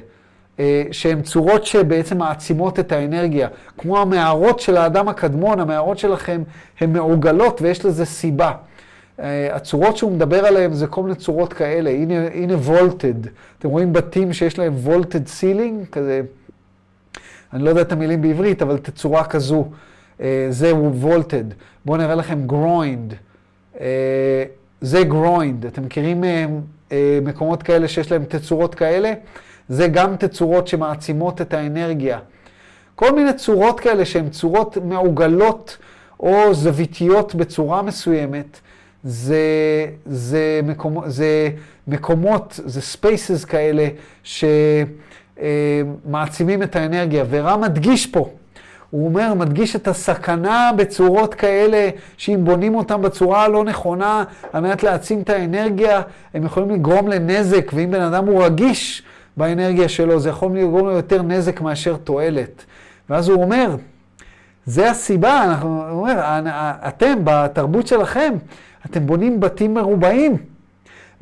[0.62, 3.48] אה, שהן צורות שבעצם מעצימות את האנרגיה.
[3.78, 6.42] כמו המערות של האדם הקדמון, המערות שלכם
[6.80, 8.52] הן מעוגלות ויש לזה סיבה.
[9.20, 11.90] אה, הצורות שהוא מדבר עליהן זה כל מיני צורות כאלה.
[11.90, 13.26] הנה, הנה vaulted.
[13.58, 16.20] אתם רואים בתים שיש להם vaulted ceiling, כזה,
[17.52, 19.64] אני לא יודע את המילים בעברית, אבל תצורה כזו.
[20.20, 21.44] אה, זה vaulted.
[21.84, 23.14] בואו נראה לכם groined.
[24.80, 25.66] זה groined.
[25.66, 26.24] אתם מכירים
[27.22, 29.12] מקומות כאלה שיש להם תצורות כאלה?
[29.68, 32.18] זה גם תצורות שמעצימות את האנרגיה.
[32.94, 35.76] כל מיני צורות כאלה שהן צורות מעוגלות
[36.20, 38.60] או זוויתיות בצורה מסוימת,
[39.04, 39.36] זה,
[40.06, 41.48] זה, מקומ, זה
[41.86, 43.88] מקומות, זה spaces כאלה
[45.36, 47.24] שמעצימים את האנרגיה.
[47.30, 48.28] ורם מדגיש פה,
[48.90, 54.82] הוא אומר, מדגיש את הסכנה בצורות כאלה, שאם בונים אותם בצורה הלא נכונה, על מנת
[54.82, 56.02] להעצים את האנרגיה,
[56.34, 59.02] הם יכולים לגרום לנזק, ואם בן אדם הוא רגיש,
[59.36, 62.64] באנרגיה שלו, זה יכול לגרום לו יותר נזק מאשר תועלת.
[63.10, 63.76] ואז הוא אומר,
[64.66, 66.20] זה הסיבה, אנחנו, הוא אומר,
[66.88, 68.34] אתם, בתרבות שלכם,
[68.86, 70.36] אתם בונים בתים מרובעים.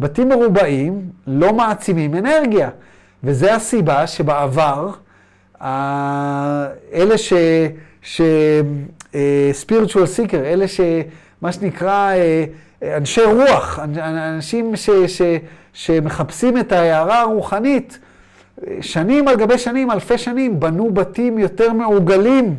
[0.01, 2.69] בתים מרובעים לא מעצימים אנרגיה.
[3.24, 4.91] וזה הסיבה שבעבר,
[6.93, 7.32] אלה ש...
[8.03, 8.20] ש...
[9.53, 12.45] ספיריטואל סיקר, אלה שמה שנקרא אה,
[12.82, 14.90] אנשי רוח, אנשים ש...
[14.90, 15.23] ש...
[15.73, 17.98] שמחפשים את ההערה הרוחנית,
[18.81, 22.57] שנים על גבי שנים, אלפי שנים, בנו בתים יותר מעוגלים,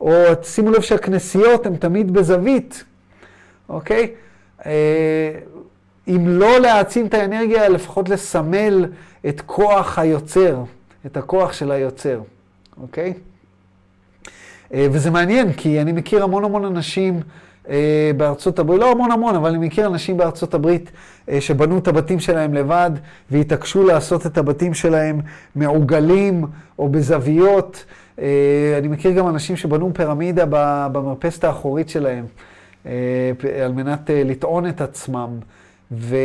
[0.00, 0.12] או
[0.42, 2.84] שימו לב שהכנסיות הן תמיד בזווית,
[3.68, 4.10] אוקיי?
[4.66, 5.30] אה,
[6.08, 8.86] אם לא להעצים את האנרגיה, לפחות לסמל
[9.28, 10.62] את כוח היוצר,
[11.06, 12.20] את הכוח של היוצר,
[12.80, 13.14] אוקיי?
[14.74, 17.20] אה, וזה מעניין, כי אני מכיר המון המון אנשים
[18.16, 20.90] בארצות הברית, לא המון המון, אבל אני מכיר אנשים בארצות הברית
[21.28, 22.90] אה, שבנו את הבתים שלהם לבד
[23.30, 25.20] והתעקשו לעשות את הבתים שלהם
[25.54, 26.44] מעוגלים
[26.78, 27.84] או בזוויות.
[28.18, 30.44] אה, אני מכיר גם אנשים שבנו פירמידה
[30.92, 32.24] במרפסת האחורית שלהם
[33.64, 35.30] על מנת לטעון את עצמם.
[35.92, 36.16] ו,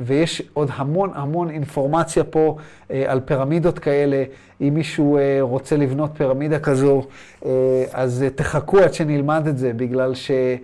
[0.00, 2.56] ויש עוד המון המון אינפורמציה פה
[2.90, 4.24] אה, על פירמידות כאלה.
[4.60, 7.02] אם מישהו אה, רוצה לבנות פירמידה כזו,
[7.44, 10.60] אה, אז אה, תחכו עד שנלמד את זה, בגלל שיש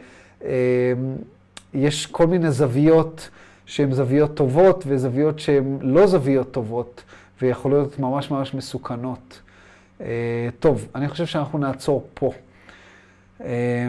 [0.47, 3.31] אה, כל מיני זוויות
[3.66, 7.02] שהן זוויות טובות וזוויות שהן לא זוויות טובות,
[7.43, 9.40] ויכולות להיות ממש ממש מסוכנות.
[10.01, 12.32] אה, טוב, אני חושב שאנחנו נעצור פה.
[13.44, 13.89] אה,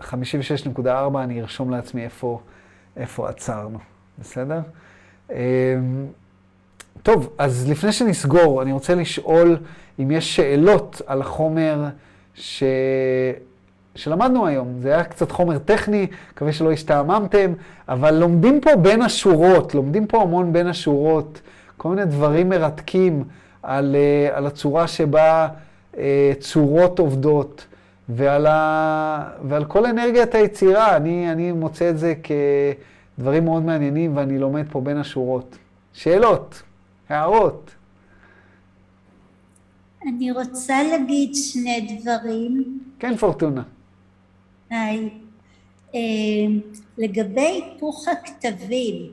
[0.00, 0.88] 56.4,
[1.18, 2.40] אני ארשום לעצמי איפה...
[2.96, 3.78] איפה עצרנו,
[4.18, 4.60] בסדר?
[5.30, 5.36] אמ,
[7.02, 9.56] טוב, אז לפני שנסגור, אני רוצה לשאול
[9.98, 11.84] אם יש שאלות על החומר
[12.34, 12.62] ש...
[13.94, 14.74] שלמדנו היום.
[14.80, 17.52] זה היה קצת חומר טכני, מקווה שלא השתעממתם,
[17.88, 21.40] אבל לומדים פה בין השורות, לומדים פה המון בין השורות,
[21.76, 23.24] כל מיני דברים מרתקים
[23.62, 25.48] על, אה, על הצורה שבה
[25.98, 27.66] אה, צורות עובדות.
[28.08, 29.30] ועל, ה...
[29.48, 30.96] ועל כל אנרגיית היצירה.
[30.96, 32.14] אני, אני מוצא את זה
[33.18, 35.58] כדברים מאוד מעניינים, ואני לומד פה בין השורות.
[35.92, 36.62] שאלות,
[37.08, 37.70] הערות.
[40.02, 42.80] אני רוצה להגיד שני דברים.
[42.98, 43.62] כן, פורטונה.
[44.70, 45.10] היי.
[45.94, 46.00] אה,
[46.98, 49.12] לגבי היפוך הכתבים,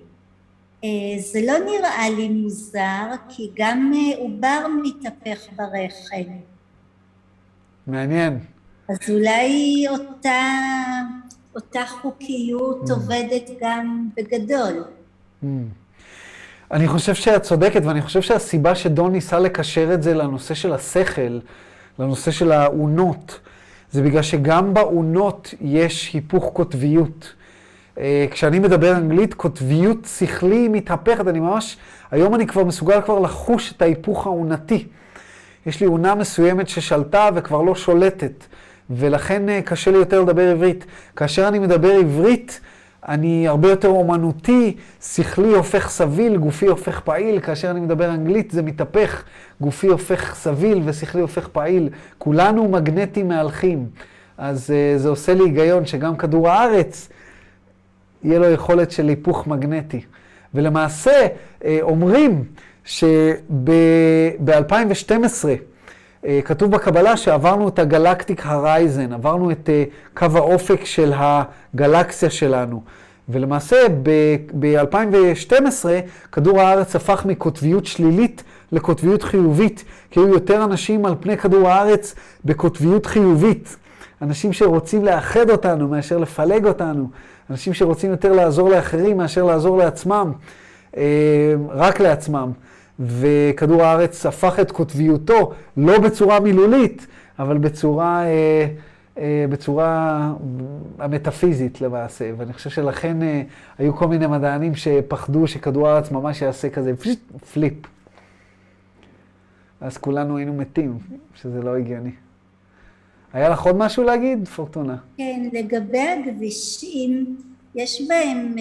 [0.83, 0.89] אה,
[1.19, 6.31] זה לא נראה לי מוזר, כי גם אה, עובר מתהפך ברחם.
[7.87, 8.39] מעניין.
[8.89, 10.41] אז אולי אותה,
[11.55, 14.83] אותה חוקיות עובדת גם בגדול.
[16.71, 21.39] אני חושב שאת צודקת, ואני חושב שהסיבה שדון ניסה לקשר את זה לנושא של השכל,
[21.99, 23.39] לנושא של האונות,
[23.91, 27.33] זה בגלל שגם באונות יש היפוך קוטביות.
[27.97, 31.77] אה, כשאני מדבר אנגלית, קוטביות שכלי מתהפכת, אני ממש,
[32.11, 34.87] היום אני כבר מסוגל כבר לחוש את ההיפוך האונתי.
[35.65, 38.43] יש לי אונה מסוימת ששלטה וכבר לא שולטת,
[38.89, 40.85] ולכן אה, קשה לי יותר לדבר עברית.
[41.15, 42.59] כאשר אני מדבר עברית,
[43.07, 48.61] אני הרבה יותר אומנותי, שכלי הופך סביל, גופי הופך פעיל, כאשר אני מדבר אנגלית זה
[48.61, 49.23] מתהפך,
[49.61, 51.89] גופי הופך סביל ושכלי הופך פעיל.
[52.17, 53.85] כולנו מגנטים מהלכים.
[54.37, 57.09] אז uh, זה עושה לי היגיון שגם כדור הארץ,
[58.23, 60.01] יהיה לו יכולת של היפוך מגנטי.
[60.53, 61.27] ולמעשה,
[61.61, 62.43] uh, אומרים
[62.83, 65.55] שב-2012, אה,
[66.45, 69.83] כתוב בקבלה שעברנו את הגלקטיק הרייזן, עברנו את אה,
[70.13, 72.81] קו האופק של הגלקסיה שלנו.
[73.29, 73.77] ולמעשה
[74.59, 75.85] ב-2012
[76.31, 82.15] כדור הארץ הפך מקוטביות שלילית לקוטביות חיובית, כי היו יותר אנשים על פני כדור הארץ
[82.45, 83.75] בקוטביות חיובית.
[84.21, 87.09] אנשים שרוצים לאחד אותנו מאשר לפלג אותנו,
[87.49, 90.31] אנשים שרוצים יותר לעזור לאחרים מאשר לעזור לעצמם,
[90.97, 91.03] אה,
[91.69, 92.51] רק לעצמם.
[92.99, 97.07] וכדור הארץ הפך את קוטביותו, לא בצורה מילולית,
[97.39, 98.67] אבל בצורה, אה,
[99.17, 100.33] אה, בצורה
[100.99, 102.31] המטאפיזית למעשה.
[102.37, 103.41] ואני חושב שלכן אה,
[103.77, 106.93] היו כל מיני מדענים שפחדו שכדור הארץ ממש יעשה כזה
[107.53, 107.73] פליפ.
[109.81, 110.97] אז כולנו היינו מתים,
[111.35, 112.11] שזה לא הגיוני.
[113.33, 114.95] היה לך עוד משהו להגיד, פורטונה?
[115.17, 117.37] כן, לגבי הכבישים,
[117.75, 118.55] יש בהם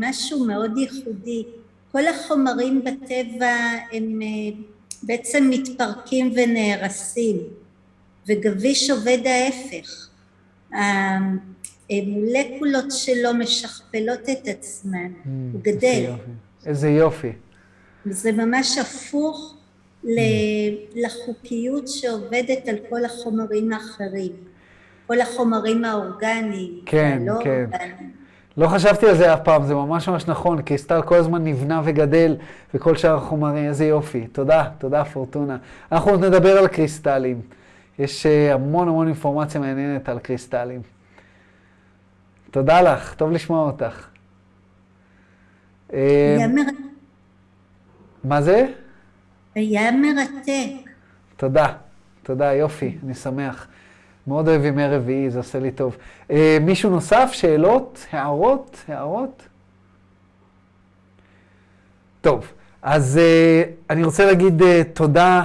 [0.00, 1.44] משהו מאוד ייחודי.
[1.92, 3.54] כל החומרים בטבע
[3.92, 4.60] הם אה,
[5.02, 7.36] בעצם מתפרקים ונהרסים,
[8.28, 10.08] וגביש עובד ההפך.
[11.90, 16.10] המולקולות שלו משכפלות את עצמן, Mm, הוא גדל.
[16.66, 17.32] איזה יופי.
[18.06, 19.56] זה ממש הפוך
[20.04, 20.20] ל-
[21.04, 24.32] לחוקיות שעובדת על כל החומרים האחרים,
[25.06, 27.64] כל החומרים האורגניים, כן, הלא כן.
[27.64, 28.19] אורגניים.
[28.60, 32.36] לא חשבתי על זה אף פעם, זה ממש ממש נכון, קריסטל כל הזמן נבנה וגדל,
[32.74, 34.26] וכל שאר החומרים, איזה יופי.
[34.26, 35.56] תודה, תודה פורטונה.
[35.92, 37.40] אנחנו עוד נדבר על קריסטלים.
[37.98, 40.82] יש אה, המון המון אינפורמציה מעניינת על קריסטלים.
[42.50, 44.06] תודה לך, טוב לשמוע אותך.
[45.92, 46.48] אה, היה
[48.24, 48.66] מה זה?
[49.54, 50.90] היה מרתק.
[51.36, 51.72] תודה,
[52.22, 53.68] תודה, יופי, אני שמח.
[54.30, 55.96] מאוד אוהב ימי רביעי, זה עושה לי טוב.
[56.30, 57.30] אה, מישהו נוסף?
[57.32, 58.06] שאלות?
[58.12, 58.84] הערות?
[58.88, 59.42] הערות?
[62.20, 62.46] טוב,
[62.82, 65.44] אז אה, אני רוצה להגיד אה, תודה,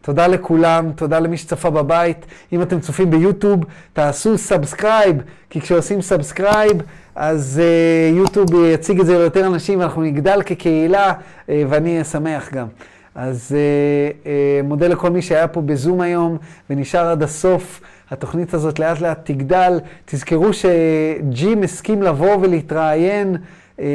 [0.00, 2.26] תודה לכולם, תודה למי שצפה בבית.
[2.52, 5.16] אם אתם צופים ביוטיוב, תעשו subscribe,
[5.50, 6.82] כי כשעושים subscribe,
[7.14, 11.12] אז אה, יוטיוב יציג את זה ליותר אנשים, ואנחנו נגדל כקהילה,
[11.48, 12.66] אה, ואני אהיה שמח גם.
[13.14, 16.38] אז אה, אה, מודה לכל מי שהיה פה בזום היום
[16.70, 17.80] ונשאר עד הסוף.
[18.12, 19.80] התוכנית הזאת לאט לאט תגדל.
[20.04, 23.36] תזכרו שג'ים הסכים לבוא ולהתראיין.
[23.80, 23.86] אה,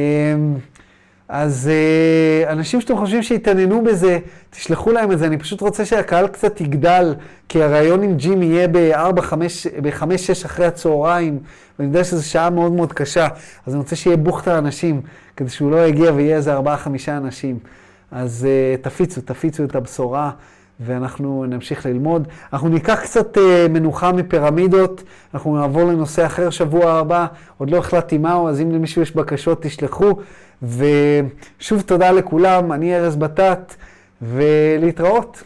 [1.29, 4.19] אז אה, אנשים שאתם חושבים שהתעניינו בזה,
[4.49, 5.27] תשלחו להם את זה.
[5.27, 7.15] אני פשוט רוצה שהקהל קצת יגדל,
[7.49, 11.39] כי הראיון עם ג'ים יהיה ב-4, 5, ב-5, 6 אחרי הצהריים,
[11.79, 13.27] ואני יודע שזו שעה מאוד מאוד קשה,
[13.65, 15.01] אז אני רוצה שיהיה בוכטה אנשים,
[15.35, 16.61] כדי שהוא לא יגיע ויהיה איזה 4-5
[17.07, 17.59] אנשים.
[18.11, 20.31] אז uh, תפיצו, תפיצו את הבשורה,
[20.79, 22.27] ואנחנו נמשיך ללמוד.
[22.53, 23.39] אנחנו ניקח קצת uh,
[23.69, 27.25] מנוחה מפירמידות, אנחנו נעבור לנושא אחר שבוע הבא,
[27.57, 30.13] עוד לא החלטתי מהו, אז אם למישהו יש בקשות, תשלחו.
[30.61, 33.75] ושוב תודה לכולם, אני ארז בטט,
[34.21, 35.43] ולהתראות.